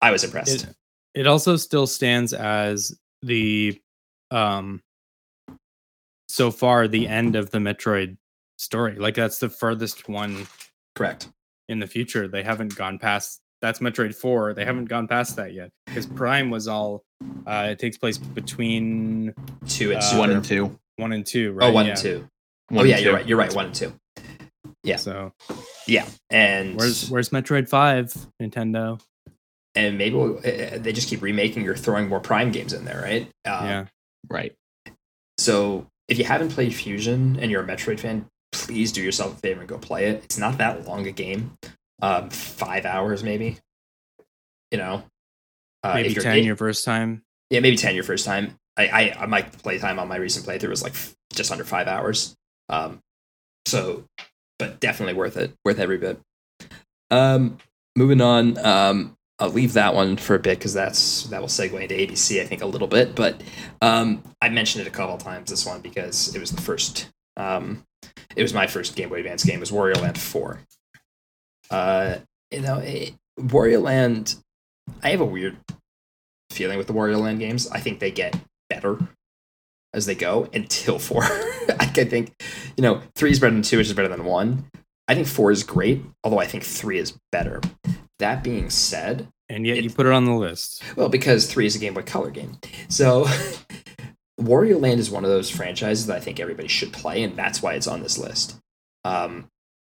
[0.02, 0.64] I was impressed.
[0.64, 0.76] It,
[1.14, 3.80] it also still stands as the
[4.32, 4.82] um
[6.28, 8.18] so far the end of the Metroid
[8.62, 8.96] story.
[8.96, 10.48] Like that's the furthest one
[10.96, 11.30] Correct.
[11.68, 12.28] in the future.
[12.28, 14.56] They haven't gone past that's Metroid 4.
[14.56, 15.70] They haven't gone past that yet.
[15.86, 17.04] Because Prime was all
[17.46, 19.34] uh it takes place between
[19.68, 20.80] Two and Uh, one and two.
[20.98, 21.68] one and two, right?
[21.70, 21.92] Oh, one yeah.
[21.92, 22.28] and two.
[22.70, 23.28] One oh and yeah, you're right.
[23.28, 23.54] You're right.
[23.54, 23.94] One and two.
[24.84, 24.96] yeah.
[24.96, 25.34] So
[25.88, 29.00] Yeah, and where's where's Metroid 5, Nintendo?
[29.74, 33.02] and maybe we'll, uh, they just keep remaking or throwing more Prime games in there,
[33.02, 33.28] right?
[33.46, 33.86] Uh, yeah.
[34.30, 34.54] Right.
[35.38, 39.40] So if you haven't played Fusion and you're a Metroid fan, please do yourself a
[39.40, 40.24] favor and go play it.
[40.26, 41.58] It's not that long a game,
[42.02, 43.58] um, five hours maybe.
[44.72, 45.04] You know,
[45.84, 47.24] uh, Maybe 10 it- your first time.
[47.50, 48.56] yeah, maybe ten your first time.
[48.78, 52.36] I, I my playtime on my recent playthrough was like f- just under five hours.
[52.70, 53.00] Um,
[53.66, 54.06] so,
[54.58, 56.20] but definitely worth it, worth every bit.
[57.12, 57.58] Um,
[57.98, 58.58] moving on.
[58.66, 62.42] Um, I'll leave that one for a bit because that's that will segue into ABC
[62.42, 63.14] I think a little bit.
[63.16, 63.42] But
[63.82, 67.10] um, I mentioned it a couple times this one because it was the first.
[67.38, 67.84] Um,
[68.36, 69.58] it was my first Game Boy Advance game.
[69.58, 70.60] It was Wario Land Four.
[71.70, 72.18] Uh,
[72.52, 74.36] you know, it, Wario Land.
[75.04, 75.58] I have a weird
[76.50, 77.70] feeling with the Wario Land games.
[77.70, 78.36] I think they get
[78.70, 78.98] better
[79.94, 81.24] as they go until four.
[81.24, 82.34] I think,
[82.78, 84.66] you know, three is better than two, which is better than one.
[85.08, 87.62] I think four is great, although I think three is better.
[88.20, 90.84] That being said, And yet you put it on the list.
[90.96, 92.58] well, because three is a Game Boy Color game.
[92.88, 93.28] So
[94.42, 97.62] Wario Land is one of those franchises that I think everybody should play, and that's
[97.62, 98.58] why it's on this list.
[99.04, 99.48] Um,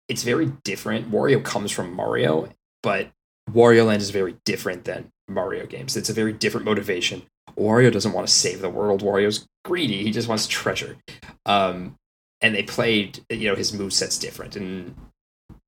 [0.09, 1.11] it's very different.
[1.11, 2.49] Wario comes from Mario,
[2.83, 3.11] but
[3.51, 5.97] Wario Land is very different than Mario games.
[5.97, 7.23] It's a very different motivation.
[7.57, 9.03] Wario doesn't want to save the world.
[9.03, 10.03] Wario's greedy.
[10.03, 10.97] He just wants treasure.
[11.45, 11.97] Um,
[12.41, 14.57] and they played, you know, his moveset's different.
[14.57, 14.95] And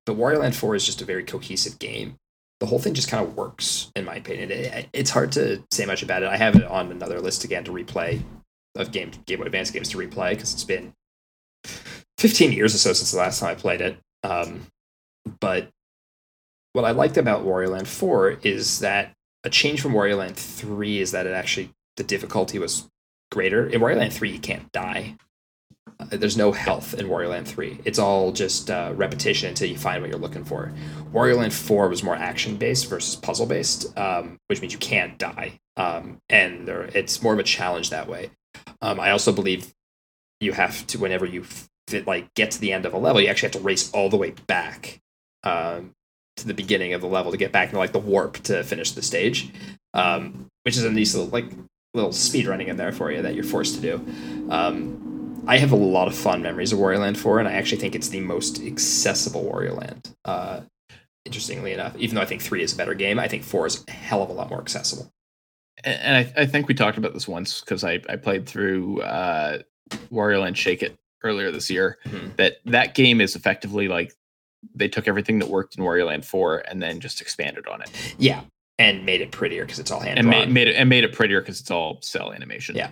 [0.07, 2.17] the Wario Land 4 is just a very cohesive game
[2.61, 4.51] the whole thing just kind of works in my opinion.
[4.51, 6.29] It, it's hard to say much about it.
[6.29, 8.23] I have it on another list again to replay
[8.79, 10.95] of game Game Boy Advance games to replay because it's been
[12.17, 13.99] 15 years or so since the last time I played it.
[14.23, 14.67] Um,
[15.41, 15.69] but
[16.73, 19.13] what I liked about Wario Land 4 is that
[19.45, 22.89] a change from Wario Land 3 is that it actually the difficulty was
[23.31, 23.67] greater.
[23.67, 25.17] In Wario Land 3 you can't die.
[26.01, 27.81] Uh, there's no health in Wario Land 3.
[27.85, 30.73] It's all just uh, repetition until you find what you're looking for.
[31.13, 35.19] Wario Land 4 was more action based versus puzzle based, um, which means you can't
[35.19, 35.59] die.
[35.77, 38.31] Um, and there, it's more of a challenge that way.
[38.83, 39.73] Um, I also believe
[40.41, 41.45] you have to, whenever you
[41.89, 44.09] fit, like get to the end of a level, you actually have to race all
[44.09, 45.01] the way back
[45.43, 45.93] um,
[46.37, 48.93] to the beginning of the level to get back into like the warp to finish
[48.93, 49.53] the stage,
[49.95, 51.51] um, which is a nice little like
[51.95, 53.95] little speed running in there for you that you're forced to do.
[54.51, 57.79] Um, I have a lot of fun memories of Wario Land 4, and I actually
[57.79, 60.15] think it's the most accessible Wario Land.
[60.25, 60.61] Uh,
[61.29, 63.85] Interestingly enough, even though I think three is a better game, I think four is
[63.87, 65.13] a hell of a lot more accessible.
[65.85, 69.59] And I, I think we talked about this once because I, I played through uh,
[70.13, 71.99] Wario Land Shake It earlier this year.
[72.05, 72.37] Mhm.
[72.37, 74.13] That that game is effectively like
[74.75, 77.91] they took everything that worked in Wario Land 4 and then just expanded on it
[78.19, 78.43] Yeah,
[78.79, 81.13] and made it prettier because it's all hand and made, made it and made it
[81.13, 82.75] prettier because it's all cell animation.
[82.75, 82.91] Yeah.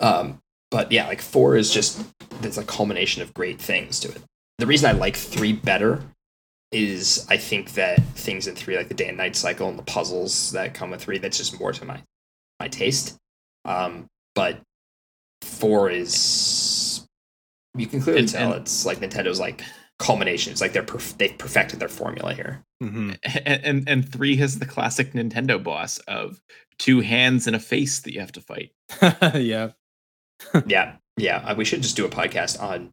[0.00, 0.40] Um,
[0.70, 2.02] but yeah, like four is just
[2.40, 4.22] there's a culmination of great things to it.
[4.58, 6.02] The reason I like three better
[6.72, 9.82] is I think that things in three, like the day and night cycle and the
[9.84, 12.00] puzzles that come with three, that's just more to my
[12.60, 13.16] my taste.
[13.64, 14.60] Um, but
[15.42, 17.06] four is
[17.76, 19.62] you can clearly And- tell and- it's like Nintendo's like
[19.98, 20.52] culmination.
[20.52, 22.62] It's like they're perf- they've perfected their formula here.
[22.82, 23.12] hmm
[23.44, 26.40] And, and and three has the classic Nintendo boss of
[26.78, 28.72] two hands and a face that you have to fight.
[29.40, 29.70] yeah.
[30.66, 31.38] yeah, yeah.
[31.46, 32.90] uh, We should just do a podcast on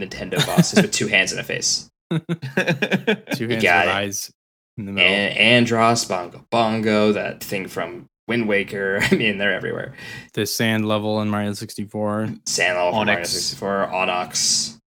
[0.00, 1.88] Nintendo bosses with two hands and a face.
[2.10, 3.88] Two hands got with it.
[3.88, 4.32] eyes
[4.78, 5.10] in the middle.
[5.12, 8.98] and Andross, Bongo Bongo, that thing from Wind Waker.
[9.10, 9.94] I mean, they're everywhere.
[10.34, 12.28] the sand level in Mario 64.
[12.46, 13.30] Sand Level from Mario Onyx.
[13.30, 14.78] 64, Onyx.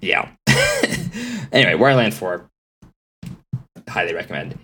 [0.00, 0.30] Yeah.
[1.52, 2.48] anyway, Wario Land 4.
[3.88, 4.58] Highly recommend.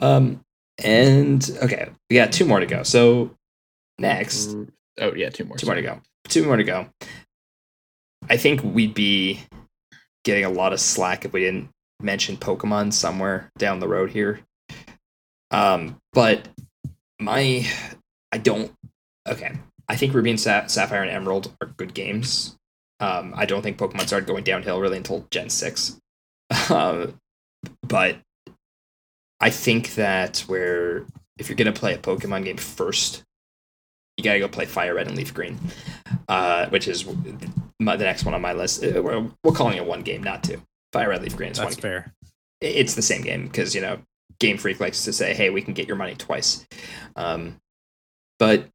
[0.00, 0.40] Um,
[0.82, 2.82] and okay, we got two more to go.
[2.82, 3.30] So
[3.98, 4.56] next,
[4.98, 5.56] Oh yeah, two more.
[5.56, 6.00] two more to go.
[6.28, 6.88] Two more to go.
[8.28, 9.40] I think we'd be
[10.24, 11.68] getting a lot of slack if we didn't
[12.00, 14.40] mention Pokemon somewhere down the road here.
[15.50, 16.48] Um, but
[17.18, 17.66] my,
[18.32, 18.72] I don't.
[19.28, 19.52] Okay,
[19.88, 22.56] I think Ruby and Sa- Sapphire and Emerald are good games.
[23.00, 25.98] Um, I don't think Pokemon started going downhill really until Gen six.
[26.70, 27.18] Um,
[27.82, 28.18] but
[29.40, 31.04] I think that where
[31.38, 33.22] if you're gonna play a Pokemon game first,
[34.16, 35.58] you gotta go play Fire Red and Leaf Green,
[36.28, 37.06] uh, which is
[37.78, 38.84] my, the next one on my list.
[38.84, 40.60] Uh, We're, we're calling it one game, not two.
[40.92, 41.68] Fire Red Leaf Green is one.
[41.68, 42.12] That's fair.
[42.60, 43.98] It's the same game because you know
[44.40, 46.66] Game Freak likes to say, "Hey, we can get your money twice."
[47.14, 47.58] Um,
[48.38, 48.66] but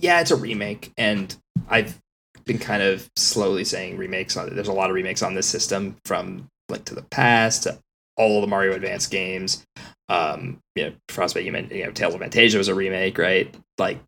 [0.00, 1.36] yeah, it's a remake, and
[1.68, 2.00] I've
[2.44, 4.54] been kind of slowly saying remakes on.
[4.54, 7.78] There's a lot of remakes on this system from Link to the Past to
[8.16, 9.66] all the Mario Advance games.
[10.08, 13.54] Um, you know, Frostbite, you meant you know, Tales of Phantasia was a remake, right?
[13.78, 13.98] Like,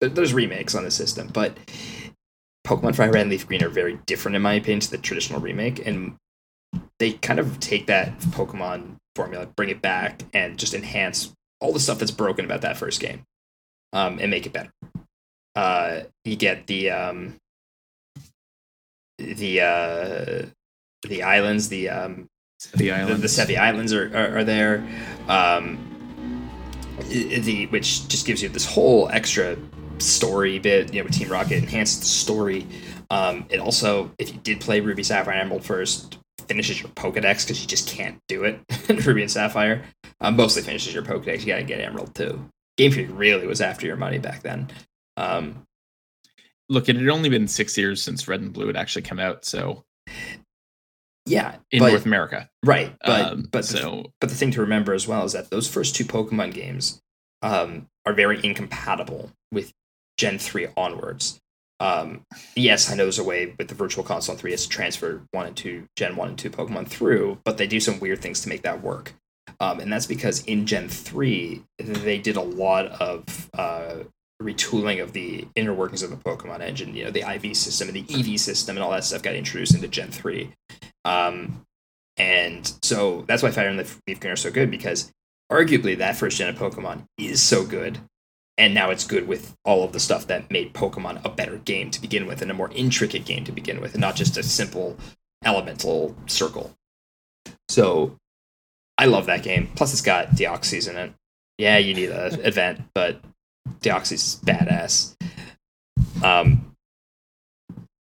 [0.00, 1.56] there's remakes on the system, but
[2.66, 5.40] Pokemon Fire Red and Leaf Green are very different, in my opinion, to the traditional
[5.40, 6.16] remake, and
[6.98, 11.80] they kind of take that Pokemon formula, bring it back, and just enhance all the
[11.80, 13.24] stuff that's broken about that first game,
[13.92, 14.70] um, and make it better.
[15.54, 17.36] Uh, you get the um,
[19.18, 20.46] the uh,
[21.08, 22.28] the islands, the um,
[22.76, 24.86] The the, the Sevii Islands are, are, are there.
[25.26, 25.78] Um,
[27.08, 29.56] the which just gives you this whole extra
[29.98, 30.94] story bit.
[30.94, 32.66] You know, with Team Rocket enhances the story.
[33.10, 36.18] Um, it also, if you did play Ruby Sapphire and Emerald first,
[36.52, 38.60] finishes your Pokedex because you just can't do it
[38.90, 39.84] in Ruby and Sapphire.
[40.20, 41.40] Um, mostly finishes your Pokedex.
[41.40, 42.44] You gotta get Emerald too.
[42.76, 44.68] Game Freak really was after your money back then.
[45.16, 45.62] Um,
[46.68, 49.44] Look, it had only been six years since Red and Blue had actually come out,
[49.46, 49.82] so
[51.26, 52.48] yeah, in but- North America.
[52.64, 55.50] right, but Um, but the so But the thing to remember as well is that
[55.50, 57.00] those first two Pokemon games
[57.42, 59.72] um, are very incompatible with
[60.18, 61.38] Gen 3 onwards.
[61.82, 62.22] Um,
[62.54, 65.46] yes, I know there's a way with the Virtual Console on 3DS to transfer 1
[65.46, 68.48] and 2, Gen 1 and 2 Pokemon through, but they do some weird things to
[68.48, 69.14] make that work.
[69.58, 73.94] Um, and that's because in Gen 3, they did a lot of uh,
[74.40, 76.94] retooling of the inner workings of the Pokemon engine.
[76.94, 79.74] You know, the IV system and the EV system and all that stuff got introduced
[79.74, 80.52] into Gen 3.
[81.04, 81.62] Um,
[82.16, 85.10] and so that's why Fire and Leaf Green are so good because
[85.50, 87.98] arguably that first gen of Pokemon is so good.
[88.62, 91.90] And now it's good with all of the stuff that made Pokemon a better game
[91.90, 94.42] to begin with and a more intricate game to begin with, and not just a
[94.44, 94.96] simple
[95.44, 96.72] elemental circle.
[97.68, 98.16] So
[98.96, 99.68] I love that game.
[99.74, 101.12] Plus, it's got Deoxys in it.
[101.58, 103.20] Yeah, you need an event, but
[103.80, 105.16] Deoxys is badass.
[106.22, 106.72] Um,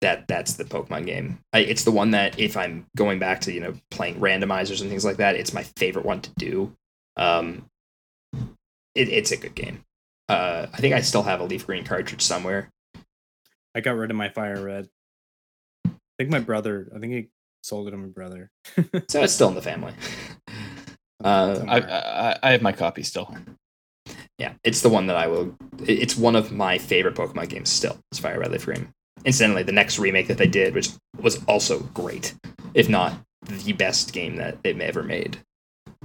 [0.02, 1.40] that that's the Pokemon game.
[1.52, 4.90] I, it's the one that if I'm going back to you know playing randomizers and
[4.92, 6.76] things like that, it's my favorite one to do.
[7.18, 7.66] Um,
[8.94, 9.84] it, it's a good game.
[10.30, 12.72] Uh, I think I still have a Leaf Green cartridge somewhere.
[13.76, 14.90] I got rid of my fire red.
[15.86, 16.92] I think my brother.
[16.96, 17.30] I think he
[17.62, 18.52] sold it to my brother.
[19.10, 19.94] So it's still in the family.
[21.24, 23.34] Uh, I, I, I have my copy still.
[24.38, 25.56] Yeah, it's the one that I will.
[25.88, 27.98] It's one of my favorite Pokemon games still.
[28.12, 28.90] Is Fire Red Leaf Green.
[29.24, 30.90] Incidentally, the next remake that they did, which
[31.22, 32.36] was also great,
[32.74, 33.14] if not
[33.46, 35.38] the best game that they may ever made.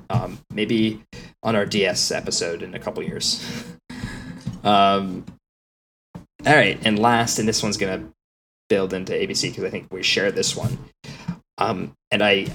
[0.08, 1.02] Um, maybe
[1.42, 3.44] on our DS episode in a couple years.
[4.64, 5.24] um,
[6.46, 8.08] all right, and last, and this one's gonna
[8.68, 10.78] build into ABC because I think we share this one.
[11.58, 12.46] Um, and I,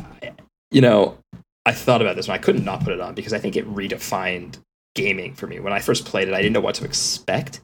[0.71, 1.17] you know,
[1.65, 2.35] I thought about this one.
[2.35, 4.59] I couldn't not put it on because I think it redefined
[4.95, 5.59] gaming for me.
[5.59, 7.61] When I first played it, I didn't know what to expect,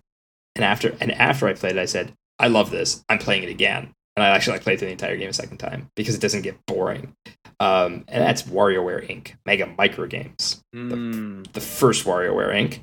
[0.55, 3.03] and after and after I played it, I said, "I love this.
[3.09, 5.59] I'm playing it again." And I actually like played through the entire game a second
[5.59, 7.13] time because it doesn't get boring.
[7.61, 9.33] Um, and that's WarioWare Inc.
[9.45, 11.49] Mega Micro Games, Mm.
[11.53, 12.79] the first WarioWare Inc.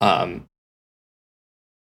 [0.00, 0.44] Um,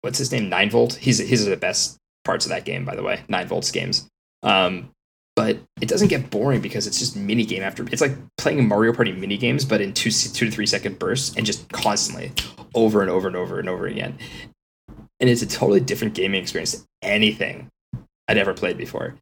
[0.07, 0.47] what's his name?
[0.47, 0.93] Nine Volt.
[0.93, 3.19] He's he's the best parts of that game, by the way.
[3.27, 4.07] Nine Volt's games.
[4.41, 4.89] Um,
[5.35, 7.85] but it doesn't get boring because it's just mini game after.
[7.91, 11.35] It's like playing Mario Party mini games, but in two two to three second bursts
[11.35, 12.31] and just constantly
[12.73, 14.17] over and over and over and over again.
[15.19, 17.67] And it's a totally different gaming experience than anything
[18.29, 19.15] I'd ever played before.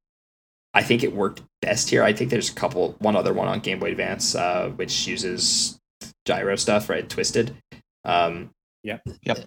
[0.75, 2.03] I think it worked best here.
[2.03, 5.79] I think there's a couple, one other one on Game Boy Advance, uh, which uses
[6.25, 7.09] gyro stuff, right?
[7.09, 7.55] Twisted.
[8.03, 8.51] Um,
[8.85, 9.01] Yep.
[9.23, 9.45] Yep.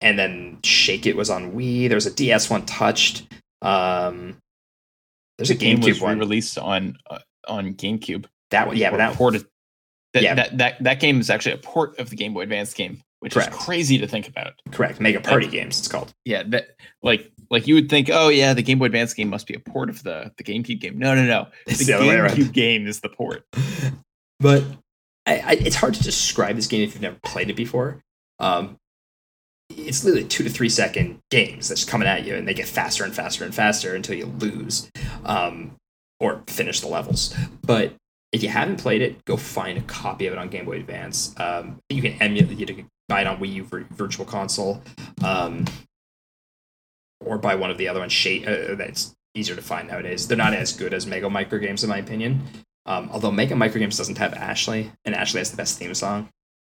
[0.00, 1.88] And then Shake It was on Wii.
[1.88, 3.26] There was a DS one touched.
[3.62, 4.38] Um,
[5.36, 6.18] there's a The game GameCube one.
[6.18, 7.18] released on uh,
[7.48, 8.26] on GameCube.
[8.50, 9.46] That one, yeah, but that ported.
[10.14, 10.34] That, Yeah.
[10.34, 13.34] that that that game is actually a port of the Game Boy Advance game, which
[13.34, 13.52] Correct.
[13.52, 14.54] is crazy to think about.
[14.72, 15.00] correct.
[15.00, 16.12] Mega Party Games, it's called.
[16.24, 16.70] Yeah, that
[17.02, 19.60] like like you would think, oh yeah, the Game Boy Advance game must be a
[19.60, 20.98] port of the the GameCube game.
[20.98, 21.46] No, no, no.
[21.66, 21.92] The the.
[21.92, 23.44] GameCube game is the port.
[24.40, 24.64] but
[25.26, 28.02] I, I, it's hard to describe this game if you've never played it before.
[28.40, 28.78] Um,
[29.70, 33.04] it's literally two to three second games that's coming at you, and they get faster
[33.04, 34.90] and faster and faster until you lose
[35.24, 35.76] um,
[36.18, 37.34] or finish the levels.
[37.62, 37.94] But
[38.32, 41.34] if you haven't played it, go find a copy of it on Game Boy Advance.
[41.38, 44.82] Um, you can emulate, you can buy it on Wii U for Virtual Console,
[45.24, 45.64] um,
[47.24, 48.12] or buy one of the other ones.
[48.12, 50.26] Shade, uh, that's easier to find nowadays.
[50.26, 52.42] They're not as good as Mega Micro Games, in my opinion.
[52.86, 56.28] Um, although Mega Micro Games doesn't have Ashley, and Ashley has the best theme song.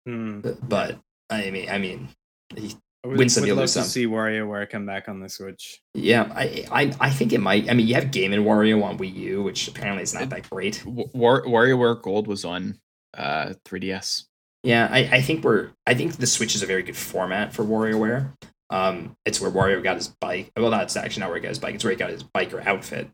[0.07, 0.41] Hmm.
[0.63, 0.99] But
[1.31, 2.09] I mean, I mean,
[2.57, 3.89] I would, Win some, would you'll love lose to some.
[3.89, 5.81] see WarioWare come back on the Switch.
[5.95, 7.69] yeah, I, I, I think it might.
[7.69, 10.49] I mean, you have Game and Wario on Wii U, which apparently is not that
[10.49, 10.85] great.
[10.87, 12.79] Wa- War, WarioWare Gold was on
[13.17, 14.25] uh 3DS.
[14.63, 15.71] Yeah, I, I think we're.
[15.87, 18.35] I think the Switch is a very good format for WarioWare.
[18.71, 20.51] Um, it's where Wario got his bike.
[20.57, 21.75] Well, not it's actually not where he got his bike.
[21.75, 23.11] It's where he got his biker outfit.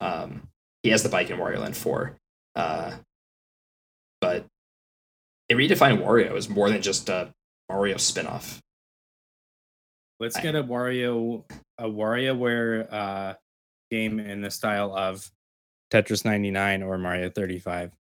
[0.00, 0.48] Um,
[0.82, 2.16] he has the bike in Wario Land Four.
[2.54, 2.92] Uh,
[4.20, 4.44] but
[5.48, 7.32] it redefined Wario as more than just a
[7.70, 8.60] Mario spin-off.
[10.18, 11.44] Let's get a Wario
[11.78, 13.34] a WarioWare uh,
[13.90, 15.30] game in the style of
[15.90, 17.92] Tetris 99 or Mario 35.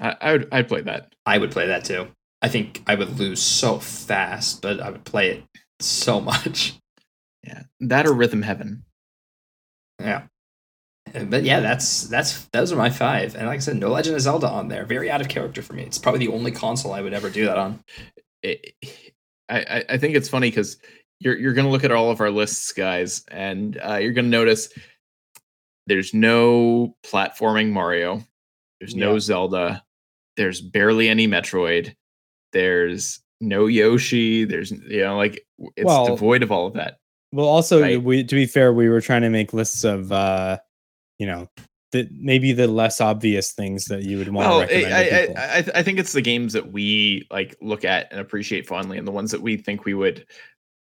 [0.00, 1.12] I, I would I'd play that.
[1.26, 2.08] I would play that too.
[2.42, 5.44] I think I would lose so fast, but I would play it
[5.80, 6.78] so much.
[7.44, 8.84] Yeah, that or Rhythm Heaven.
[9.98, 10.22] Yeah.
[11.12, 13.34] But yeah, that's that's those are my five.
[13.34, 14.84] And like I said, no Legend of Zelda on there.
[14.84, 15.82] Very out of character for me.
[15.82, 17.80] It's probably the only console I would ever do that on.
[18.42, 18.74] It,
[19.48, 20.76] I, I- I think it's funny because
[21.20, 24.70] you're you're gonna look at all of our lists, guys, and uh, you're gonna notice
[25.86, 28.22] there's no platforming Mario,
[28.80, 29.18] there's no Yeah.
[29.20, 29.84] Zelda,
[30.36, 31.94] there's barely any Metroid,
[32.52, 35.44] there's no Yoshi, there's you know like
[35.76, 36.98] it's Well, devoid of all of that.
[37.32, 38.02] Well, also Right.
[38.02, 40.58] we to be fair, we were trying to make lists of uh,
[41.18, 41.48] you know,
[41.92, 44.94] the maybe the less obvious things that you would want Well, to recommend.
[44.94, 45.42] I, to I.
[45.42, 48.96] I, I- I think it's the games that we like look at and appreciate fondly,
[48.98, 50.24] and the ones that we think we would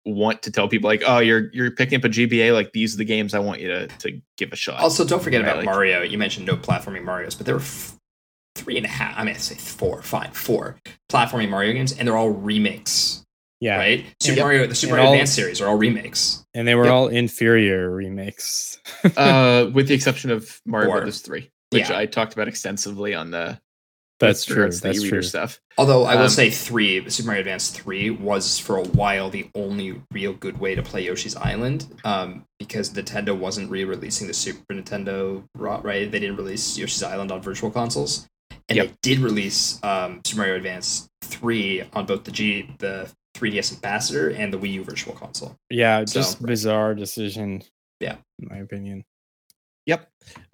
[0.05, 2.99] want to tell people like, oh, you're you're picking up a GBA, like these are
[2.99, 4.81] the games I want you to to give a shot.
[4.81, 6.03] Also, don't forget Right, about like- Mario.
[6.03, 7.97] You mentioned no platforming Mario's, but there were f-
[8.55, 9.19] three and a half.
[9.19, 10.79] I mean, I say four, fine, four
[11.11, 13.23] platforming Mario games, and they're all remakes,
[13.61, 14.05] yeah, right?
[14.21, 14.45] Super Yep.
[14.45, 16.43] Mario, the Super Mario all- Advance series are all remakes.
[16.55, 16.93] and they were Yep.
[16.95, 18.76] all inferior remakes.
[19.17, 20.97] uh, with the exception of Mario Four.
[20.99, 21.99] Brothers Three, which Yeah.
[21.99, 23.59] I talked about extensively on the
[24.21, 24.63] That's with true.
[24.63, 25.23] regards to the That's true.
[25.23, 25.61] stuff.
[25.79, 29.49] Although I will Um, say three, Super Mario Advance three was for a while the
[29.55, 34.73] only real good way to play Yoshi's Island, um, because Nintendo wasn't re-releasing the Super
[34.73, 36.11] Nintendo, right?
[36.11, 38.27] They didn't release Yoshi's Island on Virtual Consoles,
[38.69, 38.87] and Yep.
[38.89, 44.31] they did release um, Super Mario Advance three on both the G, the 3DS Ambassador,
[44.31, 45.57] and the Wii U Virtual Console.
[45.69, 47.63] Yeah, So- just bizarre decision.
[48.01, 48.17] Yeah.
[48.41, 49.05] in my opinion.
[49.87, 50.09] Yep.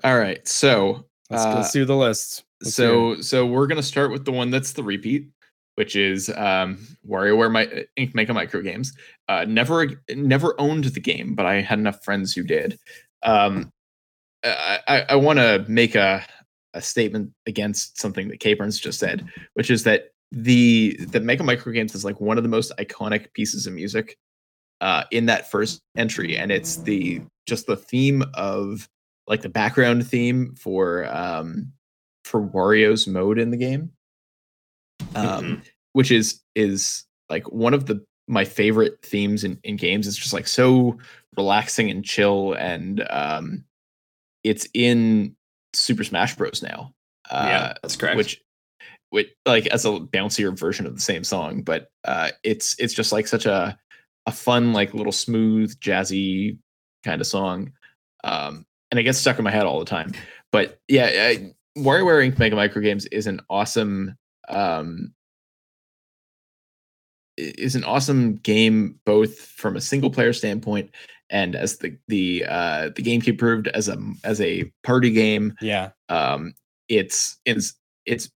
[0.04, 0.46] All right.
[0.46, 2.44] So Let's, Uh, do the list.
[2.60, 5.30] Let's so so we're gonna start with the one that's the repeat,
[5.76, 7.66] which is um, WarioWare My
[7.98, 8.14] Inc.
[8.14, 8.92] Mega Micro Games.
[9.28, 12.78] Uh, never never owned the game, but I had enough friends who did.
[13.22, 13.72] Um,
[14.44, 16.24] I I, I want to make a
[16.74, 21.72] a statement against something that Caperns just said, which is that the the Mega Micro
[21.72, 24.18] Games is like one of the most iconic pieces of music
[24.82, 28.88] uh, in that first entry, and it's the just the theme of
[29.28, 31.72] like the background theme for um
[32.24, 33.92] for Wario's mode in the game,
[35.14, 40.06] um, which is is like one of the my favorite themes in, in games.
[40.08, 40.98] It's just like so
[41.36, 43.64] relaxing and chill, and um,
[44.42, 45.36] it's in
[45.74, 46.60] Super Smash Bros.
[46.62, 46.92] now.
[47.30, 48.16] Uh, yeah, that's correct.
[48.16, 48.42] Which,
[49.10, 53.12] which like as a bouncier version of the same song, but uh, it's it's just
[53.12, 53.78] like such a
[54.26, 56.58] a fun, like little smooth, jazzy
[57.04, 57.72] kind of song,
[58.24, 60.12] um, and it gets stuck in my head all the time.
[60.52, 62.38] But yeah, I, WarioWare Inc.
[62.38, 64.16] Mega Micro Games is an awesome
[64.48, 65.12] um,
[67.38, 70.90] is an awesome game both from a single player standpoint
[71.30, 75.90] and as the the uh the GameCube proved as a as a party game Yeah.
[76.10, 76.52] um
[76.88, 77.74] it's it's
[78.04, 78.30] it's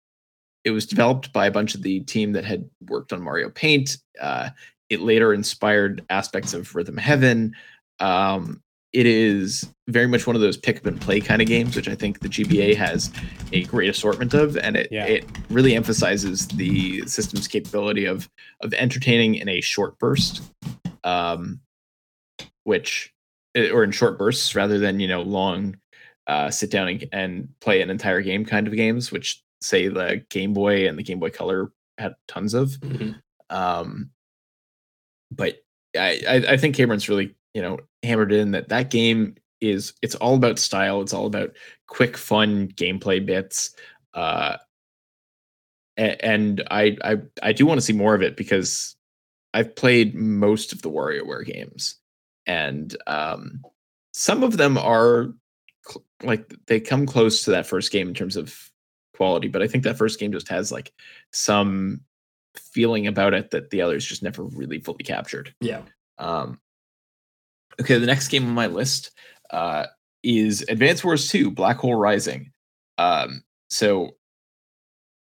[0.64, 3.98] it was developed by a bunch of the team that had worked on Mario Paint
[4.22, 4.52] uh
[4.94, 7.54] it later inspired aspects of Rhythm Heaven
[8.00, 8.62] um
[8.94, 11.88] it is very much one of those pick up and play kind of games which
[11.90, 13.12] I think the GBA has
[13.52, 15.06] a great assortment of and it Yeah.
[15.06, 18.30] it really emphasizes the system's capability of
[18.62, 20.42] of entertaining in a short burst
[21.04, 21.60] um
[22.64, 23.12] which
[23.56, 25.78] eh, or in short bursts rather than you know long
[26.28, 30.24] uh sit down and, and play an entire game kind of games which say the
[30.30, 33.16] game boy and the game boy color had tons of Mhm.
[33.50, 34.10] um
[35.36, 35.58] but
[35.98, 40.36] I, I think cameron's really you know hammered in that that game is it's all
[40.36, 41.02] about style.
[41.02, 41.56] It's all about
[41.88, 43.76] quick fun gameplay bits
[44.14, 44.58] uh
[45.98, 48.96] and i i i do want to see more of it because
[49.54, 51.98] i've played most of the WarioWare games
[52.48, 53.62] and um
[54.12, 55.34] some of them are
[55.88, 58.56] cl- like they come close to that first game in terms of
[59.16, 60.92] quality but i think that first game just has like
[61.32, 62.02] some
[62.56, 65.82] feeling about it that the others just never really fully captured Yeah.
[66.18, 66.60] um,
[67.82, 69.12] okay, the next game on my list
[69.50, 69.86] uh,
[70.24, 72.52] is Advance Wars 2 Black Hole Rising.
[72.98, 74.16] Um, so,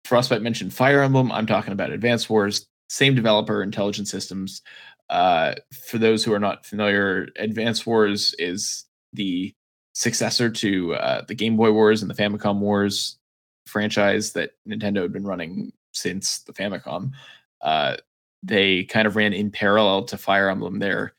[0.05, 1.31] Frostbite mentioned Fire Emblem.
[1.33, 4.63] I'm talking about Advance Wars, same developer, Intelligent Systems.
[5.09, 5.55] Uh,
[5.89, 9.55] for those who are not familiar, Advance Wars is the
[9.95, 13.19] successor to uh, the Game Boy Wars and the Famicom Wars
[13.67, 17.13] franchise that Nintendo had been running since the Famicom.
[17.61, 17.97] Uh,
[18.43, 21.15] they kind of ran in parallel to Fire Emblem there.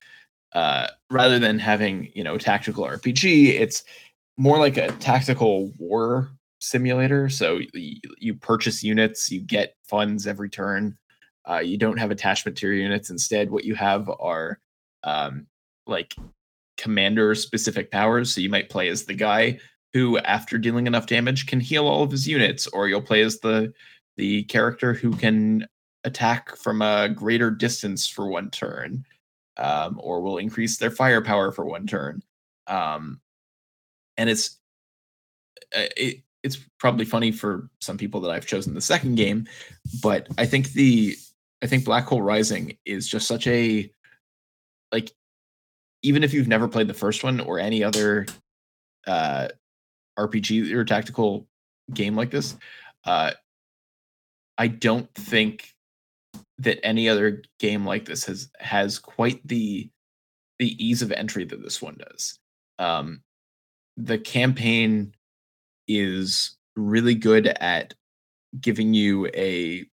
[0.54, 3.84] Uh, rather than having you know tactical RPG, it's
[4.38, 6.30] more like a tactical war
[6.60, 7.30] simulator.
[7.30, 10.98] So you, you purchase units, you get funds every turn.
[11.50, 13.10] Uh, you don't have attachment to your units.
[13.10, 14.60] Instead, what you have are
[15.04, 15.48] um,
[15.88, 16.16] like
[16.78, 18.34] commander specific powers.
[18.34, 19.60] So you might play as the guy
[19.94, 23.40] who, after dealing enough damage, can heal all of his units, or you'll play as
[23.40, 23.74] the
[24.18, 25.68] the character who can
[26.04, 29.06] attack from a greater distance for one turn,
[29.58, 32.22] um, or will increase their firepower for one turn.
[32.68, 33.22] Um,
[34.18, 34.60] and it's
[35.76, 39.48] uh, it, it's probably funny for some people that I've chosen the second game,
[40.02, 41.16] but I think the
[41.64, 43.90] I think Black Hole Rising is just such a
[44.92, 45.12] like
[46.02, 48.26] even if you've never played the first one or any other
[49.08, 49.48] uh
[50.20, 51.48] RPG or tactical
[51.94, 52.56] game like this,
[53.06, 53.32] uh
[54.58, 55.74] I don't think
[56.60, 59.90] that any other game like this has has quite the
[60.60, 62.40] the ease of entry that this one does.
[62.80, 63.22] Um
[63.98, 65.14] the campaign
[65.88, 67.94] is really good at
[68.60, 69.86] giving you a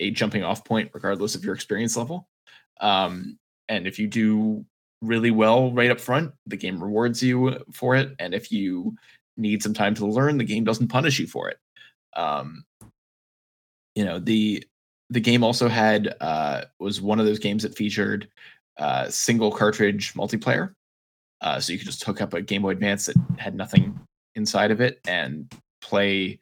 [0.00, 2.28] a jumping off point regardless of your experience level.
[2.80, 3.38] Um
[3.68, 4.64] and if you do
[5.00, 8.96] really well right up front, the game rewards you for it and if you
[9.36, 11.58] need some time to learn, the game doesn't punish you for it.
[12.16, 12.64] Um
[13.98, 14.64] you know, the
[15.10, 18.28] the game also had uh was one of those games that featured
[18.76, 20.72] uh single cartridge multiplayer.
[21.40, 23.98] Uh so you could just hook up a Game Boy Advance that had nothing
[24.36, 25.52] inside of it and
[25.82, 26.38] play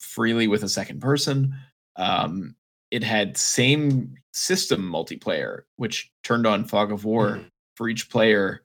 [0.00, 1.54] freely with a second person.
[1.96, 2.54] Um
[2.90, 7.46] it had same system multiplayer, which turned on Fog of War Mhm.
[7.76, 8.64] for each player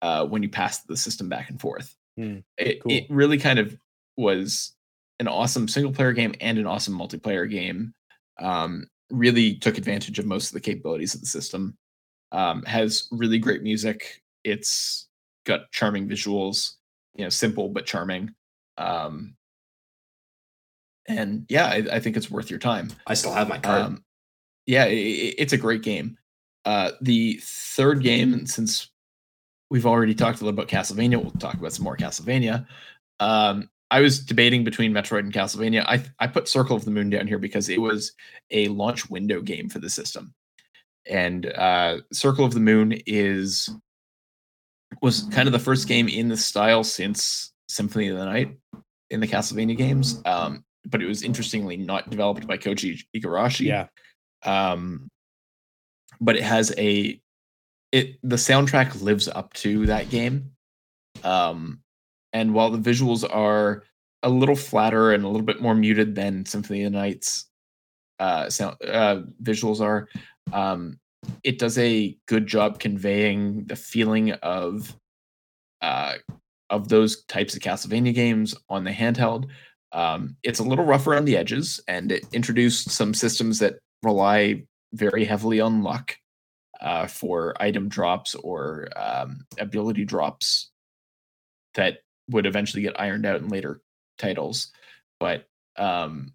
[0.00, 1.94] uh, when you passed the system back and forth.
[2.16, 2.92] Hmm, It, cool.
[2.92, 3.76] it really kind of
[4.16, 4.75] was
[5.20, 7.94] an awesome single player game and an awesome multiplayer game.
[8.38, 11.76] Um, really took advantage of most of the capabilities of the system.
[12.32, 14.22] Um, has really great music.
[14.44, 15.08] It's
[15.46, 16.72] got charming visuals.
[17.14, 18.34] You know, simple but charming.
[18.76, 19.36] Um,
[21.08, 22.90] and yeah, I, I think it's worth your time.
[23.06, 23.82] I still have my card.
[23.82, 24.04] Um,
[24.66, 26.18] yeah, i i- it's a great game.
[26.64, 28.90] Uh, the third game, and since
[29.70, 32.66] we've already talked a little about Castlevania, we'll talk about some more Castlevania.
[33.20, 35.84] Um, I was debating between Metroid and Castlevania.
[35.86, 38.12] I I put Circle of the Moon down here because it was
[38.50, 40.34] a launch window game for the system,
[41.08, 43.70] and uh, Circle of the Moon is
[45.02, 48.56] was kind of the first game in the style since Symphony of the Night
[49.10, 50.20] in the Castlevania games.
[50.24, 53.86] Um, but it was interestingly not developed by Koji Igarashi Yeah.
[54.44, 55.08] um
[56.20, 57.20] but it has a
[57.92, 60.52] it the soundtrack lives up to that game
[61.24, 61.80] um
[62.36, 63.82] and while the visuals are
[64.22, 67.46] a little flatter and a little bit more muted than Symphony of the Night's
[68.18, 70.08] uh, sound uh, visuals are.
[70.52, 70.98] Um,
[71.42, 74.94] it does a good job conveying the feeling of
[75.80, 76.14] uh,
[76.68, 79.46] of those types of Castlevania games on the handheld.
[79.92, 84.64] Um, it's a little rough around the edges, and it introduced some systems that rely
[84.92, 86.16] very heavily on luck
[86.82, 90.70] uh, for item drops or um, ability drops
[91.76, 91.98] that
[92.30, 93.80] would eventually get ironed out in later
[94.18, 94.72] titles.
[95.20, 95.46] But
[95.76, 96.32] um,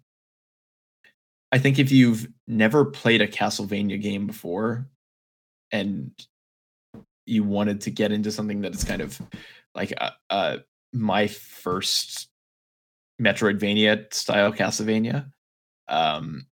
[1.50, 4.88] I think if you've never played a Castlevania game before
[5.70, 6.10] and
[7.26, 9.20] you wanted to get into something that is kind of
[9.74, 9.92] like
[10.92, 12.28] my first
[13.20, 15.30] Metroidvania style Castlevania,
[15.88, 16.46] um,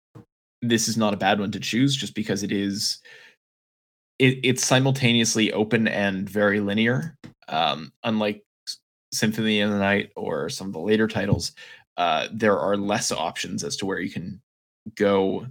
[0.62, 2.98] this is not a bad one to choose just because it is
[4.18, 7.16] it, it's simultaneously open and very linear.
[7.48, 8.42] Um, unlike
[9.18, 11.52] Symphony of the Night or some of the later titles,
[11.96, 14.40] uh, there are less options as to where you can
[14.94, 15.46] go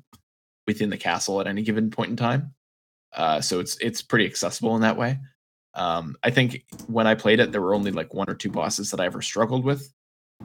[0.68, 2.54] within the castle at any given point in time.
[3.14, 5.20] Uh, so it's it's pretty accessible in that way.
[5.74, 8.92] Um, I think when I played it, there were only like one or two bosses
[8.92, 9.92] that I ever struggled with.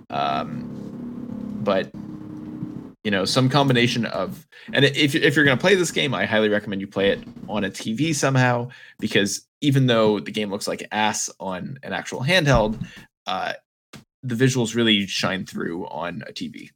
[0.08, 1.90] Um, but
[3.04, 6.26] you know, some combination of and if if you're going to play this game, I
[6.26, 8.68] highly recommend you play it on a TV somehow
[8.98, 12.84] because even though the game looks like ass on an actual handheld,
[13.26, 13.52] uh,
[14.22, 16.70] the visuals really shine through on a TV.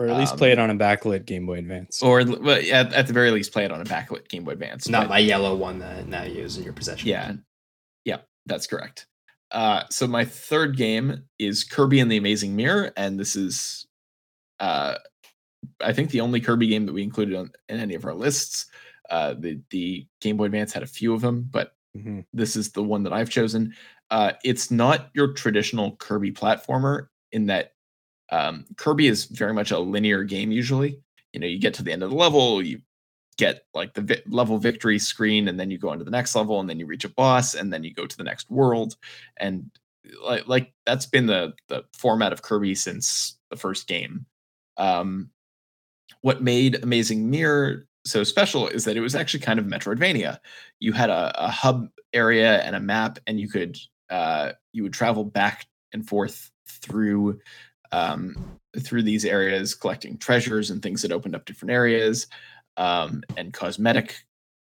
[0.00, 2.02] Or at least Um, play it on a backlit Game Boy Advance.
[2.02, 4.88] Or well, at, at the very least, play it on a backlit Game Boy Advance.
[4.88, 7.08] Not but- my yellow one that now you use in your possession.
[7.08, 7.34] Yeah.
[8.04, 9.06] Yeah, that's correct.
[9.52, 13.86] Uh, so my third game is Kirby and the Amazing Mirror, and this is,
[14.58, 14.94] uh,
[15.80, 18.66] I think, the only Kirby game that we included on, in any of our lists.
[19.10, 22.24] Uh, the the Game Boy Advance had a few of them, but Mhm.
[22.32, 23.74] this is the one that I've chosen.
[24.12, 27.72] Uh, it's not your traditional Kirby platformer in that
[28.30, 30.52] um, Kirby is very much a linear game.
[30.52, 31.00] Usually,
[31.32, 32.82] you know, you get to the end of the level, you
[33.38, 36.34] get like the vi- level victory screen, and then you go on to the next
[36.34, 38.96] level, and then you reach a boss, and then you go to the next world,
[39.38, 39.70] and
[40.22, 44.26] like like that's been the the format of Kirby since the first game.
[44.76, 45.30] Um,
[46.20, 50.38] what made Amazing Mirror so special is that it was actually kind of Metroidvania.
[50.80, 53.78] You had a, a hub area and a map, and you could
[54.12, 57.40] uh, you would travel back and forth through
[57.92, 58.36] um,
[58.80, 62.26] through these areas, collecting treasures and things that opened up different areas,
[62.76, 64.16] um, and cosmetic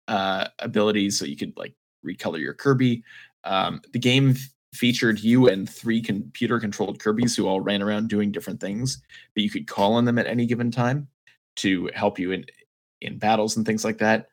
[0.09, 1.75] uh, abilities, so you could like
[2.05, 3.03] recolor your Kirby.
[3.45, 8.09] Um, the game f- featured you and three computer controlled Kirby's who all ran around
[8.09, 9.01] doing different things,
[9.35, 11.09] but you could call on them at any given time
[11.57, 12.45] to help you in
[13.01, 14.29] in battles and things like that.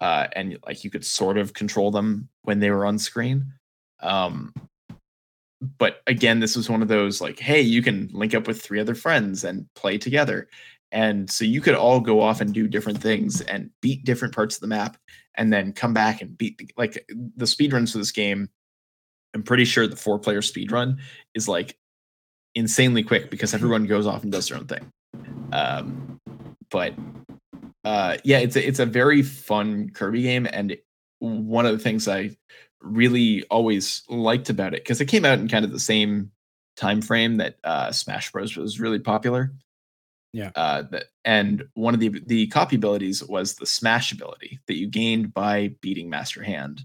[0.00, 3.52] Uh, and like you could sort of control them when they were on screen.
[4.04, 4.52] Um,
[5.78, 8.78] but again, this was one of those like, hey, you can link up with three
[8.78, 10.48] other friends and play together.
[10.92, 14.56] And so you could all go off and do different things and beat different parts
[14.56, 14.96] of the map
[15.36, 17.04] and then come back and beat the, like
[17.36, 18.48] the speed runs for this game.
[19.34, 20.98] I'm pretty sure the four player speed run
[21.34, 21.76] is like
[22.54, 24.92] insanely quick because everyone goes off and does their own thing.
[25.52, 26.20] Um,
[26.70, 26.94] but
[27.84, 30.76] uh, yeah, it's a, it's a very fun Kirby game, and
[31.18, 32.36] one of the things I
[32.84, 36.30] really always liked about it because it came out in kind of the same
[36.76, 39.52] time frame that uh, Smash Bros was really popular.
[40.32, 40.50] Yeah.
[40.56, 44.88] Uh, that and one of the the copy abilities was the Smash ability that you
[44.88, 46.84] gained by beating Master Hand.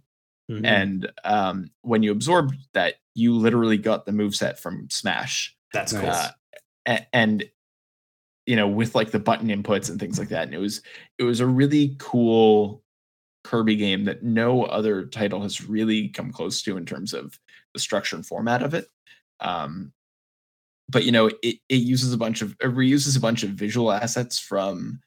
[0.49, 0.65] Mhm.
[0.65, 5.55] And um, when you absorbed that, you literally got the moveset from Smash.
[5.73, 6.09] That's cool.
[6.09, 6.29] Uh,
[6.87, 7.49] a- and
[8.45, 10.43] you know, with like the button inputs and things like that.
[10.43, 10.81] And it was
[11.17, 12.83] it was a really cool
[13.43, 17.39] Kirby game that no other title has really come close to in terms of
[17.73, 18.89] the structure and format of it.
[19.39, 19.93] Um,
[20.89, 23.91] but you know, it, it uses a bunch of it reuses a bunch of visual
[23.91, 24.99] assets from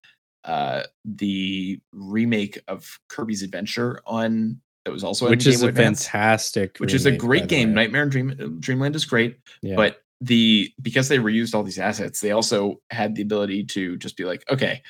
[0.45, 5.69] uh, the remake of Kirby's Adventure on that was also which Game Which is a
[5.69, 7.73] Advance, fantastic, which is a great game.
[7.73, 9.77] Nightmare and Dream Dreamland is great, Yeah.
[9.77, 14.17] but the because they reused all these assets, they also had the ability to just
[14.17, 14.83] be like, okay,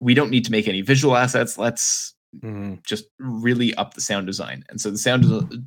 [0.00, 1.58] we don't need to make any visual assets.
[1.58, 2.84] Let's Mhm.
[2.84, 4.64] just really up the sound design.
[4.68, 5.24] And so the sound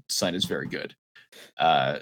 [0.08, 0.96] design is very good.
[1.58, 2.00] Uh,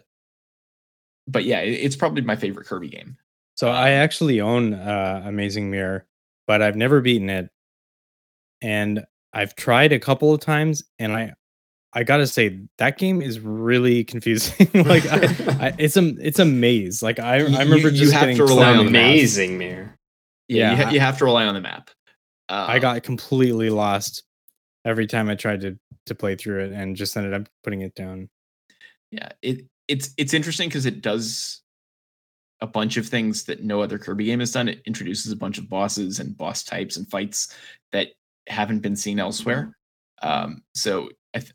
[1.28, 3.18] but yeah, it- it's probably my favorite Kirby game.
[3.56, 6.06] So I actually own uh, Amazing Mirror,
[6.46, 7.50] but I've never beaten it,
[8.62, 9.04] and
[9.34, 11.34] I've tried a couple of times, and I,
[11.94, 14.70] I gotta say that game is really confusing.
[14.86, 17.02] like I, I, it's a it's a maze.
[17.02, 18.92] Like I, You- I remember you just have getting to It's rely on the thrown
[18.94, 19.02] map.
[19.06, 19.96] amazing mirror.
[20.48, 21.90] Yeah, you, ha- you have to rely on the map.
[22.50, 24.24] I Um, got completely lost
[24.88, 25.78] every time I tried to
[26.08, 28.30] to play through it, and just ended up putting it down.
[29.12, 31.62] yeah it it's it's interesting because it does
[32.62, 34.68] a bunch of things that no other Kirby game has done.
[34.68, 37.56] It introduces a bunch of bosses and boss types and fights
[37.92, 38.08] that
[38.48, 39.78] haven't been seen elsewhere.
[40.24, 41.54] Um, so I th-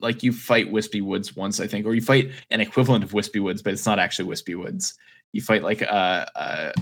[0.00, 3.40] like you fight Wispy Woods once, I think, or you fight an equivalent of Wispy
[3.40, 4.94] Woods, but it's not actually Wispy Woods.
[5.32, 6.72] You fight like a, a,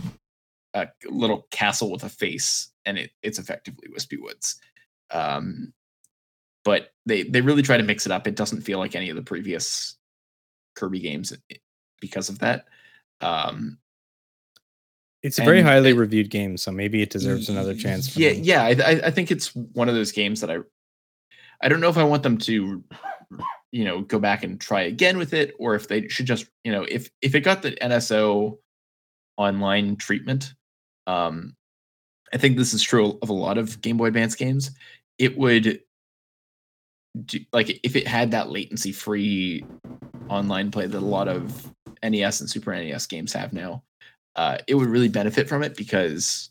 [0.74, 4.58] a little castle with a face, and it, it's effectively Wispy Woods.
[5.12, 5.72] Um,
[6.64, 8.26] but they they really try to mix it up.
[8.26, 9.96] It doesn't feel like any of the previous
[10.76, 11.56] Kirby games eh,
[12.00, 12.66] because of that.
[13.20, 13.78] Um,
[15.22, 18.08] It's a very highly and- reviewed game, so maybe it deserves another chance.
[18.12, 18.38] for Yeah, me.
[18.40, 18.62] yeah.
[18.62, 20.58] I, I I think it's one of those games that I
[21.60, 22.82] I don't know if I want them to
[23.72, 26.72] you know go back and try again with it or if they should just you
[26.72, 28.58] know if if it got the NSO
[29.36, 30.54] online treatment
[31.06, 31.54] um
[32.32, 34.70] I think this is true of a lot of Game Boy Advance games
[35.18, 35.80] it would
[37.24, 39.64] do, like if it had that latency free
[40.28, 41.72] online play that a lot of
[42.02, 43.82] NES and Super NES games have now
[44.36, 46.50] uh it would really benefit from it because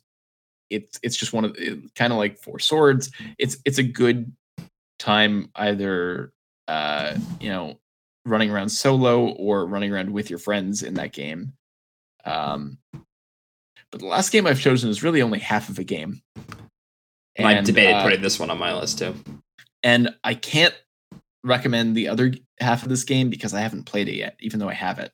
[0.69, 1.57] it's it's just one of
[1.95, 3.11] kind of like Four Swords.
[3.37, 4.31] It's it's a good
[4.99, 6.31] time either
[6.67, 7.79] uh you know
[8.25, 11.53] running around solo or running around with your friends in that game.
[12.25, 12.77] Um
[13.91, 16.21] but the last game I've chosen is really only half of a game.
[17.35, 19.15] And, I debated uh, putting this one on my list too.
[19.83, 20.75] And I can't
[21.43, 24.69] recommend the other half of this game because I haven't played it yet, even though
[24.69, 25.11] I have it.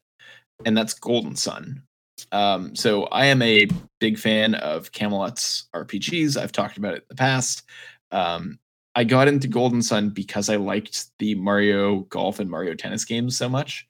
[0.65, 1.83] And that's Golden Sun.
[2.31, 3.67] Um, so I am a
[3.99, 6.41] big fan of Camelot's RPGs.
[6.41, 7.63] I've talked about it in the past.
[8.11, 8.59] Um,
[8.95, 13.37] I got into Golden Sun because I liked the Mario Golf and Mario Tennis games
[13.37, 13.85] so much,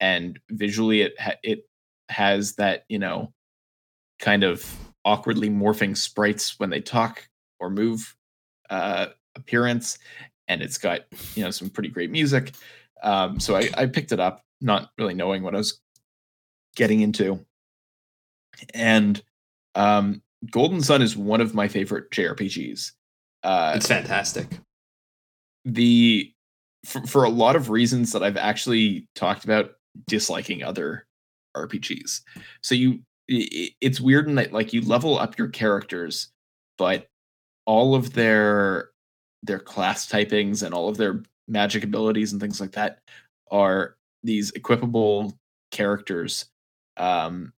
[0.00, 1.66] and visually it ha- it
[2.10, 3.32] has that you know
[4.18, 4.76] kind of
[5.06, 7.26] awkwardly morphing sprites when they talk
[7.58, 8.14] or move
[8.68, 9.98] uh, appearance,
[10.48, 11.00] and it's got
[11.34, 12.52] you know some pretty great music.
[13.02, 15.80] Um, so I, I picked it up, not really knowing what I was
[16.76, 17.44] getting into,
[18.74, 19.22] and
[19.74, 22.92] um, Golden Sun is one of my favorite JRPGs.
[23.42, 24.46] Uh, It's fantastic.
[25.64, 26.32] the
[26.84, 29.72] for, for a lot of reasons that I've actually talked about
[30.06, 31.06] disliking other
[31.56, 32.20] RPGs.
[32.62, 33.00] So you
[33.30, 36.30] i- i- it's weird in that like you level up your characters,
[36.78, 37.06] but
[37.66, 38.89] all of their
[39.42, 42.98] their class typings and all of their magic abilities and things like that
[43.50, 45.32] are these equipable
[45.70, 46.46] characters
[46.96, 47.52] um,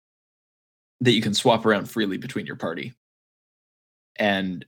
[1.00, 2.94] that you can swap around freely between your party.
[4.16, 4.64] And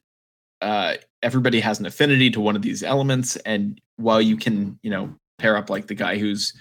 [0.61, 4.91] uh, everybody has an affinity to one of these elements and while you can you
[4.91, 6.53] know pair up like the guy who's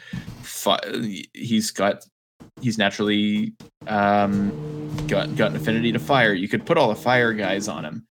[1.34, 2.06] he's got
[2.62, 3.54] he's naturally
[3.88, 4.52] um
[5.08, 8.08] got got an affinity to fire you could put all the fire guys on him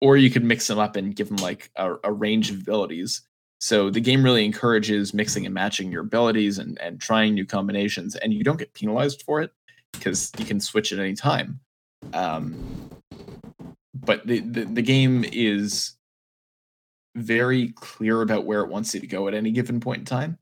[0.00, 3.22] or you could mix them up and give them like a, a range of abilities
[3.60, 8.16] so the game really encourages mixing and matching your abilities and and trying new combinations
[8.16, 9.52] and you don't get penalized for it
[9.92, 11.60] because you can switch at any time
[12.14, 12.54] um
[13.94, 15.94] but the, the the game is
[17.16, 20.38] very clear about where it wants you to go at any given point in time.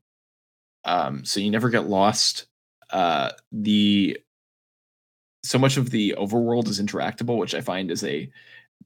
[0.85, 2.47] Um, so you never get lost.
[2.91, 4.17] Uh, the
[5.43, 8.29] so much of the overworld is interactable, which I find is a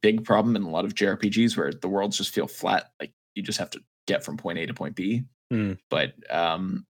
[0.04, 2.92] big problem in a lot of JRPGs where the worlds just feel flat.
[3.00, 5.24] Like you just have to get from point A to point B.
[5.50, 5.74] Hmm.
[5.90, 6.86] But um,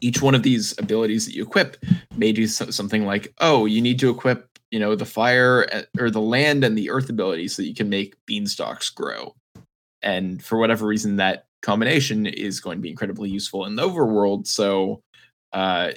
[0.00, 1.78] each one of these abilities that you equip
[2.16, 5.82] may do so- something like, oh, you need to equip, you know, the fire uh,
[5.98, 9.34] or the land and the earth ability so that you can make beanstalks grow.
[10.02, 14.46] And for whatever reason, that combination is going to be incredibly useful in the overworld.
[14.46, 15.00] So,
[15.52, 15.92] uh,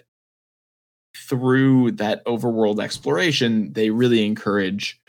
[1.15, 4.99] through that overworld exploration, they really encourage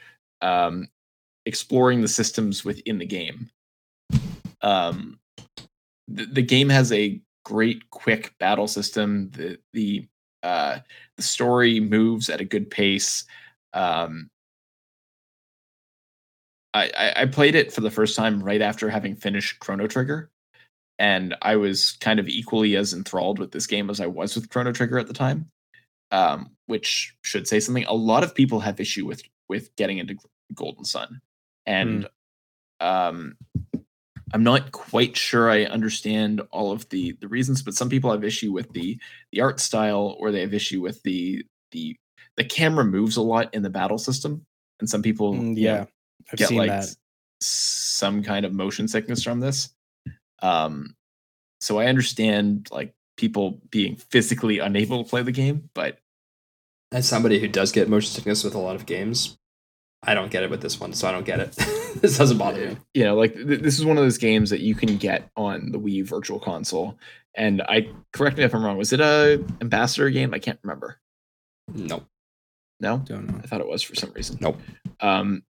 [0.42, 0.88] um,
[1.46, 3.50] exploring the systems within the game.
[4.62, 5.18] Um,
[6.08, 9.30] the, the game has a great quick battle system.
[9.30, 10.08] The the
[10.42, 10.78] uh,
[11.16, 13.24] the story moves at a good pace.
[13.72, 14.30] Um,
[16.72, 20.30] I, I played it for the first time right after having finished Chrono Trigger,
[20.98, 24.50] and I was kind of equally as enthralled with this game as I was with
[24.50, 25.50] Chrono Trigger at the time.
[26.12, 27.84] Um, which should say something.
[27.84, 30.16] A lot of people have issue with with getting into
[30.54, 31.20] Golden Sun,
[31.70, 32.08] and
[32.80, 33.36] um,
[34.32, 38.24] I'm not quite sure I understand all of the the reasons, but some people have
[38.24, 38.98] issue with the
[39.32, 41.96] the art style, or they have issue with the the
[42.36, 44.44] the camera moves a lot in the battle system,
[44.80, 45.84] and some people Mm, you know, yeah,
[46.32, 46.96] I've get seen like that.
[47.40, 49.70] some kind of motion sickness from this.
[50.42, 50.94] Um,
[51.60, 55.98] so I understand like people being physically unable to play the game, but
[56.92, 59.36] As somebody who does get motion sickness with a lot of games,
[60.02, 61.52] I don't get it with this one, so I don't get it.
[62.00, 62.76] this doesn't bother me.
[62.94, 65.72] you know, like th- this is one of those games that you can get on
[65.72, 66.98] the Wii Virtual Console.
[67.36, 68.76] And I correct me if I'm wrong.
[68.78, 70.32] Was it a ambassador game?
[70.34, 70.98] I can't remember.
[71.72, 72.06] Nope.
[72.80, 73.38] No, Don't know.
[73.42, 74.38] I thought it was for some reason.
[74.40, 74.58] Nope.
[75.00, 75.42] Um,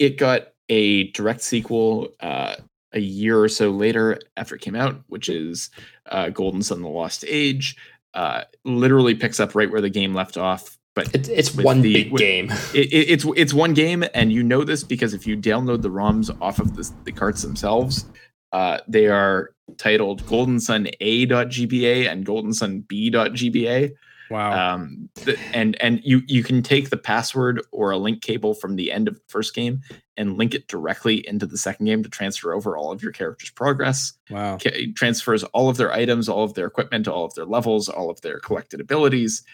[0.00, 2.56] it got a direct sequel uh,
[2.92, 5.70] a year or so later after it came out, which is
[6.10, 7.76] uh, Golden Sun: The Lost Age.
[8.14, 11.92] Uh, literally picks up right where the game left off, but It, it's one the-
[11.92, 12.50] big with- game.
[12.74, 15.90] it, it, it's it's one game, and you know this because if you download the
[15.90, 18.06] ROMs off of the, the carts themselves,
[18.52, 23.92] uh, they are titled Golden Sun A.GBA and Golden Sun B.GBA.
[24.30, 24.74] Wow.
[24.74, 28.76] Um, th- and and you you can take the password or a link cable from
[28.76, 29.80] the end of the first game
[30.16, 33.50] and link it directly into the second game to transfer over all of your character's
[33.50, 34.12] progress.
[34.30, 34.56] wow.
[34.62, 38.08] Ca- transfers all of their items, all of their equipment, all of their levels, all
[38.10, 39.44] of their collected abilities.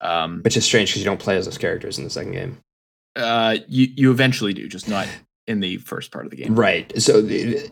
[0.00, 2.58] Um, Which is strange because you don't play as those characters in the second game.
[3.16, 5.06] uh, you you eventually do, just not
[5.46, 6.54] in the first part of the game.
[6.54, 6.90] Right.
[7.02, 7.70] So the-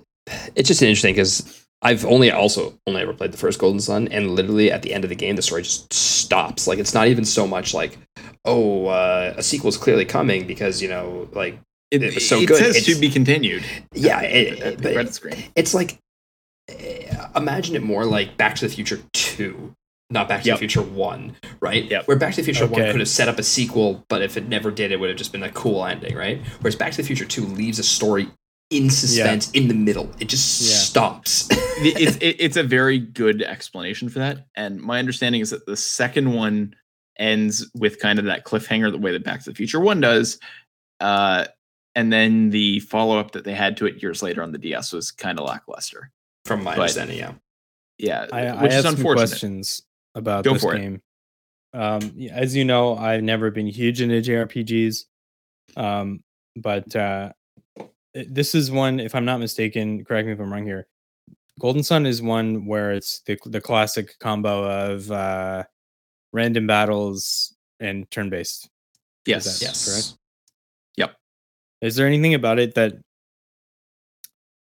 [0.54, 4.32] it's just interesting because I've only also only ever played the first Golden Sun, and
[4.32, 6.66] literally at the end of the game, the story just stops.
[6.66, 7.96] Like it's not even so much like,
[8.44, 11.58] oh, uh, a sequel is clearly coming because you know, like,
[11.90, 12.42] It, It was so good.
[12.42, 13.64] it good, says it's- to be continued.
[13.94, 15.44] yeah, it, it- screen.
[15.56, 15.98] it's like,
[16.68, 19.74] eh, imagine it more like Back to the Future Two.
[20.10, 20.56] Not Back to Yep.
[20.56, 21.84] the Future One, right?
[21.84, 22.08] Yep.
[22.08, 24.48] Where Back to the Future One could have set up a sequel, but if it
[24.48, 26.40] never did, it would have just been a cool ending, right?
[26.60, 28.28] Whereas Back to the Future Two leaves a story
[28.70, 30.10] in suspense in the middle.
[30.18, 30.76] It just Yeah.
[30.76, 31.48] stops.
[31.80, 34.46] It's it, it's a very good explanation for that.
[34.56, 36.74] And my understanding is that the second one
[37.20, 40.40] ends with kind of that cliffhanger, the way that Back to the Future One does.
[40.98, 41.44] Uh,
[41.94, 44.92] and then the follow up that they had to it years later on the DS
[44.92, 46.10] was kind of lackluster.
[46.46, 47.32] From my But- understanding, yeah.
[47.98, 49.28] Yeah, I, I which have is some unfortunate.
[49.28, 49.82] questions
[50.14, 51.02] about Go this game.
[51.74, 55.04] Um, as you know, I've never been huge into JRPGs,
[55.76, 56.22] um,
[56.56, 57.32] but uh,
[58.14, 59.00] this is one.
[59.00, 60.86] If I'm not mistaken, correct me if I'm wrong here.
[61.60, 65.64] Golden Sun is one where it's the the classic combo of uh,
[66.32, 68.70] random battles and turn based.
[69.26, 69.84] Yes, Yes.
[69.86, 70.18] correct?
[70.96, 71.16] Yep.
[71.82, 72.94] Is there anything about it that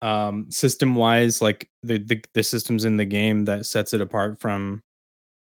[0.02, 4.40] um system wise like the, the the systems in the game that sets it apart
[4.40, 4.82] from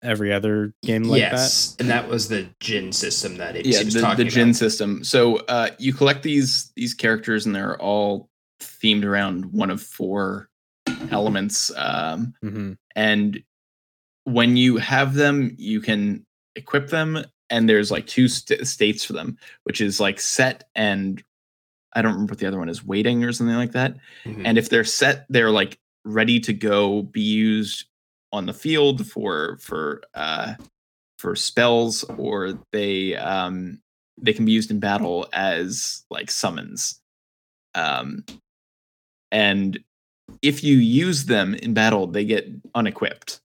[0.03, 3.95] every other game like yes, and that was the Djinn system that ABC yeah was
[3.95, 4.57] the, talking the Djinn about.
[4.57, 8.29] system so uh you collect these these characters and they're all
[8.61, 10.49] themed around one of four
[11.11, 13.43] elements um that hmm and
[14.25, 16.25] when you have them you can
[16.57, 21.23] equip them and there's like two st- states for them which is like set and
[21.95, 23.97] i don't remember what the other one is waiting or something like that
[24.27, 24.43] Mhm.
[24.45, 27.85] and if they're set they're like ready to go be used
[28.33, 30.55] on the field for for uh
[31.19, 33.81] for spells or they um
[34.21, 37.01] they can be used in battle as like summons.
[37.75, 38.25] Um
[39.33, 39.79] and
[40.43, 43.41] if you use them in battle they get unequipped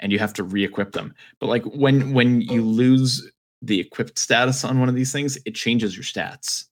[0.00, 1.14] and you have to re-equip them.
[1.40, 3.30] But like when when you lose
[3.62, 6.66] the equipped status on one of these things it changes your stats.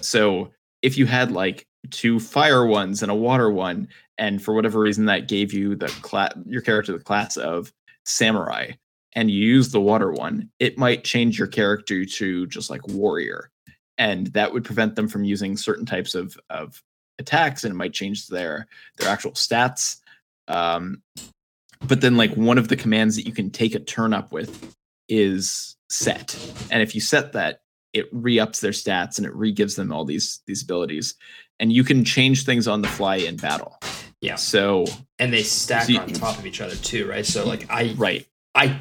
[0.00, 0.52] So
[0.82, 3.88] if you had like two fire ones and a water one
[4.18, 7.72] and for whatever reason that gave you the class your character the class of
[8.04, 8.70] samurai
[9.14, 13.50] and you use the water one it might change your character to just like warrior
[13.98, 16.82] and that would prevent them from using certain types of of
[17.18, 18.66] attacks and it might change their
[18.98, 20.00] their actual stats
[20.48, 21.02] um
[21.86, 24.74] but then like one of the commands that you can take a turn up with
[25.08, 26.36] is set
[26.70, 27.60] and if you set that
[27.92, 31.14] it re-ups their stats and it re-gives them all these these abilities
[31.60, 33.78] and you can change things on the fly in battle
[34.20, 34.36] Yeah.
[34.36, 34.84] so
[35.18, 37.24] and they stack So on top of each other too, right?
[37.26, 38.80] So like I right I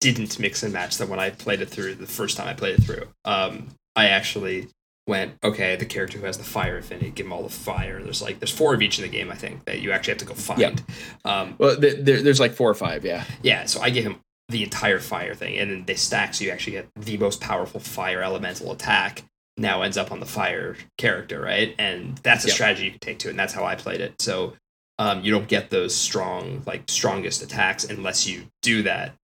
[0.00, 2.78] didn't mix and match them when I played it through the first time I played
[2.78, 3.08] it through.
[3.24, 4.68] Um, I actually
[5.06, 5.76] went okay.
[5.76, 8.02] The character who has the fire affinity, give him all the fire.
[8.02, 9.30] There's like there's four of each in the game.
[9.30, 10.60] I think that you actually have to go find.
[10.60, 10.80] Yep.
[11.24, 14.16] Um, well there, there's like four or five yeah yeah, so I give him
[14.50, 17.80] the entire fire thing, and then they stack, so you actually get the most powerful
[17.80, 19.22] fire elemental attack.
[19.56, 21.74] Now ends up on the fire character, right?
[21.78, 22.54] And that's a Yep.
[22.54, 24.20] strategy you can take to and that's how I played it.
[24.20, 24.54] So
[24.98, 29.14] um, you don't get those strong, like strongest attacks unless you do that.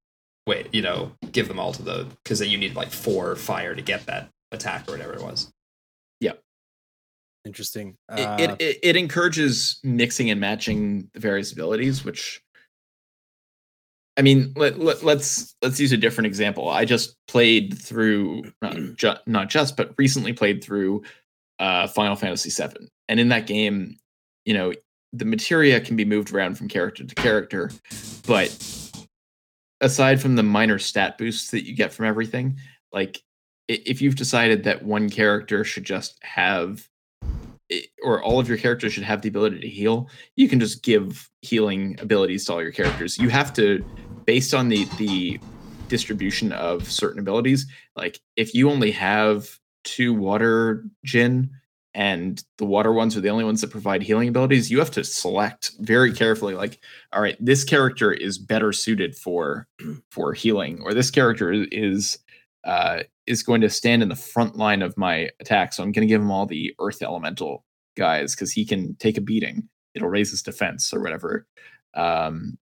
[0.47, 3.75] Wait, you know, give them all to the because then you need like four fire
[3.75, 5.53] to get that attack or whatever it was.
[6.21, 6.33] Yeah,
[7.45, 12.43] interesting it, uh, it, it, it encourages mixing and matching the various abilities which
[14.21, 16.69] i mean let, let, let's let's use a different example.
[16.69, 21.03] I just played through not, ju- not just but recently played through
[21.59, 23.97] uh final fantasy 7 and in that game
[24.45, 24.75] you know
[25.15, 27.71] the materia can be moved around from character to character
[28.27, 28.55] but
[29.81, 32.59] aside from the minor stat boosts that you get from everything
[32.93, 33.23] like
[33.69, 36.87] if you've decided that one character should just have
[38.03, 41.31] or all of your characters should have the ability to heal, you can just give
[41.43, 43.19] healing abilities to all your characters.
[43.19, 43.85] You have to,
[44.25, 45.41] based on the the
[45.91, 47.67] distribution of certain abilities.
[47.97, 51.51] Like if you only have two water Djinn
[51.93, 55.05] and the water ones are the only ones that provide healing abilities, you have to
[55.05, 56.81] select very carefully like
[57.13, 59.67] all right, this character is better suited for
[60.11, 62.19] for healing or this character is
[62.65, 65.73] uh is going to stand in the front line of my attack.
[65.73, 67.65] So I'm going to give him all the earth elemental
[67.97, 69.69] guys cuz he can take a beating.
[69.95, 71.47] It'll raise his defense or whatever.
[71.95, 72.59] Um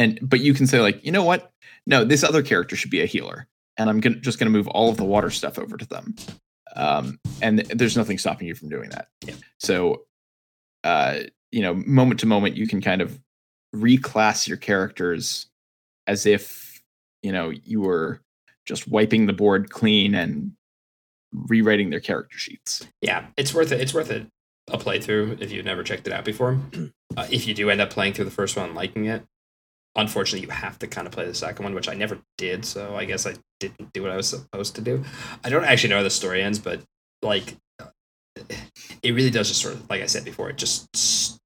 [0.00, 1.52] and but you can say like, "You know what?
[1.86, 3.46] No, this other character should be a healer."
[3.76, 6.14] And I'm gonna, just going to move all of the water stuff over to them
[6.76, 9.08] um, and there's nothing stopping you from doing that.
[9.24, 9.34] Yeah.
[9.58, 10.04] So,
[10.84, 11.20] uh,
[11.50, 13.18] you know, moment to moment, you can kind of
[13.74, 15.46] reclass your characters
[16.06, 16.82] as if
[17.22, 18.20] you know you were
[18.66, 20.52] just wiping the board clean and
[21.32, 22.86] rewriting their character sheets.
[23.00, 23.80] Yeah, it's worth it.
[23.80, 24.26] It's worth it
[24.68, 26.58] a playthrough if you've never checked it out before.
[27.16, 29.26] Uh, if you do end up playing through the first one and liking it,
[29.96, 32.94] unfortunately you have to kind of play the second one which i never did so
[32.94, 35.04] i guess i didn't do what i was supposed to do.
[35.44, 36.80] I don't actually know how the story ends but
[37.22, 37.86] like uh,
[39.02, 40.88] it really does just sort of like i said before it just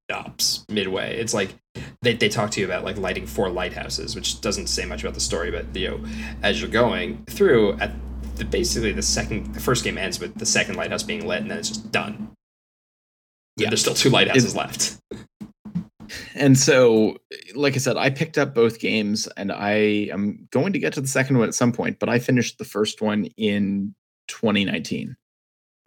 [0.05, 1.17] stops midway.
[1.17, 1.55] It's like
[2.03, 5.15] they, they talk to you about like lighting four lighthouses which doesn't say much about
[5.15, 6.05] the story but you know
[6.43, 7.93] as you're going through at
[8.37, 11.51] the, basically the second the first game ends with the second lighthouse being lit and
[11.51, 12.33] then it's just done.
[13.57, 13.71] Yeah.
[13.71, 14.99] There's still two lighthouses it's, left
[16.35, 17.17] and so
[17.55, 19.73] like i said i picked up both games and i
[20.13, 22.65] am going to get to the second one at some point but i finished the
[22.65, 23.95] first one in
[24.29, 25.17] 2019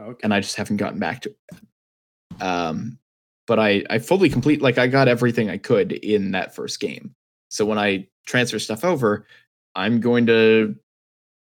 [0.01, 0.19] okay.
[0.23, 2.97] and i just haven't gotten back to it um
[3.47, 7.15] but i i fully complete like i got everything i could in that first game.
[7.49, 9.25] So when i transfer stuff over
[9.73, 10.75] i'm going to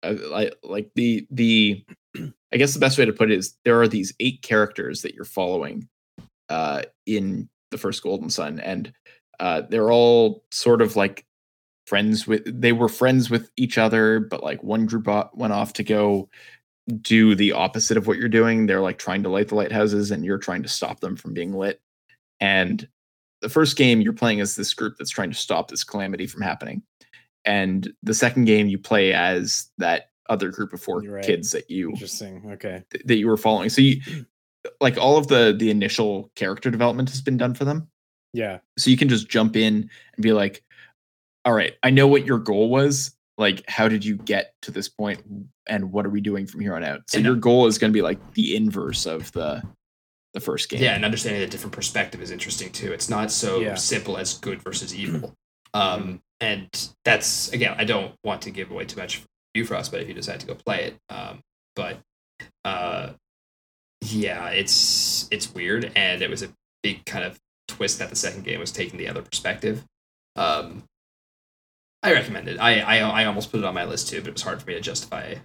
[0.03, 1.83] uh, like like the the
[2.53, 5.15] i guess the best way to put it is there are these eight characters that
[5.15, 5.87] you're following
[6.49, 8.91] uh in the first Golden Sun, and
[9.39, 11.25] uh, they're all sort of like
[11.85, 12.43] friends with.
[12.59, 16.29] They were friends with each other, but like one group went off to go
[17.01, 18.65] do the opposite of what you're doing.
[18.65, 21.53] They're like trying to light the lighthouses, and you're trying to stop them from being
[21.53, 21.81] lit.
[22.39, 22.87] And
[23.41, 26.41] the first game you're playing as this group that's trying to stop this calamity from
[26.41, 26.83] happening,
[27.45, 31.23] and the second game you play as that other group of four right.
[31.23, 33.69] kids that you interesting okay th- that you were following.
[33.69, 34.01] So you
[34.79, 37.87] like all of the the initial character development has been done for them.
[38.33, 38.59] Yeah.
[38.77, 40.63] So you can just jump in and be like,
[41.45, 43.15] all right, I know what your goal was.
[43.37, 45.23] Like, how did you get to this point
[45.67, 47.01] and what are we doing from here on out?
[47.07, 49.63] So and your goal is going to be like the inverse of the
[50.33, 50.81] the first game.
[50.81, 52.91] Yeah, and understanding the different perspective is interesting too.
[52.91, 53.75] It's not so yeah.
[53.75, 55.33] simple as good versus evil.
[55.73, 56.69] Um, and
[57.03, 60.07] that's again, I don't want to give away too much for you, Frost, but if
[60.07, 61.41] you decide to go play it, um,
[61.75, 61.99] but
[62.63, 63.09] uh,
[64.01, 66.49] yeah, it's it's weird, and it was a
[66.83, 69.83] big kind of twist that the second game was taking the other perspective.
[70.35, 70.83] Um,
[72.03, 72.59] I recommend it.
[72.59, 74.67] I, I I almost put it on my list too, but it was hard for
[74.67, 75.35] me to justify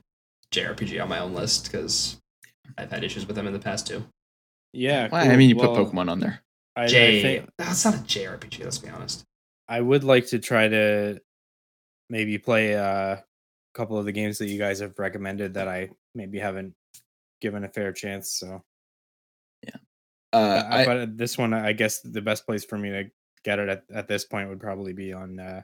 [0.52, 2.20] JRPG on my own list because
[2.76, 4.04] I've had issues with them in the past too.
[4.72, 5.18] Yeah, cool.
[5.18, 6.42] I mean, you well, put Pokemon on there.
[6.76, 7.18] I, J.
[7.18, 8.64] I think, that's not a JRPG.
[8.64, 9.24] Let's be honest.
[9.68, 11.20] I would like to try to
[12.08, 13.24] maybe play uh, a
[13.74, 16.74] couple of the games that you guys have recommended that I maybe haven't
[17.42, 18.30] given a fair chance.
[18.30, 18.62] So
[19.62, 19.76] yeah,
[20.32, 23.04] uh, I, but this one, I guess the best place for me to
[23.44, 25.62] get it at, at this point would probably be on uh,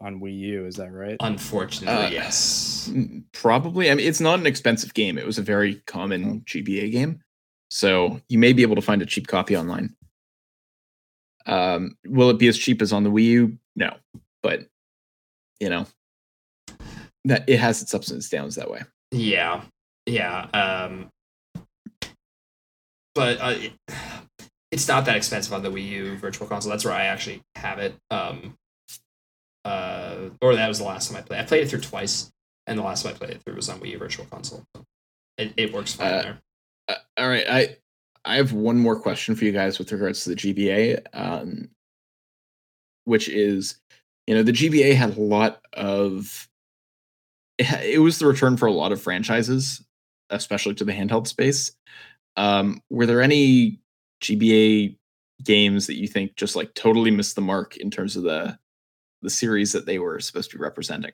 [0.00, 0.66] on Wii U.
[0.66, 1.16] Is that right?
[1.20, 2.92] Unfortunately, uh, yes.
[3.32, 3.90] Probably.
[3.90, 5.16] I mean, it's not an expensive game.
[5.16, 6.44] It was a very common oh.
[6.44, 7.22] GBA game,
[7.70, 9.96] so you may be able to find a cheap copy online.
[11.46, 13.58] Um, will it be as cheap as on the Wii U?
[13.76, 13.94] No,
[14.42, 14.66] but
[15.60, 15.86] you know
[17.24, 18.82] that it has its ups and downs that way.
[19.12, 19.62] Yeah,
[20.06, 20.46] yeah.
[20.54, 21.10] Um,
[23.14, 23.54] but uh,
[24.70, 26.70] it's not that expensive on the Wii U Virtual Console.
[26.70, 27.94] That's where I actually have it.
[28.10, 28.56] Um,
[29.64, 31.40] uh, or that was the last time I played.
[31.40, 32.30] I played it through twice,
[32.66, 34.64] and the last time I played it through was on Wii U Virtual Console.
[35.38, 36.38] It, it works fine uh, there.
[36.88, 37.76] Uh, all right, I
[38.24, 41.70] I have one more question for you guys with regards to the GBA, um,
[43.04, 43.80] which is,
[44.26, 46.48] you know, the GBA had a lot of.
[47.58, 49.85] It, it was the return for a lot of franchises
[50.30, 51.72] especially to the handheld space.
[52.36, 53.80] Um, were there any
[54.22, 54.96] GBA
[55.42, 58.58] games that you think just like totally missed the mark in terms of the
[59.22, 61.12] the series that they were supposed to be representing?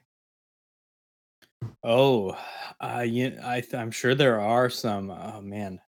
[1.85, 2.37] Oh,
[2.81, 5.11] uh, yeah, I I'm sure there are some.
[5.11, 5.81] Oh man,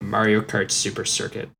[0.00, 1.50] Mario Kart Super Circuit.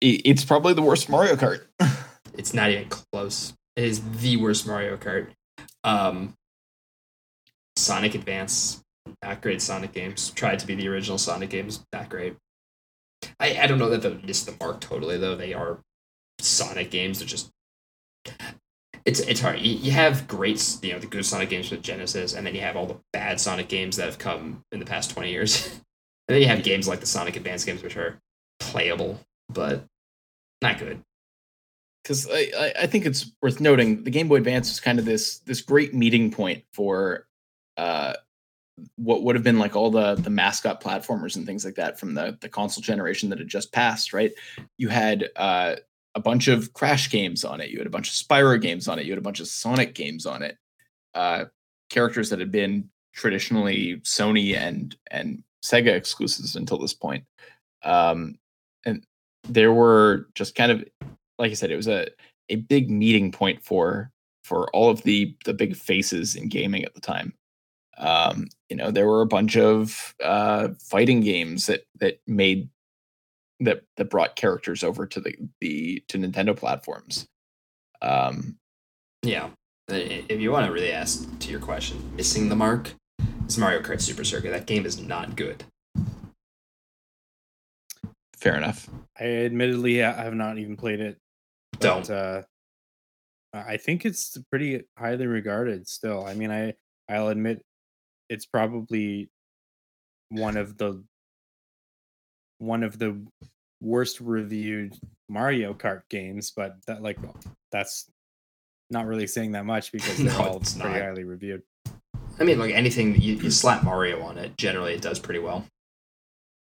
[0.00, 1.62] it's probably the worst Mario Kart.
[2.34, 3.54] it's not even close.
[3.76, 5.30] It is the worst Mario Kart.
[5.82, 6.34] Um,
[7.76, 8.82] Sonic Advance,
[9.22, 10.30] not great Sonic games.
[10.30, 12.36] Tried to be the original Sonic games, not great.
[13.40, 15.36] I, I don't know that they missed the mark totally though.
[15.36, 15.78] They are
[16.38, 17.18] Sonic games.
[17.18, 17.50] They're just
[19.04, 19.60] it's it's hard.
[19.60, 22.60] You, you have great, you know, the good Sonic games with Genesis, and then you
[22.60, 25.66] have all the bad Sonic games that have come in the past twenty years,
[26.28, 28.18] and then you have games like the Sonic Advance games, which are
[28.60, 29.20] playable
[29.50, 29.84] but
[30.62, 31.02] not good.
[32.02, 35.04] because I, I, I think it's worth noting the Game Boy Advance is kind of
[35.04, 37.26] this this great meeting point for
[37.76, 38.14] uh,
[38.96, 42.14] what would have been like all the the mascot platformers and things like that from
[42.14, 44.12] the the console generation that had just passed.
[44.12, 44.32] Right,
[44.78, 45.76] you had uh,
[46.14, 48.98] a bunch of Crash games on it, you had a bunch of Spyro games on
[48.98, 50.58] it, you had a bunch of Sonic games on it,
[51.14, 51.44] uh,
[51.90, 57.24] characters that had been traditionally Sony and and Sega exclusives until this point.
[57.84, 58.38] Um,
[58.84, 59.04] and
[59.48, 60.84] there were just kind of
[61.38, 62.08] like I said, it was a
[62.48, 64.10] a big meeting point for
[64.42, 67.32] for all of the the big faces in gaming at the time.
[67.98, 72.68] Um, you know, there were a bunch of uh, fighting games that that made
[73.60, 77.26] that that brought characters over to the the to Nintendo platforms.
[78.02, 78.56] Um,
[79.22, 79.50] Yeah.
[79.88, 82.94] If you want to really ask to your question, missing the mark
[83.46, 84.50] is Mario Kart Super Circuit.
[84.50, 85.64] That game is not good.
[88.44, 88.90] fair enough.
[89.18, 91.18] I admittedly I have not even played it.
[91.80, 92.08] Don't.
[92.10, 92.42] uh,
[93.54, 96.26] I think it's pretty highly regarded still.
[96.26, 96.74] I mean, I
[97.08, 97.64] I'll admit
[98.28, 99.30] it's probably
[100.30, 101.02] one of the
[102.58, 103.20] one of the
[103.80, 104.94] worst reviewed
[105.28, 107.18] Mario Kart games, but that like
[107.72, 108.10] that's
[108.90, 111.02] not really saying that much because they're No, all it's pretty not.
[111.02, 111.62] highly reviewed.
[112.38, 115.64] I mean, like anything you, you slap Mario on it, generally it does pretty well.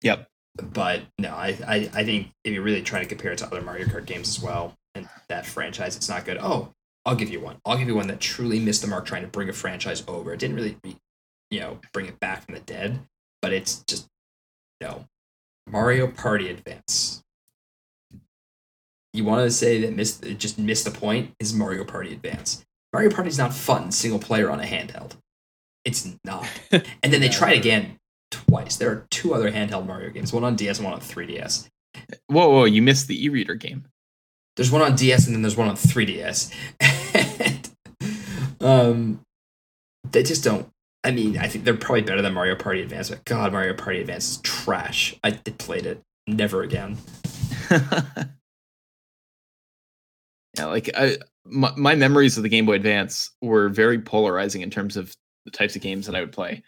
[0.01, 0.27] Yep.
[0.61, 3.61] But no, I, I, I think if you're really trying to compare it to other
[3.61, 6.37] Mario Kart games as well, and that franchise, it's not good.
[6.39, 6.71] Oh,
[7.05, 7.57] I'll give you one.
[7.65, 10.33] I'll give you one that truly missed the mark trying to bring a franchise over.
[10.33, 10.95] It didn't really, re-
[11.55, 12.99] you know, bring it back from the dead,
[13.41, 14.07] but it's just
[14.81, 15.05] no.
[15.71, 17.23] Mario Party Advance.
[19.13, 22.65] You want to say that missed just missed the point is Mario Party Advance.
[22.91, 25.13] Mario Party is not fun single player on a handheld.
[25.85, 26.45] It's not.
[27.01, 27.97] And then they tried again
[28.31, 28.75] twice.
[28.75, 31.69] There are two other handheld Mario games, one on DS and one on 3DS.
[32.27, 32.65] Whoa, whoa!
[32.65, 33.85] You missed the e-reader game.
[34.57, 36.53] There's one on DS and then there's one on 3DS.
[37.39, 37.69] and,
[38.59, 39.21] um,
[40.11, 40.67] they just don't.
[41.05, 44.01] I mean, I think they're probably better than Mario Party Advance, but God, Mario Party
[44.01, 45.15] Advance is trash.
[45.23, 46.01] I played it.
[46.25, 46.97] Never again.
[47.69, 48.25] yeah,
[50.61, 54.97] like I, my, my memories of the Game Boy Advance were very polarizing in terms
[54.97, 55.13] of
[55.45, 56.63] the types of games that I would play.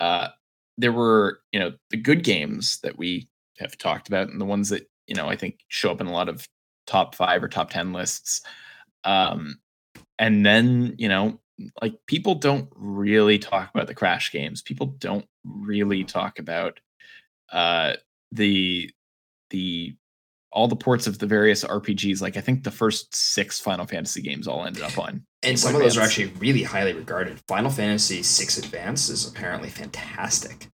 [0.00, 0.28] Uh,
[0.76, 3.28] there were, you know, the good games that we
[3.60, 6.12] have talked about, and the ones that you know I think show up in a
[6.12, 6.44] lot of
[6.88, 8.42] top five or top ten lists.
[9.04, 9.60] Um,
[10.18, 11.38] and then you know,
[11.80, 14.62] like people don't really talk about the Crash games.
[14.62, 16.80] People don't really talk about
[17.52, 17.94] uh,
[18.32, 18.90] the
[19.50, 19.96] the
[20.52, 22.22] all the ports of the various RPGs.
[22.22, 25.24] Like I think the first six Final Fantasy games all ended up on.
[25.42, 27.40] And some of those are actually really highly regarded.
[27.46, 30.68] Final Fantasy VI Advance is apparently fantastic.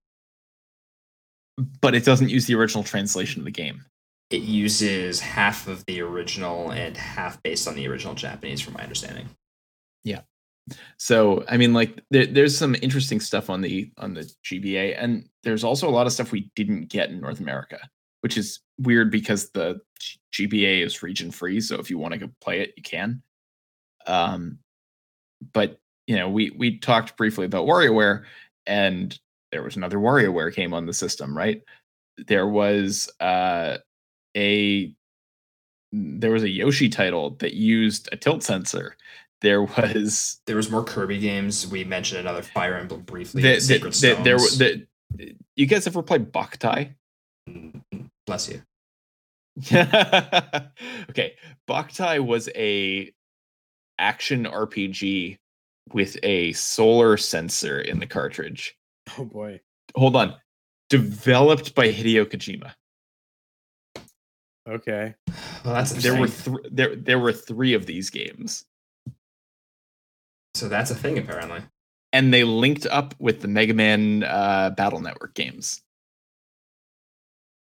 [1.81, 3.85] but it doesn't use the original translation of the game.
[4.29, 8.81] It uses half of the original and half based on the original Japanese, from my
[8.81, 9.29] understanding.
[10.97, 15.27] So I mean, like there, there's some interesting stuff on the on the GBA, and
[15.43, 17.79] there's also a lot of stuff we didn't get in North America,
[18.21, 19.81] which is weird because the
[20.33, 21.59] GBA is region free.
[21.59, 23.21] So if you want to go play it, you can.
[24.07, 24.59] Um,
[25.53, 28.23] but you know, we we talked briefly about WarioWare,
[28.65, 29.17] and
[29.51, 31.61] there was another WarioWare game on the system, right?
[32.27, 33.77] There was uh,
[34.35, 34.93] a
[35.91, 38.95] there was a Yoshi title that used a tilt sensor.
[39.43, 41.67] There was There was more Kirby games.
[41.67, 43.41] We mentioned another Fire Emblem briefly.
[43.43, 44.85] the, Sacred the, the, there were Stones.
[45.17, 46.95] the, you guys ever play Boktai?
[47.47, 47.81] Mm,
[48.25, 48.61] Bless you.
[51.09, 51.35] okay,
[51.69, 53.13] Boktai was a
[53.99, 55.37] action RPG
[55.91, 58.75] with a solar sensor in the cartridge.
[59.19, 59.59] Oh boy.
[59.95, 60.35] Hold on,
[60.89, 62.73] developed by Hideo Kojima.
[64.67, 65.13] Okay.
[65.65, 66.57] Well, that's There were interesting.
[66.57, 68.65] th- there there were three of these games,
[70.55, 71.61] so that's a thing apparently.
[72.11, 75.81] and they linked up with the Mega Man uh, Battle Network games.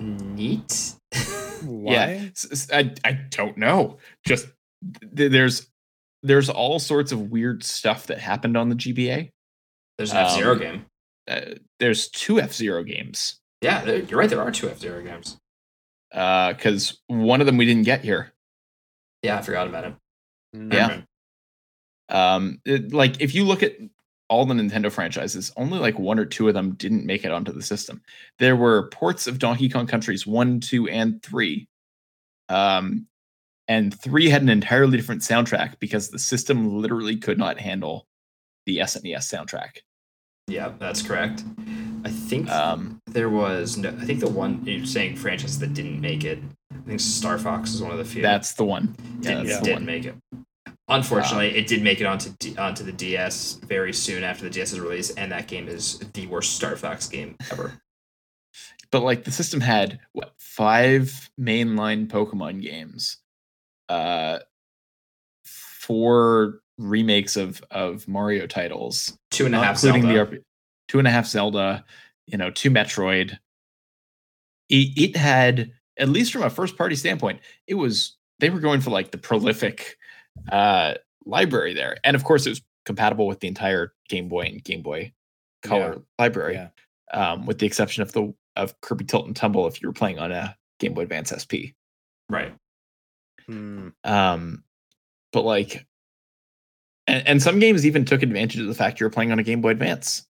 [0.00, 0.94] Neat.
[1.64, 2.32] Why?
[2.72, 3.98] Yeah, I don't know.
[4.26, 4.48] Just
[5.16, 5.68] th- there's
[6.22, 9.30] there's all sorts of weird stuff that happened on the GBA.
[9.98, 10.86] There's an F Zero Um, game.
[11.28, 11.40] Uh,
[11.78, 14.28] there's two F Zero games Yeah, you're right.
[14.28, 15.38] There are two F Zero games.
[16.10, 18.32] because one of them we didn't get here.
[19.22, 19.94] Yeah, I forgot about it.
[20.56, 21.00] Mm, Yeah.
[22.08, 23.76] Um, it- like if you look at
[24.28, 27.52] all the Nintendo franchises, only like one or two of them didn't make it onto
[27.52, 28.02] the system.
[28.38, 31.68] There were ports of Donkey Kong Countries one, two, and three.
[32.48, 33.06] Um,
[33.68, 38.06] and three had an entirely different soundtrack because the system literally could not handle
[38.66, 39.78] the SNES soundtrack.
[40.48, 41.42] Yeah, that's correct.
[42.04, 43.88] I think Um, there was no.
[43.88, 46.38] I think the one you're saying franchise that didn't make it.
[46.72, 48.20] I think Star Fox is one of the few.
[48.20, 48.94] that's the one.
[49.22, 49.86] Yeah, didn't, the didn't one.
[49.86, 50.14] make it.
[50.88, 54.78] Unfortunately, it did make it onto D, onto the DS very soon after the DS's
[54.78, 57.80] release, and that game is the worst Star Fox game ever.
[58.90, 63.16] But like the system had what five mainline Pokemon games,
[63.88, 64.40] uh,
[65.44, 70.30] four remakes of of Mario titles, Two and a half including Zelda.
[70.30, 70.42] the RP
[70.88, 71.84] two and a half Zelda,
[72.26, 73.38] you know, two Metroid.
[74.68, 78.80] It, it had at least from a first party standpoint, it was they were going
[78.80, 79.96] for like the prolific
[80.52, 80.94] uh
[81.26, 84.82] library there, and of course it was compatible with the entire Game Boy and Game
[84.82, 85.12] Boy
[85.62, 86.68] Color library, Yeah.
[87.12, 90.18] um, with the exception of the of Kirby Tilt and Tumble if you were playing
[90.18, 91.72] on a Game Boy Advance SP.
[92.28, 92.52] right.
[93.46, 93.88] Hmm.
[94.04, 94.64] Um,
[95.32, 95.86] but like,
[97.06, 99.42] and, and some games even took advantage of the fact you were playing on a
[99.42, 100.26] Game Boy Advance.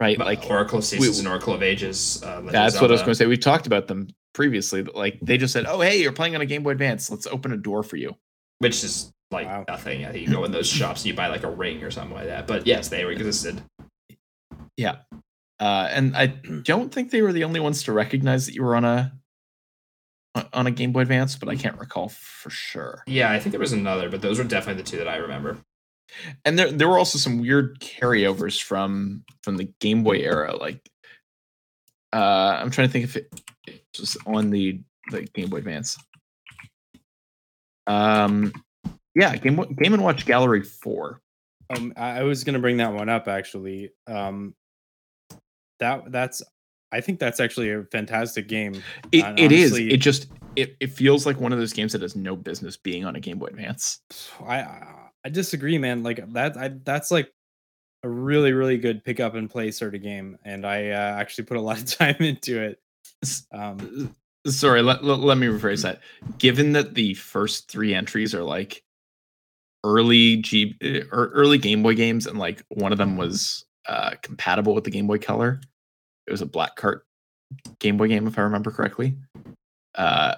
[0.00, 2.20] Right, But like Oracle of Seasons we- and Oracle of Ages.
[2.22, 3.26] Uh, Legend of that's what I was going to say.
[3.26, 6.40] We've talked about them previously, but like they just said, "Oh, hey, you're playing on
[6.40, 7.10] a Game Boy Advance.
[7.10, 8.16] Let's open a door for you."
[8.64, 9.64] Which is like Wow.
[9.68, 10.04] nothing.
[10.04, 12.14] I think you go in those shops and you buy like a ring or something
[12.16, 12.46] like that.
[12.46, 13.62] But yes, they existed.
[14.76, 14.96] Yeah,
[15.60, 18.74] uh, and I don't think they were the only ones to recognize that you were
[18.74, 19.12] on a
[20.52, 23.04] on a Game Boy Advance, but I can't recall for sure.
[23.06, 25.58] Yeah, I think there was another, but those were definitely the two that I remember.
[26.44, 30.56] and there there were also some weird carryovers from from the Game Boy era.
[30.56, 30.80] Like,
[32.12, 33.28] uh, I'm trying to think if it,
[33.68, 34.80] it was on the
[35.10, 35.96] the Game Boy Advance.
[37.86, 38.52] Um,
[39.14, 41.20] yeah, Game Game and Watch Gallery Four.
[41.70, 43.90] Um, I was gonna bring that one up actually.
[44.06, 44.54] Um,
[45.80, 46.42] that that's
[46.92, 48.82] I think that's actually a fantastic game.
[49.12, 49.72] It, And it is.
[49.72, 52.76] honestly- It just it, it feels like one of those games that has no business
[52.76, 54.00] being on a Game Boy Advance.
[54.44, 56.02] I I- I disagree, man.
[56.02, 57.32] Like that I that's like
[58.02, 61.44] a really really good pick up and play sort of game, and I uh, actually
[61.44, 62.78] put a lot of time into it.
[63.50, 64.14] Um,
[64.46, 66.00] Sorry, let, let, let me rephrase that.
[66.38, 68.82] Given that the first three entries are like
[69.84, 74.12] early G uh, or early Game Boy games, and like one of them was uh,
[74.22, 75.60] compatible with the Game Boy Color,
[76.26, 77.06] it was a Black Cart
[77.78, 79.16] Game Boy game, if I remember correctly.
[79.94, 80.34] Uh,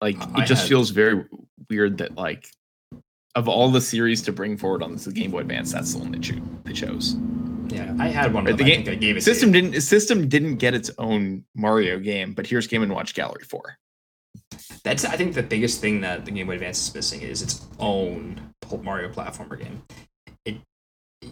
[0.00, 1.24] like I it just had- feels very
[1.70, 2.48] weird that like
[3.34, 6.12] of all the series to bring forward on this Game Boy Advance, that's the one
[6.12, 7.16] they, cho- they chose.
[7.72, 8.72] Yeah, I had one Right, of the them.
[8.72, 9.62] I game- think I gave it System to you.
[9.70, 13.78] didn't system didn't get its own Mario game, but here's Game and Watch Gallery Four.
[14.84, 17.66] That's I think the biggest thing that the Game Boy Advance is missing is its
[17.78, 18.40] own
[18.82, 19.82] Mario platformer game.
[20.44, 20.56] It,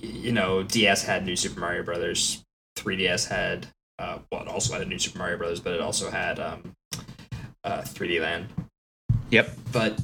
[0.01, 2.43] you know, DS had New Super Mario Brothers.
[2.77, 3.67] 3DS had,
[3.99, 6.73] uh, well, it also had a New Super Mario Brothers, but it also had um,
[7.65, 8.49] uh, 3D Land.
[9.31, 9.51] Yep.
[9.73, 10.01] But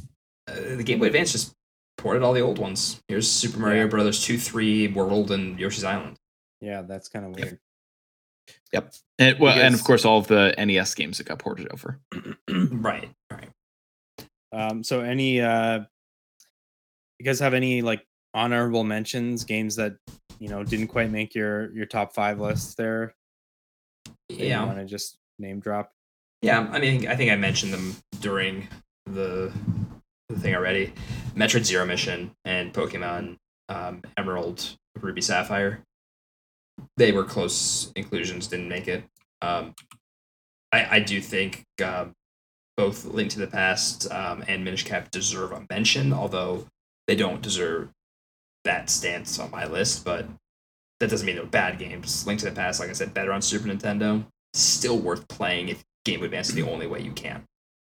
[0.48, 1.52] uh, the Game Boy Advance just
[1.98, 3.00] ported all the old ones.
[3.08, 3.88] Here's Super Mario Yeah.
[3.88, 6.16] Brothers 2, 3, World, and Yoshi's Island.
[6.60, 7.58] Yeah, that's kind of weird.
[8.72, 8.94] Yep.
[9.18, 11.98] And well, and of course all of the NES games that got ported over.
[12.50, 13.48] right, right.
[14.52, 15.80] Um, so any uh,
[17.18, 19.96] you guys have any like honorable mentions, games that
[20.38, 23.14] you know didn't quite make your your top five list there?
[24.28, 24.64] that you Yeah.
[24.64, 25.92] want to just name drop.
[26.42, 28.68] Yeah, I mean, I think I mentioned them during
[29.06, 29.52] the,
[30.28, 30.92] the thing already.
[31.34, 33.36] Metroid Zero Mission and Pokemon
[33.68, 35.82] um, Emerald, Ruby Sapphire.
[36.96, 39.04] They were close inclusions, didn't make it.
[39.42, 39.74] Um,
[40.72, 42.12] I, I do think um,
[42.76, 46.66] both Link to the Past um, and Minish Cap deserve a mention, although
[47.06, 47.90] they don't deserve
[48.64, 50.04] that stance on my list.
[50.04, 50.26] But
[51.00, 52.26] that doesn't mean they're bad games.
[52.26, 54.24] Link to the Past, like I said, better on Super Nintendo.
[54.54, 57.44] Still worth playing if Game Advance is the only way you can.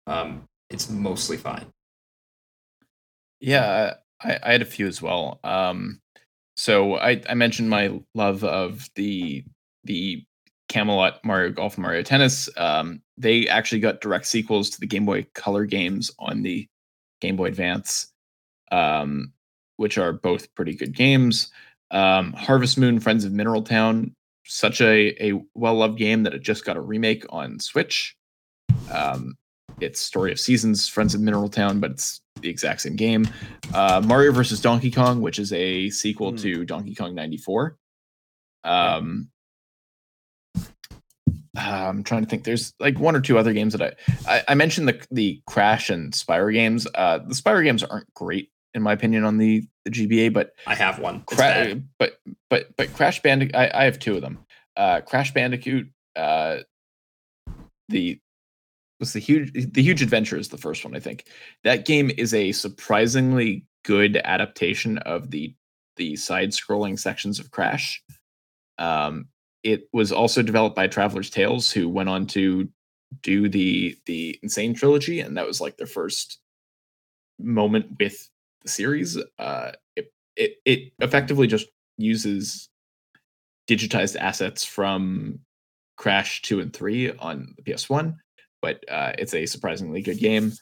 [0.07, 1.67] Um, it's mostly fine.
[3.41, 5.39] Yeah, I, I had a few as well.
[5.45, 6.01] Um,
[6.59, 9.45] so I, I mentioned my love of the
[9.85, 10.25] the
[10.69, 12.49] Camelot Mario Golf Mario Tennis.
[12.57, 16.67] Um, they actually got direct sequels to the Game Boy Color games on the
[17.21, 18.13] Game Boy Advance,
[18.73, 19.33] um,
[19.77, 21.53] which are both pretty good games.
[21.93, 24.13] Um, Harvest Moon, Friends of Mineral Town,
[24.45, 28.17] such a, a well loved game that it just got a remake on Switch.
[28.93, 29.37] Um,
[29.79, 33.29] it's Story of Seasons, Friends of Mineral Town, but it's the exact same game.
[33.75, 36.37] Uh, Mario versus Donkey Kong, which is a sequel Hmm.
[36.39, 37.77] to Donkey Kong 94.
[38.65, 39.29] Um,
[41.57, 42.45] I'm trying to think.
[42.45, 43.93] There's like one or two other games that I
[44.37, 46.87] I, I mentioned the the Crash and Spyro games.
[46.95, 50.75] Uh, the Spyro games aren't great in my opinion on the the GBA, but I
[50.77, 51.23] have one.
[51.23, 53.57] Cra- but but but Crash Bandicoot.
[53.57, 54.39] I, I have two of them.
[54.77, 55.89] Uh, Crash Bandicoot.
[56.15, 56.59] Uh,
[57.89, 58.21] the
[59.01, 61.27] was the huge the huge adventure is the first one i think.
[61.65, 65.55] That game is a surprisingly good adaptation of the
[65.97, 68.03] the side scrolling sections of crash.
[68.79, 69.29] Um
[69.65, 72.69] it was also developed by Traveller's Tales who went on to
[73.23, 74.49] do the the N.
[74.49, 76.39] Sane Trilogy and that was like their first
[77.39, 78.29] moment with
[78.63, 79.19] the series.
[79.39, 82.69] Uh it it, it effectively just uses
[83.69, 85.41] digitized assets from
[85.97, 88.17] crash 2 and 3 on the ps1
[88.63, 90.53] but uh, it's a surprisingly good game.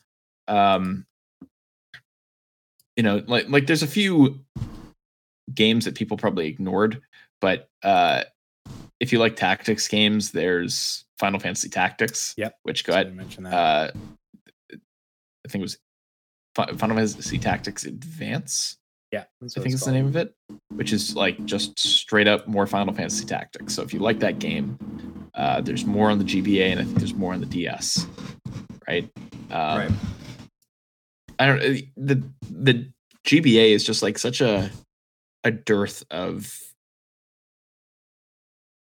[0.49, 1.07] Um,
[2.97, 4.41] you know, like like there's a few
[5.53, 7.01] games that people probably ignored,
[7.41, 8.25] but uh,
[9.01, 12.35] if you like tactics games, there's Final Fantasy Tactics.
[12.37, 12.57] Yep.
[12.63, 13.55] Which got mention that.
[13.55, 13.91] uh,
[14.73, 15.79] I think it was
[16.55, 18.79] Fi- Final Fantasy Tactics Advance.
[19.13, 20.35] yeah, I think it's the name of it,
[20.75, 23.75] which is like just straight up more Final Fantasy Tactics.
[23.75, 24.79] So if you like that game,
[25.37, 28.07] uh, there's more on the GBA, and I think there's more on the DS,
[28.89, 29.09] right?
[29.51, 29.91] Um, right.
[31.39, 32.91] I don't uh, the the
[33.25, 34.71] GBA is just like such a
[35.45, 36.59] a dearth of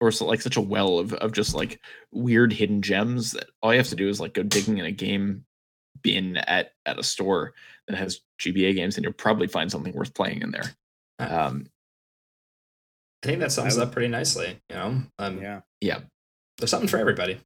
[0.00, 1.80] or so like such a well of of just like
[2.10, 4.90] weird hidden gems that all you have to do is like go digging in a
[4.90, 5.44] game
[6.02, 7.52] bin at at a store
[7.86, 10.74] that has GBA games and you'll probably find something worth playing in there.
[11.18, 11.66] Uh, Um
[13.22, 14.58] I think that sums I up pretty nicely.
[14.70, 15.60] You know, um, Yeah.
[15.82, 15.98] yeah,
[16.60, 17.40] there's something for everybody.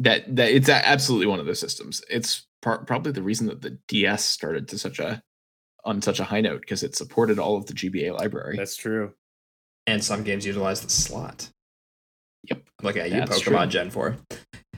[0.00, 2.02] that that it's absolutely one of those systems.
[2.10, 5.22] It's par- probably the reason that the DS started to such a
[5.84, 8.56] on such a high note because it supported all of the GBA library.
[8.56, 9.12] That's true.
[9.86, 11.48] And some games utilize the slot.
[12.50, 12.62] Yep.
[12.82, 13.70] Look at you, That's Pokemon true.
[13.72, 14.16] Gen 4.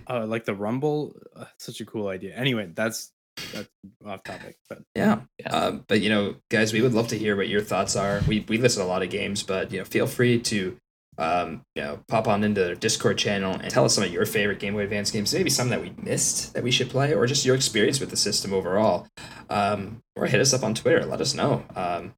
[0.08, 2.34] Uh, like the Rumble, uh, such a cool idea.
[2.34, 3.12] Anyway, that's
[3.52, 3.68] that's
[4.06, 5.20] off topic, but Yeah.
[5.38, 5.48] Yeah.
[5.48, 8.20] Um, but you know, guys, we would love to hear what your thoughts are.
[8.26, 10.76] We we listen a lot of games, but you know, feel free to
[11.18, 14.24] um, you know, pop on into their Discord channel and tell us some of your
[14.24, 17.26] favorite Game Boy Advance games, maybe some that we missed that we should play, or
[17.26, 19.06] just your experience with the system overall.
[19.50, 21.04] Um, or hit us up on Twitter.
[21.04, 21.64] Let us know.
[21.76, 22.14] Um,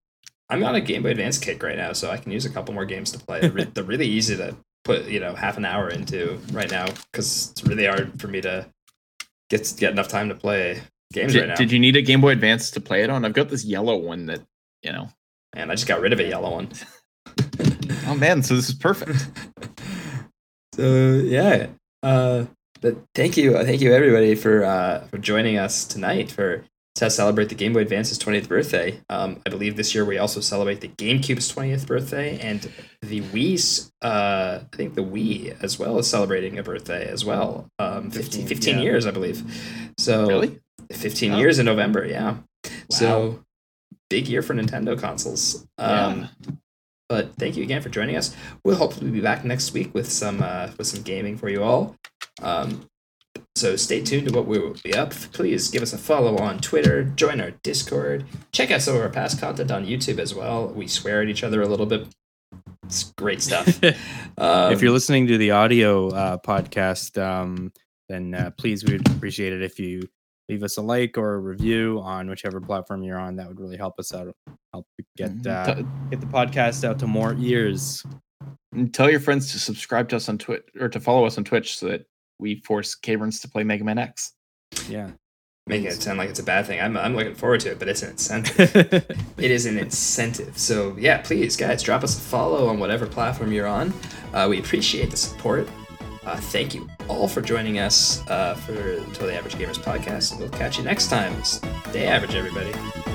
[0.49, 2.75] I'm on a Game Boy Advance kick right now, so I can use a couple
[2.75, 3.41] more games to play.
[3.41, 6.87] They're, re- they're really easy to put, you know, half an hour into right now
[7.11, 8.67] because it's really hard for me to
[9.51, 10.83] get get enough time to play
[11.13, 11.55] games Did, right now.
[11.55, 13.25] did you need a Game Boy Advance to play it on?
[13.25, 14.43] I've got this yellow one that
[14.83, 15.09] you know.
[15.55, 16.69] And I just got rid of a yellow one.
[18.07, 19.29] Oh man, so this is perfect.
[20.75, 21.69] so yeah,
[22.03, 22.45] uh,
[22.81, 26.65] but thank you, thank you everybody for uh, for joining us tonight for
[26.97, 29.01] to celebrate the Game Boy Advance's 20th birthday.
[29.11, 32.71] Um, I believe this year we also celebrate the GameCube's 20th birthday and
[33.03, 33.91] the Wii's.
[34.01, 37.67] Uh, I think the Wii as well is celebrating a birthday as well.
[37.81, 38.83] Um, 15, 15, 15 yeah.
[38.83, 39.43] years, I believe.
[39.99, 40.61] So Really?
[40.93, 41.39] 15 Oh.
[41.39, 42.07] years in November.
[42.07, 42.37] Yeah.
[42.65, 42.71] Wow.
[42.91, 43.45] So
[44.09, 45.67] big year for Nintendo consoles.
[45.79, 46.29] Um,
[47.15, 48.35] but thank you again for joining us.
[48.65, 51.95] We'll hopefully be back next week with some uh, with some gaming for you all.
[52.43, 52.89] Um,
[53.55, 55.13] so stay tuned to what we will be up.
[55.13, 59.09] Please give us a follow on Twitter, join our Discord, check out some of our
[59.11, 60.67] past content on YouTube as well.
[60.67, 62.09] We swear at each other a little bit.
[62.85, 63.81] It's great stuff.
[64.37, 67.73] Um, if you're listening to the audio uh, podcast, um,
[68.09, 70.09] then uh, please we'd appreciate it if you
[70.49, 73.37] leave us a like or a review on whichever platform you're on.
[73.37, 74.35] That would really help us out.
[74.73, 78.05] Help get uh, T- get the podcast out to more ears.
[78.73, 81.45] and tell your friends to subscribe to us on Twitch or to follow us on
[81.45, 82.07] Twitch so that
[82.39, 84.33] we force Caverns to play Mega Man X.
[84.89, 85.11] Yeah.
[85.67, 86.81] making it sound like it's a bad thing.
[86.81, 88.75] I'm, I'm looking forward to it, but it's an incentive.
[89.39, 90.59] it is an incentive.
[90.59, 93.95] So yeah, please, guys, drop us a follow on whatever platform you're on.
[94.35, 95.69] Uh, we appreciate the support.
[96.27, 100.39] Uh, thank you all for joining us uh, for the Totally Average Gamers podcast.
[100.39, 101.43] We'll catch you next time.
[101.45, 103.14] Stay average, everybody.